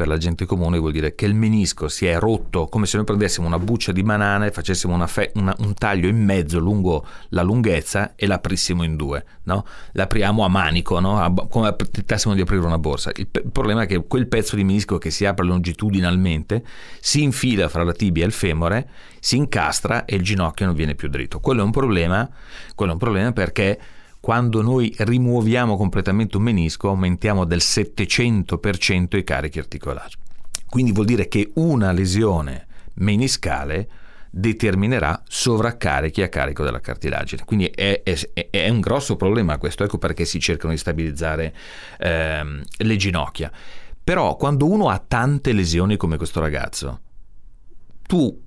per 0.00 0.08
la 0.08 0.16
gente 0.16 0.46
comune 0.46 0.78
vuol 0.78 0.92
dire 0.92 1.14
che 1.14 1.26
il 1.26 1.34
menisco 1.34 1.86
si 1.86 2.06
è 2.06 2.18
rotto 2.18 2.68
come 2.68 2.86
se 2.86 2.96
noi 2.96 3.04
prendessimo 3.04 3.46
una 3.46 3.58
buccia 3.58 3.92
di 3.92 4.02
banana 4.02 4.46
e 4.46 4.50
facessimo 4.50 4.94
una 4.94 5.06
fe- 5.06 5.30
una, 5.34 5.54
un 5.58 5.74
taglio 5.74 6.08
in 6.08 6.16
mezzo 6.24 6.58
lungo 6.58 7.06
la 7.30 7.42
lunghezza 7.42 8.14
e 8.16 8.26
l'aprissimo 8.26 8.82
in 8.82 8.96
due, 8.96 9.22
no? 9.42 9.66
L'apriamo 9.92 10.42
a 10.42 10.48
manico, 10.48 11.00
no? 11.00 11.20
a, 11.20 11.30
come 11.50 11.76
tentassimo 11.76 12.32
di 12.32 12.40
aprire 12.40 12.64
una 12.64 12.78
borsa. 12.78 13.10
Il, 13.14 13.26
pe- 13.26 13.42
il, 13.44 13.50
problema 13.50 13.82
è 13.82 13.86
che 13.86 14.02
quel 14.06 14.26
pezzo 14.26 14.56
di 14.56 14.64
menisco 14.64 14.96
che 14.96 15.10
si 15.10 15.26
apre 15.26 15.44
longitudinalmente 15.44 16.64
si 16.98 17.22
infila 17.22 17.68
fra 17.68 17.84
la 17.84 17.92
tibia 17.92 18.22
e 18.22 18.26
il 18.26 18.32
femore, 18.32 18.88
si 19.18 19.36
incastra 19.36 20.06
e 20.06 20.16
il 20.16 20.22
ginocchio 20.22 20.64
non 20.64 20.74
viene 20.74 20.94
più 20.94 21.10
dritto. 21.10 21.40
Quello 21.40 21.60
è 21.60 21.64
un 21.64 21.72
problema, 21.72 22.26
quello 22.74 22.92
è 22.92 22.94
un 22.94 23.00
problema 23.00 23.32
perché 23.32 23.78
quando 24.20 24.60
noi 24.60 24.94
rimuoviamo 24.98 25.76
completamente 25.76 26.36
un 26.36 26.42
menisco 26.42 26.88
aumentiamo 26.88 27.44
del 27.44 27.60
700% 27.60 29.16
i 29.16 29.24
carichi 29.24 29.58
articolari. 29.58 30.12
Quindi 30.68 30.92
vuol 30.92 31.06
dire 31.06 31.26
che 31.26 31.50
una 31.54 31.90
lesione 31.90 32.66
meniscale 32.94 33.88
determinerà 34.30 35.20
sovraccarichi 35.26 36.22
a 36.22 36.28
carico 36.28 36.62
della 36.62 36.80
cartilagine. 36.80 37.44
Quindi 37.44 37.66
è, 37.66 38.02
è, 38.04 38.48
è, 38.50 38.68
un 38.68 38.80
grosso 38.80 39.16
problema 39.16 39.58
questo, 39.58 39.82
ecco 39.82 39.98
perché 39.98 40.24
si 40.24 40.38
cercano 40.38 40.72
di 40.72 40.78
stabilizzare 40.78 41.54
ehm, 41.98 42.62
le 42.76 42.96
ginocchia. 42.96 43.50
Però 44.02 44.36
quando 44.36 44.68
uno 44.70 44.88
ha 44.88 45.02
tante 45.04 45.52
lesioni 45.52 45.96
come 45.96 46.16
questo 46.16 46.40
ragazzo, 46.40 47.00
tu 48.02 48.40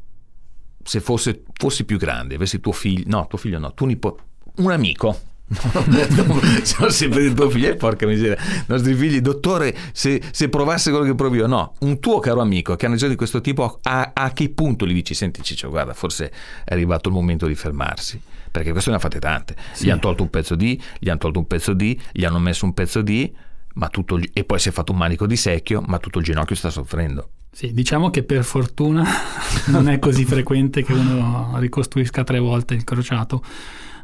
se 0.84 1.00
fosse, 1.00 1.44
fossi 1.54 1.84
più 1.86 1.98
grande, 1.98 2.36
avessi 2.36 2.60
tuo 2.60 2.72
figlio, 2.72 3.04
no, 3.08 3.28
tuo 3.28 3.38
figlio 3.38 3.60
no, 3.60 3.74
tuo 3.74 3.86
nipote, 3.86 4.24
un 4.58 4.72
amico, 4.72 5.18
sono 6.64 6.90
sempre 6.90 7.24
il 7.24 7.34
tuo 7.34 7.50
figlio, 7.50 7.70
eh, 7.70 7.76
porca 7.76 8.06
miseria. 8.06 8.38
I 8.42 8.64
nostri 8.68 8.94
figli, 8.94 9.20
dottore, 9.20 9.76
se, 9.92 10.22
se, 10.32 10.50
provasse 10.50 10.90
quello 10.90 11.06
che 11.06 11.16
provi 11.16 11.38
io, 11.38 11.48
no, 11.48 11.74
un 11.80 12.00
tuo 12.00 12.20
caro 12.20 12.42
amico 12.42 12.76
che 12.76 12.86
ha 12.86 12.90
una 12.90 13.08
di 13.08 13.16
questo 13.16 13.42
tipo, 13.42 13.80
a, 13.84 14.12
a, 14.14 14.32
che 14.32 14.50
punto 14.50 14.86
gli 14.86 14.94
dici, 14.94 15.14
senti 15.14 15.42
Ciccio, 15.42 15.70
guarda, 15.70 15.94
forse 15.94 16.32
è 16.64 16.74
arrivato 16.74 17.10
il 17.10 17.16
momento 17.16 17.46
di 17.48 17.56
fermarsi. 17.56 18.22
Perché 18.52 18.72
questo 18.72 18.92
ne 18.92 18.98
ha 18.98 19.00
fatte 19.00 19.20
tante. 19.20 19.56
Sì. 19.72 19.86
Gli 19.86 19.90
hanno 19.90 20.00
tolto 20.00 20.22
un 20.22 20.30
pezzo 20.30 20.56
di, 20.56 20.80
gli 21.00 21.10
hanno 21.10 21.18
tolto 21.18 21.40
un 21.40 21.48
pezzo 21.48 21.74
di, 21.74 22.00
gli 22.12 22.24
hanno 22.24 22.38
messo 22.40 22.66
un 22.66 22.74
pezzo 22.74 23.02
di, 23.02 23.34
ma 23.76 23.90
tutto, 23.90 24.20
e 24.32 24.44
poi 24.44 24.60
si 24.60 24.70
è 24.70 24.72
fatto 24.72 24.92
un 24.92 25.00
manico 25.00 25.26
di 25.26 25.36
secchio, 25.36 25.82
ma 25.86 25.98
tutto 25.98 26.20
il 26.20 26.26
ginocchio 26.26 26.56
sta 26.56 26.70
soffrendo. 26.70 27.30
Sì, 27.52 27.72
diciamo 27.72 28.10
che 28.10 28.24
per 28.24 28.44
fortuna 28.44 29.06
non 29.68 29.88
è 29.88 30.00
così 30.00 30.26
frequente 30.26 30.84
che 30.84 30.94
uno 30.94 31.54
ricostruisca 31.56 32.24
tre 32.24 32.40
volte 32.40 32.74
il 32.74 32.84
crociato 32.84 33.44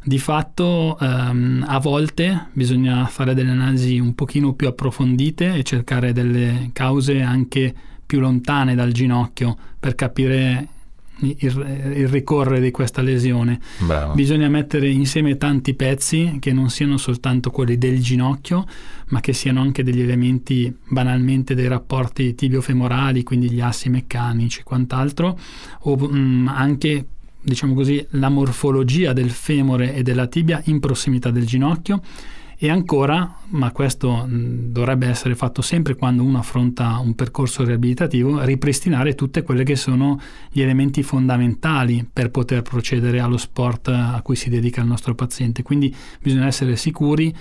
di 0.03 0.17
fatto 0.17 0.97
ehm, 0.99 1.65
a 1.67 1.79
volte 1.79 2.47
bisogna 2.53 3.05
fare 3.05 3.33
delle 3.33 3.51
analisi 3.51 3.99
un 3.99 4.15
pochino 4.15 4.53
più 4.53 4.67
approfondite 4.67 5.55
e 5.55 5.63
cercare 5.63 6.13
delle 6.13 6.69
cause 6.73 7.21
anche 7.21 7.73
più 8.05 8.19
lontane 8.19 8.75
dal 8.75 8.91
ginocchio 8.91 9.55
per 9.79 9.95
capire 9.95 10.67
il, 11.21 11.93
il 11.95 12.07
ricorrere 12.07 12.61
di 12.61 12.71
questa 12.71 13.01
lesione. 13.01 13.59
Bravo. 13.79 14.13
Bisogna 14.13 14.47
mettere 14.49 14.89
insieme 14.89 15.37
tanti 15.37 15.73
pezzi 15.73 16.37
che 16.39 16.53
non 16.53 16.69
siano 16.69 16.97
soltanto 16.97 17.51
quelli 17.51 17.77
del 17.77 18.01
ginocchio, 18.01 18.65
ma 19.07 19.19
che 19.19 19.33
siano 19.33 19.61
anche 19.61 19.83
degli 19.83 20.01
elementi 20.01 20.73
banalmente 20.87 21.55
dei 21.55 21.67
rapporti 21.67 22.35
tibiofemorali, 22.35 23.23
quindi 23.23 23.51
gli 23.51 23.61
assi 23.61 23.89
meccanici 23.89 24.61
e 24.61 24.63
quant'altro, 24.63 25.37
o 25.81 25.95
mh, 25.95 26.17
mm, 26.17 26.47
anche 26.47 27.05
diciamo 27.41 27.73
così, 27.73 28.05
la 28.11 28.29
morfologia 28.29 29.13
del 29.13 29.29
femore 29.29 29.95
e 29.95 30.03
della 30.03 30.27
tibia 30.27 30.61
in 30.65 30.79
prossimità 30.79 31.31
del 31.31 31.45
ginocchio 31.45 32.01
e 32.61 32.69
ancora, 32.69 33.37
ma 33.51 33.71
questo 33.71 34.27
dovrebbe 34.27 35.07
essere 35.07 35.33
fatto 35.33 35.61
sempre 35.61 35.95
quando 35.95 36.23
uno 36.23 36.39
affronta 36.39 36.97
un 36.97 37.15
percorso 37.15 37.63
riabilitativo, 37.63 38.43
ripristinare 38.43 39.15
tutte 39.15 39.43
quelle 39.43 39.63
che 39.63 39.77
sono 39.77 40.19
gli 40.51 40.59
elementi 40.59 41.01
fondamentali 41.01 42.05
per 42.11 42.31
poter 42.31 42.61
procedere 42.61 43.21
allo 43.21 43.37
sport 43.37 43.87
a 43.87 44.19
cui 44.21 44.35
si 44.35 44.49
dedica 44.49 44.81
il 44.81 44.87
nostro 44.87 45.15
paziente. 45.15 45.63
Quindi 45.63 45.95
bisogna 46.21 46.47
essere 46.47 46.75
sicuri, 46.75 47.33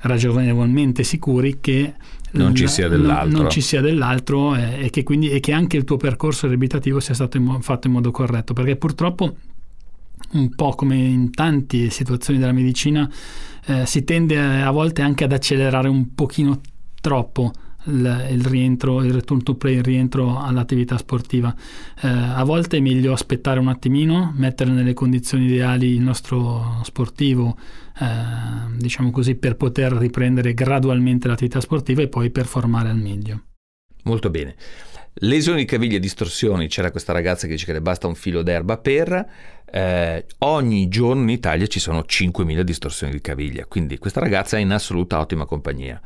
ragionevolmente 0.00 1.04
sicuri, 1.04 1.56
che 1.58 1.94
non 2.32 2.54
ci 2.54 2.66
sia 2.66 2.88
dell'altro, 2.88 3.30
non, 3.30 3.40
non 3.42 3.50
ci 3.50 3.60
sia 3.60 3.80
dell'altro 3.80 4.54
e, 4.54 4.84
e, 4.84 4.90
che 4.90 5.02
quindi, 5.02 5.30
e 5.30 5.40
che 5.40 5.52
anche 5.52 5.76
il 5.76 5.84
tuo 5.84 5.96
percorso 5.96 6.46
riabilitativo 6.46 7.00
sia 7.00 7.14
stato 7.14 7.36
in, 7.36 7.60
fatto 7.60 7.86
in 7.86 7.92
modo 7.92 8.10
corretto, 8.10 8.52
perché 8.52 8.76
purtroppo 8.76 9.36
un 10.32 10.54
po' 10.54 10.70
come 10.70 10.96
in 10.96 11.30
tante 11.30 11.90
situazioni 11.90 12.38
della 12.38 12.52
medicina 12.52 13.08
eh, 13.66 13.86
si 13.86 14.04
tende 14.04 14.38
a, 14.38 14.66
a 14.66 14.70
volte 14.70 15.02
anche 15.02 15.24
ad 15.24 15.32
accelerare 15.32 15.88
un 15.88 16.14
pochino 16.14 16.60
troppo 17.00 17.52
il, 17.88 18.28
il, 18.30 18.44
rientro, 18.44 19.02
il 19.02 19.12
return 19.12 19.42
to 19.42 19.54
play, 19.54 19.76
il 19.76 19.82
rientro 19.82 20.38
all'attività 20.38 20.96
sportiva. 20.96 21.54
Eh, 22.00 22.08
a 22.08 22.44
volte 22.44 22.76
è 22.76 22.80
meglio 22.80 23.12
aspettare 23.12 23.58
un 23.58 23.68
attimino, 23.68 24.32
mettere 24.36 24.70
nelle 24.70 24.94
condizioni 24.94 25.46
ideali 25.46 25.94
il 25.94 26.02
nostro 26.02 26.80
sportivo, 26.84 27.56
eh, 28.00 28.76
diciamo 28.76 29.10
così, 29.10 29.34
per 29.34 29.56
poter 29.56 29.92
riprendere 29.92 30.54
gradualmente 30.54 31.28
l'attività 31.28 31.60
sportiva 31.60 32.02
e 32.02 32.08
poi 32.08 32.30
performare 32.30 32.88
al 32.88 32.98
meglio. 32.98 33.42
Molto 34.04 34.30
bene. 34.30 34.54
Lesioni 35.20 35.60
di 35.60 35.64
caviglia, 35.64 35.98
distorsioni, 35.98 36.68
c'era 36.68 36.92
questa 36.92 37.12
ragazza 37.12 37.46
che 37.46 37.54
dice 37.54 37.66
che 37.66 37.72
le 37.72 37.80
basta 37.80 38.06
un 38.06 38.14
filo 38.14 38.42
d'erba 38.42 38.78
per, 38.78 39.26
eh, 39.70 40.24
ogni 40.38 40.88
giorno 40.88 41.22
in 41.22 41.28
Italia 41.30 41.66
ci 41.66 41.80
sono 41.80 42.04
5.000 42.06 42.62
distorsioni 42.62 43.12
di 43.12 43.20
caviglia, 43.20 43.64
quindi 43.66 43.98
questa 43.98 44.20
ragazza 44.20 44.56
è 44.56 44.60
in 44.60 44.70
assoluta 44.70 45.18
ottima 45.18 45.44
compagnia. 45.44 46.00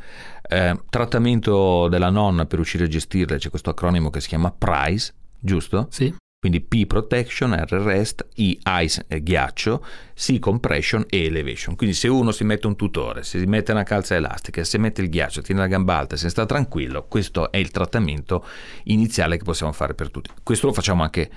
Eh, 0.48 0.78
trattamento 0.90 1.88
della 1.88 2.10
nonna 2.10 2.46
per 2.46 2.56
riuscire 2.56 2.84
a 2.84 2.88
gestirle, 2.88 3.38
c'è 3.38 3.50
questo 3.50 3.70
acronimo 3.70 4.10
che 4.10 4.20
si 4.20 4.28
chiama 4.28 4.50
PRICE, 4.50 5.14
giusto? 5.38 5.86
Sì. 5.90 6.14
Quindi 6.42 6.60
P 6.60 6.86
protection, 6.86 7.52
R 7.52 7.70
rest, 7.82 8.26
I 8.34 8.58
ice 8.64 9.06
ghiaccio, 9.08 9.84
C 10.12 10.40
compression 10.40 11.04
e 11.08 11.26
elevation. 11.26 11.76
Quindi 11.76 11.94
se 11.94 12.08
uno 12.08 12.32
si 12.32 12.42
mette 12.42 12.66
un 12.66 12.74
tutore, 12.74 13.22
si 13.22 13.38
mette 13.46 13.70
una 13.70 13.84
calza 13.84 14.16
elastica, 14.16 14.64
se 14.64 14.76
mette 14.76 15.02
il 15.02 15.08
ghiaccio, 15.08 15.40
tiene 15.40 15.60
la 15.60 15.68
gamba 15.68 15.98
alta, 15.98 16.16
se 16.16 16.28
sta 16.28 16.44
tranquillo, 16.44 17.06
questo 17.06 17.52
è 17.52 17.58
il 17.58 17.70
trattamento 17.70 18.44
iniziale 18.86 19.36
che 19.36 19.44
possiamo 19.44 19.70
fare 19.70 19.94
per 19.94 20.10
tutti. 20.10 20.30
Questo 20.42 20.66
lo 20.66 20.72
facciamo 20.72 21.04
anche, 21.04 21.30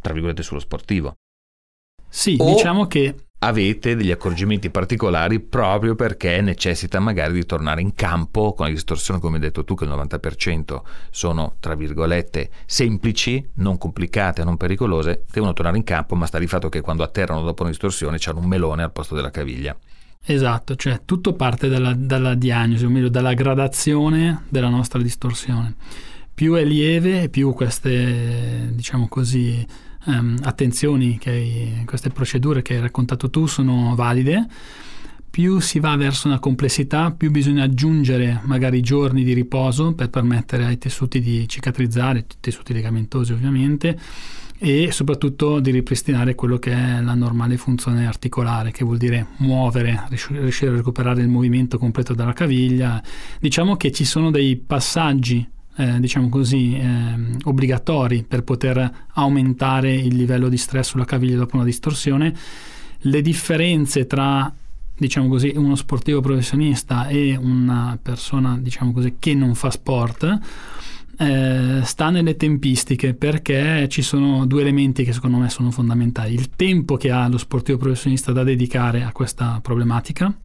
tra 0.00 0.14
virgolette, 0.14 0.42
sullo 0.42 0.60
sportivo. 0.60 1.12
Sì, 2.08 2.36
o 2.38 2.54
diciamo 2.54 2.86
che 2.86 3.27
avete 3.40 3.94
degli 3.94 4.10
accorgimenti 4.10 4.70
particolari 4.70 5.38
proprio 5.40 5.94
perché 5.94 6.40
necessita 6.40 6.98
magari 6.98 7.34
di 7.34 7.46
tornare 7.46 7.80
in 7.80 7.94
campo 7.94 8.52
con 8.52 8.66
la 8.66 8.72
distorsione 8.72 9.20
come 9.20 9.36
hai 9.36 9.42
detto 9.42 9.64
tu 9.64 9.74
che 9.74 9.84
il 9.84 9.90
90% 9.90 10.80
sono 11.10 11.54
tra 11.60 11.74
virgolette 11.74 12.50
semplici, 12.66 13.46
non 13.54 13.78
complicate, 13.78 14.42
non 14.42 14.56
pericolose, 14.56 15.24
devono 15.30 15.52
tornare 15.52 15.76
in 15.76 15.84
campo 15.84 16.16
ma 16.16 16.26
sta 16.26 16.38
di 16.38 16.46
fatto 16.46 16.68
che 16.68 16.80
quando 16.80 17.02
atterrano 17.04 17.42
dopo 17.42 17.62
una 17.62 17.70
distorsione 17.70 18.16
c'hanno 18.18 18.40
un 18.40 18.46
melone 18.46 18.82
al 18.82 18.92
posto 18.92 19.14
della 19.14 19.30
caviglia. 19.30 19.76
Esatto, 20.24 20.74
cioè 20.74 21.02
tutto 21.04 21.32
parte 21.34 21.68
dalla, 21.68 21.94
dalla 21.94 22.34
diagnosi, 22.34 22.84
o 22.84 22.90
meglio 22.90 23.08
dalla 23.08 23.34
gradazione 23.34 24.44
della 24.48 24.68
nostra 24.68 25.00
distorsione. 25.00 25.74
Più 26.34 26.54
è 26.54 26.64
lieve, 26.64 27.28
più 27.28 27.52
queste, 27.54 28.68
diciamo 28.72 29.08
così, 29.08 29.66
um, 30.08 30.36
attenzioni, 30.42 31.18
che 31.18 31.82
queste 31.84 32.10
procedure 32.10 32.62
che 32.62 32.74
hai 32.74 32.80
raccontato 32.80 33.30
tu 33.30 33.46
sono 33.46 33.94
valide, 33.94 34.46
più 35.30 35.60
si 35.60 35.78
va 35.78 35.94
verso 35.96 36.26
una 36.26 36.40
complessità, 36.40 37.12
più 37.12 37.30
bisogna 37.30 37.64
aggiungere 37.64 38.40
magari 38.44 38.80
giorni 38.80 39.22
di 39.22 39.34
riposo 39.34 39.94
per 39.94 40.10
permettere 40.10 40.64
ai 40.64 40.78
tessuti 40.78 41.20
di 41.20 41.46
cicatrizzare, 41.46 42.26
tessuti 42.40 42.72
legamentosi 42.72 43.32
ovviamente, 43.32 43.98
e 44.60 44.90
soprattutto 44.90 45.60
di 45.60 45.70
ripristinare 45.70 46.34
quello 46.34 46.58
che 46.58 46.72
è 46.72 47.00
la 47.00 47.14
normale 47.14 47.56
funzione 47.56 48.06
articolare, 48.06 48.72
che 48.72 48.84
vuol 48.84 48.96
dire 48.96 49.28
muovere, 49.36 50.08
riuscire 50.08 50.72
a 50.72 50.74
recuperare 50.74 51.20
il 51.20 51.28
movimento 51.28 51.78
completo 51.78 52.14
della 52.14 52.32
caviglia. 52.32 53.00
Diciamo 53.38 53.76
che 53.76 53.92
ci 53.92 54.04
sono 54.04 54.32
dei 54.32 54.56
passaggi 54.56 55.48
eh, 55.78 56.00
diciamo 56.00 56.28
così, 56.28 56.76
eh, 56.76 57.36
obbligatori 57.44 58.24
per 58.24 58.42
poter 58.42 59.06
aumentare 59.14 59.94
il 59.94 60.16
livello 60.16 60.48
di 60.48 60.56
stress 60.56 60.88
sulla 60.88 61.04
caviglia 61.04 61.36
dopo 61.36 61.54
una 61.54 61.64
distorsione. 61.64 62.34
Le 63.02 63.22
differenze 63.22 64.06
tra 64.06 64.52
diciamo 64.96 65.28
così, 65.28 65.52
uno 65.54 65.76
sportivo 65.76 66.20
professionista 66.20 67.06
e 67.06 67.36
una 67.36 67.96
persona 68.02 68.58
diciamo 68.58 68.92
così, 68.92 69.14
che 69.20 69.34
non 69.34 69.54
fa 69.54 69.70
sport 69.70 70.40
eh, 71.16 71.80
sta 71.84 72.10
nelle 72.10 72.36
tempistiche 72.36 73.14
perché 73.14 73.86
ci 73.88 74.02
sono 74.02 74.46
due 74.46 74.62
elementi 74.62 75.04
che 75.04 75.12
secondo 75.12 75.36
me 75.36 75.48
sono 75.48 75.70
fondamentali. 75.70 76.34
Il 76.34 76.50
tempo 76.56 76.96
che 76.96 77.12
ha 77.12 77.28
lo 77.28 77.38
sportivo 77.38 77.78
professionista 77.78 78.32
da 78.32 78.42
dedicare 78.42 79.04
a 79.04 79.12
questa 79.12 79.60
problematica 79.62 80.36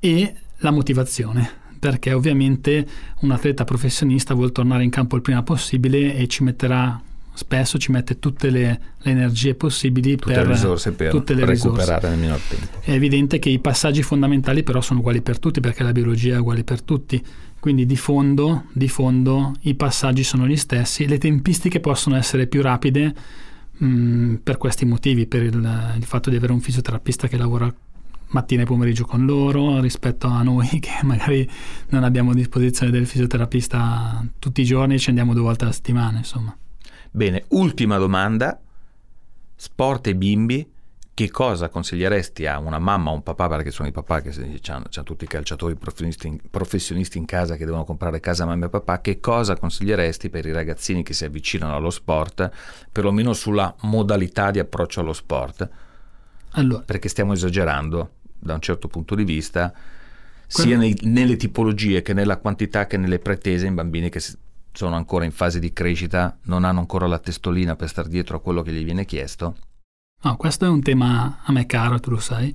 e 0.00 0.34
la 0.60 0.70
motivazione 0.70 1.66
perché 1.78 2.12
ovviamente 2.12 2.86
un 3.20 3.30
atleta 3.30 3.64
professionista 3.64 4.34
vuole 4.34 4.52
tornare 4.52 4.84
in 4.84 4.90
campo 4.90 5.16
il 5.16 5.22
prima 5.22 5.42
possibile 5.42 6.14
e 6.14 6.26
ci 6.26 6.42
metterà 6.42 7.00
spesso 7.38 7.78
ci 7.78 7.92
mette 7.92 8.18
tutte 8.18 8.50
le, 8.50 8.80
le 8.98 9.10
energie 9.10 9.54
possibili 9.54 10.16
tutte 10.16 10.34
per, 10.34 10.46
le 10.46 10.52
risorse 10.54 10.90
per 10.90 11.10
tutte 11.10 11.34
le 11.34 11.44
recuperare 11.44 11.94
risorse. 11.94 12.08
nel 12.08 12.18
minor 12.18 12.40
tempo. 12.40 12.78
È 12.80 12.90
evidente 12.90 13.38
che 13.38 13.48
i 13.48 13.60
passaggi 13.60 14.02
fondamentali 14.02 14.64
però 14.64 14.80
sono 14.80 14.98
uguali 14.98 15.22
per 15.22 15.38
tutti 15.38 15.60
perché 15.60 15.84
la 15.84 15.92
biologia 15.92 16.34
è 16.34 16.38
uguale 16.40 16.64
per 16.64 16.82
tutti, 16.82 17.24
quindi 17.60 17.86
di 17.86 17.96
fondo, 17.96 18.64
di 18.72 18.88
fondo 18.88 19.54
i 19.62 19.74
passaggi 19.74 20.24
sono 20.24 20.48
gli 20.48 20.56
stessi, 20.56 21.06
le 21.06 21.18
tempistiche 21.18 21.78
possono 21.78 22.16
essere 22.16 22.48
più 22.48 22.60
rapide 22.60 23.14
mh, 23.70 23.86
mm, 23.86 24.34
per 24.42 24.58
questi 24.58 24.84
motivi, 24.84 25.26
per 25.26 25.44
il, 25.44 25.94
il 25.96 26.04
fatto 26.04 26.30
di 26.30 26.36
avere 26.36 26.52
un 26.52 26.60
fisioterapista 26.60 27.28
che 27.28 27.36
lavora 27.36 27.72
mattina 28.30 28.62
e 28.62 28.66
pomeriggio 28.66 29.04
con 29.04 29.24
loro 29.24 29.80
rispetto 29.80 30.26
a 30.26 30.42
noi 30.42 30.66
che 30.80 30.98
magari 31.02 31.48
non 31.88 32.04
abbiamo 32.04 32.32
a 32.32 32.34
disposizione 32.34 32.90
del 32.90 33.06
fisioterapista 33.06 34.26
tutti 34.38 34.60
i 34.60 34.64
giorni 34.64 34.94
e 34.94 34.98
ci 34.98 35.08
andiamo 35.08 35.32
due 35.32 35.42
volte 35.42 35.64
alla 35.64 35.72
settimana 35.72 36.18
insomma. 36.18 36.56
Bene, 37.10 37.44
ultima 37.48 37.96
domanda, 37.96 38.60
sport 39.56 40.06
e 40.08 40.14
bimbi, 40.14 40.66
che 41.18 41.30
cosa 41.30 41.68
consiglieresti 41.68 42.46
a 42.46 42.60
una 42.60 42.78
mamma 42.78 43.10
o 43.10 43.14
un 43.14 43.24
papà, 43.24 43.48
perché 43.48 43.72
sono 43.72 43.88
i 43.88 43.90
papà 43.90 44.20
che 44.20 44.30
hanno 44.66 44.86
tutti 45.02 45.24
i 45.24 45.26
calciatori 45.26 45.74
professionisti, 45.74 46.40
professionisti 46.48 47.18
in 47.18 47.24
casa 47.24 47.56
che 47.56 47.64
devono 47.64 47.82
comprare 47.82 48.20
casa 48.20 48.44
mamma 48.44 48.66
e 48.66 48.68
papà, 48.68 49.00
che 49.00 49.18
cosa 49.18 49.56
consiglieresti 49.56 50.30
per 50.30 50.46
i 50.46 50.52
ragazzini 50.52 51.02
che 51.02 51.14
si 51.14 51.24
avvicinano 51.24 51.74
allo 51.74 51.90
sport, 51.90 52.48
perlomeno 52.92 53.32
sulla 53.32 53.74
modalità 53.80 54.52
di 54.52 54.60
approccio 54.60 55.00
allo 55.00 55.12
sport? 55.12 55.68
Allora. 56.52 56.82
Perché 56.82 57.08
stiamo 57.08 57.32
esagerando 57.32 58.17
da 58.38 58.54
un 58.54 58.60
certo 58.60 58.88
punto 58.88 59.14
di 59.14 59.24
vista, 59.24 59.72
sia 60.46 60.76
nei, 60.76 60.96
nelle 61.02 61.36
tipologie 61.36 62.02
che 62.02 62.14
nella 62.14 62.38
quantità 62.38 62.86
che 62.86 62.96
nelle 62.96 63.18
pretese 63.18 63.66
in 63.66 63.74
bambini 63.74 64.08
che 64.08 64.22
sono 64.72 64.96
ancora 64.96 65.24
in 65.24 65.32
fase 65.32 65.58
di 65.58 65.72
crescita, 65.72 66.36
non 66.44 66.64
hanno 66.64 66.80
ancora 66.80 67.06
la 67.06 67.18
testolina 67.18 67.76
per 67.76 67.88
stare 67.88 68.08
dietro 68.08 68.36
a 68.36 68.40
quello 68.40 68.62
che 68.62 68.72
gli 68.72 68.84
viene 68.84 69.04
chiesto 69.04 69.56
No, 70.20 70.36
questo 70.36 70.64
è 70.64 70.68
un 70.68 70.82
tema 70.82 71.42
a 71.44 71.52
me 71.52 71.64
caro, 71.66 72.00
tu 72.00 72.10
lo 72.10 72.18
sai. 72.18 72.52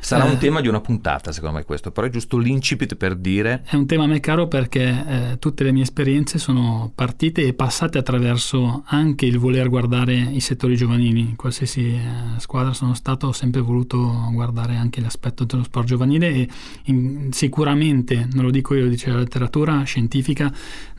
Sarà 0.00 0.26
eh, 0.26 0.30
un 0.30 0.38
tema 0.38 0.62
di 0.62 0.68
una 0.68 0.80
puntata, 0.80 1.30
secondo 1.30 1.58
me, 1.58 1.64
questo, 1.64 1.90
però 1.90 2.06
è 2.06 2.10
giusto 2.10 2.38
l'incipit 2.38 2.94
per 2.94 3.16
dire. 3.16 3.64
È 3.66 3.74
un 3.76 3.84
tema 3.84 4.04
a 4.04 4.06
me 4.06 4.18
caro 4.18 4.48
perché 4.48 5.04
eh, 5.06 5.38
tutte 5.38 5.62
le 5.62 5.72
mie 5.72 5.82
esperienze 5.82 6.38
sono 6.38 6.90
partite 6.94 7.42
e 7.42 7.52
passate 7.52 7.98
attraverso 7.98 8.84
anche 8.86 9.26
il 9.26 9.38
voler 9.38 9.68
guardare 9.68 10.14
i 10.14 10.40
settori 10.40 10.74
giovanili. 10.74 11.20
In 11.20 11.36
qualsiasi 11.36 11.96
eh, 11.96 12.00
squadra 12.38 12.72
sono 12.72 12.94
stato, 12.94 13.26
ho 13.26 13.32
sempre 13.32 13.60
voluto 13.60 13.98
guardare 14.32 14.76
anche 14.76 15.02
l'aspetto 15.02 15.44
dello 15.44 15.64
sport 15.64 15.86
giovanile 15.86 16.28
e 16.28 16.48
in, 16.84 17.28
sicuramente, 17.30 18.26
non 18.32 18.44
lo 18.44 18.50
dico 18.50 18.74
io, 18.74 18.84
lo 18.84 18.88
dice 18.88 19.10
la 19.10 19.18
letteratura 19.18 19.82
scientifica, 19.82 20.50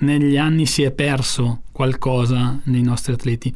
negli 0.02 0.38
anni 0.38 0.68
si 0.68 0.84
è 0.84 0.92
perso 0.92 1.64
qualcosa 1.72 2.60
nei 2.66 2.84
nostri 2.84 3.14
atleti. 3.14 3.54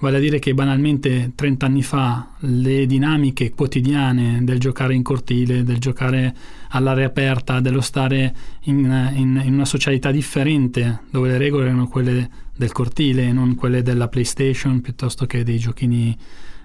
Vale 0.00 0.18
a 0.18 0.20
dire 0.20 0.38
che 0.38 0.54
banalmente 0.54 1.32
30 1.34 1.66
anni 1.66 1.82
fa 1.82 2.34
le 2.40 2.86
dinamiche 2.86 3.50
quotidiane 3.50 4.44
del 4.44 4.60
giocare 4.60 4.94
in 4.94 5.02
cortile, 5.02 5.64
del 5.64 5.78
giocare 5.78 6.32
all'aria 6.68 7.06
aperta, 7.06 7.58
dello 7.58 7.80
stare 7.80 8.32
in, 8.64 9.10
in, 9.14 9.42
in 9.44 9.54
una 9.54 9.64
socialità 9.64 10.12
differente, 10.12 11.00
dove 11.10 11.30
le 11.30 11.38
regole 11.38 11.64
erano 11.64 11.88
quelle 11.88 12.30
del 12.56 12.70
cortile 12.70 13.26
e 13.26 13.32
non 13.32 13.56
quelle 13.56 13.82
della 13.82 14.06
PlayStation 14.06 14.80
piuttosto 14.80 15.26
che 15.26 15.42
dei 15.42 15.58
giochini 15.58 16.16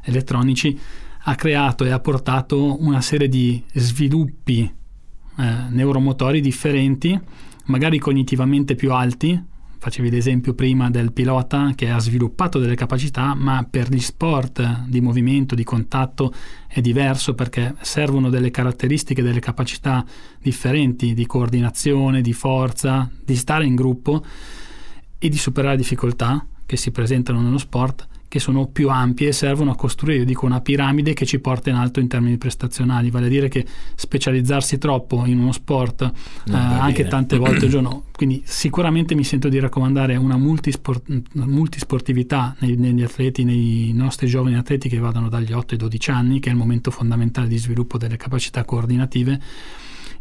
elettronici, 0.04 0.80
ha 1.24 1.34
creato 1.34 1.86
e 1.86 1.90
ha 1.90 2.00
portato 2.00 2.80
una 2.84 3.02
serie 3.02 3.30
di 3.30 3.64
sviluppi 3.74 4.62
eh, 4.62 5.54
neuromotori 5.70 6.40
differenti, 6.40 7.20
magari 7.66 7.98
cognitivamente 7.98 8.76
più 8.76 8.92
alti, 8.92 9.42
facevi 9.84 10.10
l'esempio 10.10 10.54
prima 10.54 10.90
del 10.90 11.12
pilota 11.12 11.74
che 11.76 11.90
ha 11.90 12.00
sviluppato 12.00 12.58
delle 12.58 12.74
capacità, 12.74 13.34
ma 13.36 13.68
per 13.70 13.90
gli 13.90 14.00
sport 14.00 14.86
di 14.88 15.02
movimento, 15.02 15.56
di 15.56 15.66
contatto 15.66 16.34
è 16.70 16.80
diverso 16.80 17.36
perché 17.36 17.76
servono 17.82 18.30
delle 18.30 18.50
caratteristiche, 18.50 19.22
delle 19.22 19.42
capacità 19.42 20.06
differenti 20.40 21.14
di 21.14 21.26
coordinazione, 21.26 22.22
di 22.22 22.32
forza, 22.32 23.12
di 23.26 23.36
stare 23.36 23.66
in 23.66 23.76
gruppo 23.76 24.24
e 25.20 25.28
di 25.28 25.38
superare 25.38 25.76
difficoltà 25.76 26.46
che 26.66 26.78
si 26.78 26.92
presentano 26.92 27.42
nello 27.42 27.58
sport 27.58 28.08
che 28.34 28.40
sono 28.40 28.66
più 28.66 28.90
ampie 28.90 29.28
e 29.28 29.32
servono 29.32 29.70
a 29.70 29.76
costruire, 29.76 30.22
io 30.22 30.26
dico, 30.26 30.48
una 30.48 30.60
piramide 30.60 31.14
che 31.14 31.24
ci 31.24 31.38
porta 31.38 31.70
in 31.70 31.76
alto 31.76 32.00
in 32.00 32.08
termini 32.08 32.38
prestazionali, 32.38 33.12
vale 33.12 33.28
a 33.28 33.30
dire 33.30 33.48
che 33.48 33.64
specializzarsi 33.94 34.80
troppo 34.80 35.24
in 35.28 35.38
uno 35.38 35.52
sport 35.52 36.02
eh, 36.02 36.52
anche 36.52 37.06
tante 37.06 37.38
volte 37.38 37.66
al 37.66 37.70
giorno, 37.70 38.06
quindi 38.12 38.42
sicuramente 38.44 39.14
mi 39.14 39.24
sento 39.24 39.50
di 39.50 39.60
raccomandare 39.60 40.16
una 40.16 40.36
multisport, 40.36 41.04
multisportività 41.34 42.56
nei, 42.58 42.76
negli 42.76 43.04
atleti, 43.04 43.44
nei 43.44 43.92
nostri 43.94 44.26
giovani 44.26 44.56
atleti 44.56 44.90
che 44.90 44.98
vadano 44.98 45.30
dagli 45.30 45.54
8 45.54 45.76
ai 45.76 45.80
12 45.80 46.10
anni, 46.10 46.40
che 46.40 46.50
è 46.50 46.54
il 46.54 46.58
momento 46.58 46.90
fondamentale 46.90 47.48
di 47.48 47.60
sviluppo 47.60 48.00
delle 48.00 48.18
capacità 48.18 48.66
coordinative 48.66 49.40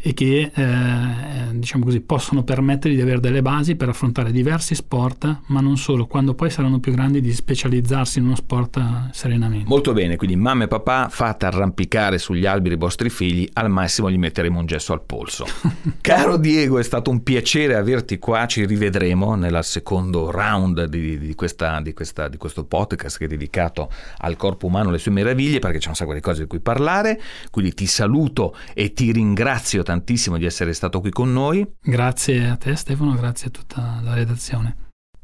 e 0.05 0.15
che 0.15 0.51
eh, 0.53 1.53
diciamo 1.53 1.85
così, 1.85 2.01
possono 2.01 2.43
permettere 2.43 2.93
di 2.95 3.01
avere 3.01 3.21
delle 3.21 3.41
basi 3.41 3.77
per 3.77 3.89
affrontare 3.89 4.33
diversi 4.33 4.75
sport, 4.75 5.43
ma 5.47 5.61
non 5.61 5.77
solo, 5.77 6.07
quando 6.07 6.35
poi 6.35 6.51
saranno 6.51 6.81
più 6.81 6.91
grandi 6.91 7.21
di 7.21 7.33
specializzarsi 7.33 8.19
in 8.19 8.25
uno 8.25 8.35
sport 8.35 8.79
eh, 8.79 8.83
serenamente. 9.13 9.69
Molto 9.69 9.93
bene, 9.93 10.17
quindi 10.17 10.35
mamma 10.35 10.65
e 10.65 10.67
papà 10.69 11.09
fate 11.09 11.47
arrampicare 11.47 12.19
sugli 12.19 12.47
alberi 12.47 12.75
i 12.75 12.79
vostri 12.79 13.11
figli, 13.11 13.49
al 13.53 13.71
massimo 13.71 14.11
gli 14.11 14.19
metteremo 14.19 14.59
un 14.59 14.67
gesso 14.67 14.93
al 14.93 15.03
polso. 15.03 15.47
Caro 16.01 16.37
Diego, 16.37 16.81
è 16.81 16.83
stato 16.83 17.11
un 17.11 17.23
piacere 17.23 17.77
averti 17.77 18.19
qua, 18.19 18.47
ci 18.47 18.67
rivedremo 18.67 19.37
nel 19.37 19.61
secondo 19.63 20.33
round 20.33 20.87
di, 20.87 21.17
di, 21.17 21.35
questa, 21.37 21.81
di, 21.81 21.93
questa, 21.95 22.27
di 22.27 22.39
questo 22.39 22.65
podcast 22.65 23.19
che 23.19 23.27
è 23.27 23.29
dedicato 23.29 23.89
al 24.19 24.37
corpo 24.37 24.67
umano, 24.67 24.89
alle 24.89 24.99
sue 24.99 25.13
meraviglie, 25.13 25.61
perché 25.61 25.79
c'è 25.79 25.91
un 25.91 25.95
sacco 25.95 26.13
di 26.13 26.21
cose 26.21 26.43
di 26.43 26.49
cui 26.49 26.59
parlare, 26.59 27.21
quindi 27.53 27.73
ti 27.73 27.87
saluto 27.87 28.57
e 28.75 28.93
ti 28.93 29.13
ringrazio 29.13 29.85
tantissimo 29.85 29.91
di 30.39 30.45
essere 30.45 30.73
stato 30.73 31.01
qui 31.01 31.11
con 31.11 31.33
noi. 31.33 31.67
Grazie 31.81 32.49
a 32.49 32.57
te 32.57 32.75
Stefano, 32.77 33.15
grazie 33.15 33.49
a 33.49 33.51
tutta 33.51 34.01
la 34.03 34.15
redazione. 34.15 34.82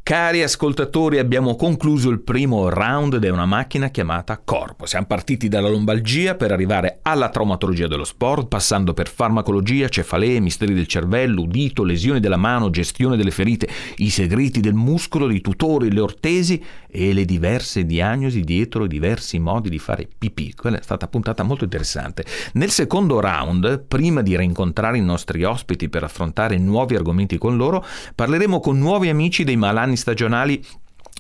Cari 0.09 0.42
ascoltatori, 0.42 1.18
abbiamo 1.18 1.54
concluso 1.54 2.09
il 2.09 2.20
primo 2.20 2.70
round 2.70 3.22
è 3.22 3.28
una 3.28 3.44
macchina 3.44 3.90
chiamata 3.90 4.40
corpo. 4.42 4.86
Siamo 4.86 5.04
partiti 5.04 5.48
dalla 5.48 5.68
lombalgia 5.68 6.34
per 6.34 6.50
arrivare 6.50 7.00
alla 7.02 7.28
traumatologia 7.28 7.88
dello 7.88 8.04
sport, 8.04 8.48
passando 8.48 8.94
per 8.94 9.06
farmacologia, 9.06 9.90
cefalee, 9.90 10.40
misteri 10.40 10.72
del 10.72 10.86
cervello, 10.86 11.42
udito, 11.42 11.84
lesioni 11.84 12.20
della 12.20 12.38
mano, 12.38 12.70
gestione 12.70 13.18
delle 13.18 13.30
ferite, 13.30 13.68
i 13.96 14.09
segreti 14.09 14.61
del 14.61 14.72
muscolo, 14.72 15.28
i 15.30 15.42
tutori, 15.42 15.92
le 15.92 16.00
ortesi 16.00 16.64
e 16.90 17.12
le 17.12 17.26
diverse 17.26 17.84
diagnosi 17.84 18.40
dietro 18.40 18.86
i 18.86 18.88
diversi 18.88 19.38
modi 19.38 19.68
di 19.68 19.78
fare 19.78 20.09
pipì. 20.16 20.54
Quella 20.54 20.78
è 20.78 20.82
stata 20.82 21.06
puntata 21.06 21.42
molto 21.42 21.64
interessante. 21.64 22.24
Nel 22.54 22.70
secondo 22.70 23.20
round, 23.20 23.84
prima 23.86 24.22
di 24.22 24.34
rincontrare 24.38 24.96
i 24.96 25.02
nostri 25.02 25.44
ospiti 25.44 25.90
per 25.90 26.04
affrontare 26.04 26.56
nuovi 26.56 26.94
argomenti 26.94 27.36
con 27.36 27.59
loro, 27.59 27.84
parleremo 28.14 28.59
con 28.59 28.78
nuovi 28.78 29.11
amici 29.11 29.44
dei 29.44 29.56
malanni 29.56 29.96
stagionali 29.99 30.62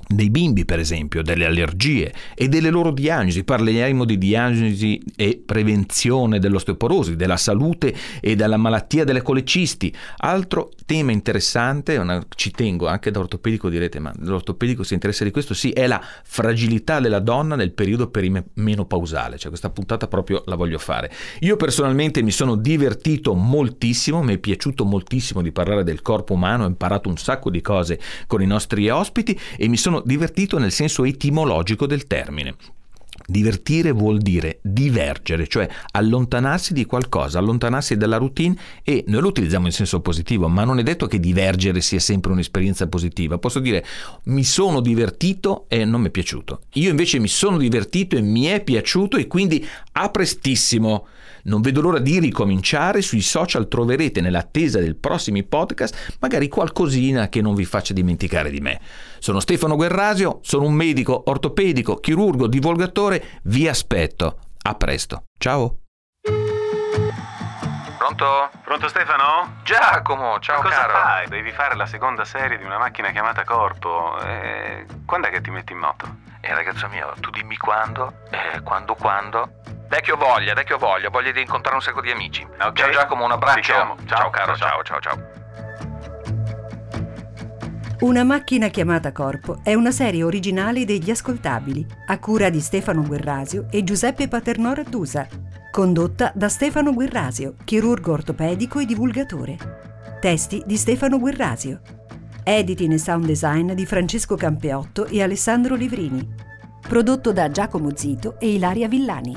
dei 0.08 0.30
bimbi, 0.30 0.64
per 0.64 0.78
esempio, 0.78 1.22
delle 1.22 1.44
allergie 1.44 2.12
e 2.34 2.48
delle 2.48 2.70
loro 2.70 2.90
diagnosi. 2.90 3.44
Parleremo 3.44 4.04
di 4.04 4.16
diagnosi 4.16 5.00
e 5.14 5.40
prevenzione 5.44 6.38
dell'osteoporosi, 6.38 7.14
della 7.14 7.36
salute 7.36 7.94
e 8.20 8.34
della 8.34 8.56
malattia 8.56 9.04
delle 9.04 9.22
colecisti. 9.22 9.94
Altro 10.16 10.70
tema 10.86 11.12
interessante, 11.12 11.98
una, 11.98 12.24
ci 12.34 12.50
tengo 12.50 12.86
anche 12.86 13.10
da 13.10 13.18
ortopedico, 13.18 13.68
direte, 13.68 13.98
ma 13.98 14.12
l'ortopedico 14.20 14.82
si 14.82 14.94
interessa 14.94 15.24
di 15.24 15.30
questo? 15.30 15.52
Sì, 15.52 15.70
è 15.70 15.86
la 15.86 16.02
fragilità 16.24 17.00
della 17.00 17.20
donna 17.20 17.54
nel 17.54 17.72
periodo 17.72 18.08
perimenopausale, 18.08 19.36
cioè 19.36 19.48
questa 19.48 19.68
puntata 19.68 20.08
proprio 20.08 20.42
la 20.46 20.54
voglio 20.54 20.78
fare. 20.78 21.12
Io 21.40 21.56
personalmente 21.56 22.22
mi 22.22 22.30
sono 22.30 22.54
divertito 22.54 23.34
moltissimo, 23.34 24.22
mi 24.22 24.34
è 24.34 24.38
piaciuto 24.38 24.84
moltissimo 24.84 25.42
di 25.42 25.52
parlare 25.52 25.84
del 25.84 26.00
corpo 26.00 26.32
umano, 26.32 26.64
ho 26.64 26.68
imparato 26.68 27.10
un 27.10 27.18
sacco 27.18 27.50
di 27.50 27.60
cose 27.60 28.00
con 28.26 28.40
i 28.40 28.46
nostri 28.46 28.88
ospiti 28.88 29.38
e 29.56 29.68
mi 29.68 29.76
sono 29.76 29.97
divertito 30.04 30.58
nel 30.58 30.72
senso 30.72 31.04
etimologico 31.04 31.86
del 31.86 32.06
termine. 32.06 32.56
Divertire 33.30 33.92
vuol 33.92 34.20
dire 34.20 34.58
divergere, 34.62 35.46
cioè 35.48 35.68
allontanarsi 35.90 36.72
di 36.72 36.86
qualcosa, 36.86 37.38
allontanarsi 37.38 37.94
dalla 37.98 38.16
routine 38.16 38.56
e 38.82 39.04
noi 39.06 39.20
lo 39.20 39.28
utilizziamo 39.28 39.66
in 39.66 39.72
senso 39.72 40.00
positivo, 40.00 40.48
ma 40.48 40.64
non 40.64 40.78
è 40.78 40.82
detto 40.82 41.06
che 41.06 41.20
divergere 41.20 41.82
sia 41.82 42.00
sempre 42.00 42.32
un'esperienza 42.32 42.86
positiva. 42.86 43.36
Posso 43.36 43.58
dire 43.58 43.84
mi 44.24 44.44
sono 44.44 44.80
divertito 44.80 45.66
e 45.68 45.84
non 45.84 46.00
mi 46.00 46.06
è 46.06 46.10
piaciuto. 46.10 46.62
Io 46.74 46.88
invece 46.88 47.18
mi 47.18 47.28
sono 47.28 47.58
divertito 47.58 48.16
e 48.16 48.22
mi 48.22 48.46
è 48.46 48.64
piaciuto 48.64 49.18
e 49.18 49.26
quindi 49.26 49.62
a 49.92 50.08
prestissimo. 50.08 51.06
Non 51.40 51.60
vedo 51.60 51.80
l'ora 51.80 51.98
di 51.98 52.18
ricominciare, 52.18 53.00
sui 53.00 53.22
social 53.22 53.68
troverete 53.68 54.20
nell'attesa 54.20 54.80
dei 54.80 54.94
prossimi 54.94 55.44
podcast 55.44 56.16
magari 56.20 56.48
qualcosina 56.48 57.28
che 57.28 57.40
non 57.40 57.54
vi 57.54 57.64
faccia 57.64 57.94
dimenticare 57.94 58.50
di 58.50 58.60
me. 58.60 58.80
Sono 59.18 59.40
Stefano 59.40 59.76
Guerrasio, 59.76 60.40
sono 60.42 60.64
un 60.64 60.74
medico 60.74 61.22
ortopedico, 61.26 61.96
chirurgo, 61.96 62.48
divulgatore, 62.48 63.17
vi 63.44 63.68
aspetto. 63.68 64.38
A 64.62 64.74
presto. 64.74 65.24
Ciao. 65.38 65.78
Pronto? 67.98 68.50
Pronto 68.64 68.88
Stefano? 68.88 69.58
Giacomo, 69.62 70.38
ciao 70.40 70.62
cosa 70.62 70.74
caro. 70.74 70.92
fai? 70.92 71.28
Devi 71.28 71.52
fare 71.52 71.74
la 71.74 71.86
seconda 71.86 72.24
serie 72.24 72.56
di 72.56 72.64
una 72.64 72.78
macchina 72.78 73.10
chiamata 73.10 73.44
Corpo. 73.44 74.18
Eh, 74.20 74.86
quando 75.04 75.26
è 75.26 75.30
che 75.30 75.40
ti 75.40 75.50
metti 75.50 75.72
in 75.72 75.78
moto? 75.78 76.06
Eh 76.40 76.54
ragazzo 76.54 76.88
mio, 76.88 77.12
tu 77.20 77.30
dimmi 77.30 77.56
quando, 77.56 78.20
eh, 78.30 78.62
quando 78.62 78.94
quando. 78.94 79.50
Vecchio 79.88 80.16
voglia, 80.16 80.54
vecchio 80.54 80.78
voglia, 80.78 81.10
voglia 81.10 81.32
di 81.32 81.40
incontrare 81.40 81.76
un 81.76 81.82
sacco 81.82 82.00
di 82.00 82.10
amici. 82.10 82.42
Okay. 82.42 82.72
Ciao 82.74 82.90
Giacomo, 82.90 83.24
un 83.24 83.32
abbraccio. 83.32 83.72
Ciao, 83.72 83.96
ciao 84.06 84.30
caro, 84.30 84.56
ciao 84.56 84.82
ciao 84.82 85.00
ciao 85.00 85.00
ciao. 85.00 85.37
Una 88.00 88.22
macchina 88.22 88.68
chiamata 88.68 89.10
Corpo 89.10 89.58
è 89.64 89.74
una 89.74 89.90
serie 89.90 90.22
originale 90.22 90.84
degli 90.84 91.10
ascoltabili, 91.10 91.84
a 92.06 92.20
cura 92.20 92.48
di 92.48 92.60
Stefano 92.60 93.02
Guerrasio 93.02 93.66
e 93.72 93.82
Giuseppe 93.82 94.28
Paternò 94.28 94.72
Raddusa, 94.72 95.26
condotta 95.72 96.30
da 96.32 96.48
Stefano 96.48 96.94
Guerrasio, 96.94 97.56
chirurgo 97.64 98.12
ortopedico 98.12 98.78
e 98.78 98.86
divulgatore. 98.86 99.56
Testi 100.20 100.62
di 100.64 100.76
Stefano 100.76 101.18
Guerrasio. 101.18 101.80
Editing 102.44 102.92
e 102.92 102.98
sound 102.98 103.26
design 103.26 103.72
di 103.72 103.84
Francesco 103.84 104.36
Campeotto 104.36 105.06
e 105.06 105.20
Alessandro 105.20 105.74
Livrini. 105.74 106.24
Prodotto 106.80 107.32
da 107.32 107.50
Giacomo 107.50 107.96
Zito 107.96 108.38
e 108.38 108.54
Ilaria 108.54 108.86
Villani. 108.86 109.36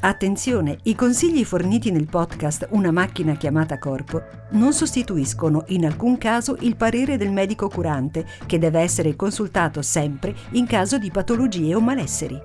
Attenzione, 0.00 0.78
i 0.84 0.94
consigli 0.94 1.44
forniti 1.44 1.90
nel 1.90 2.06
podcast 2.06 2.68
Una 2.70 2.92
macchina 2.92 3.34
chiamata 3.34 3.80
corpo 3.80 4.22
non 4.50 4.72
sostituiscono 4.72 5.64
in 5.68 5.84
alcun 5.86 6.18
caso 6.18 6.56
il 6.60 6.76
parere 6.76 7.16
del 7.16 7.32
medico 7.32 7.68
curante, 7.68 8.24
che 8.46 8.58
deve 8.60 8.78
essere 8.78 9.16
consultato 9.16 9.82
sempre 9.82 10.36
in 10.52 10.66
caso 10.66 10.98
di 10.98 11.10
patologie 11.10 11.74
o 11.74 11.80
malesseri. 11.80 12.40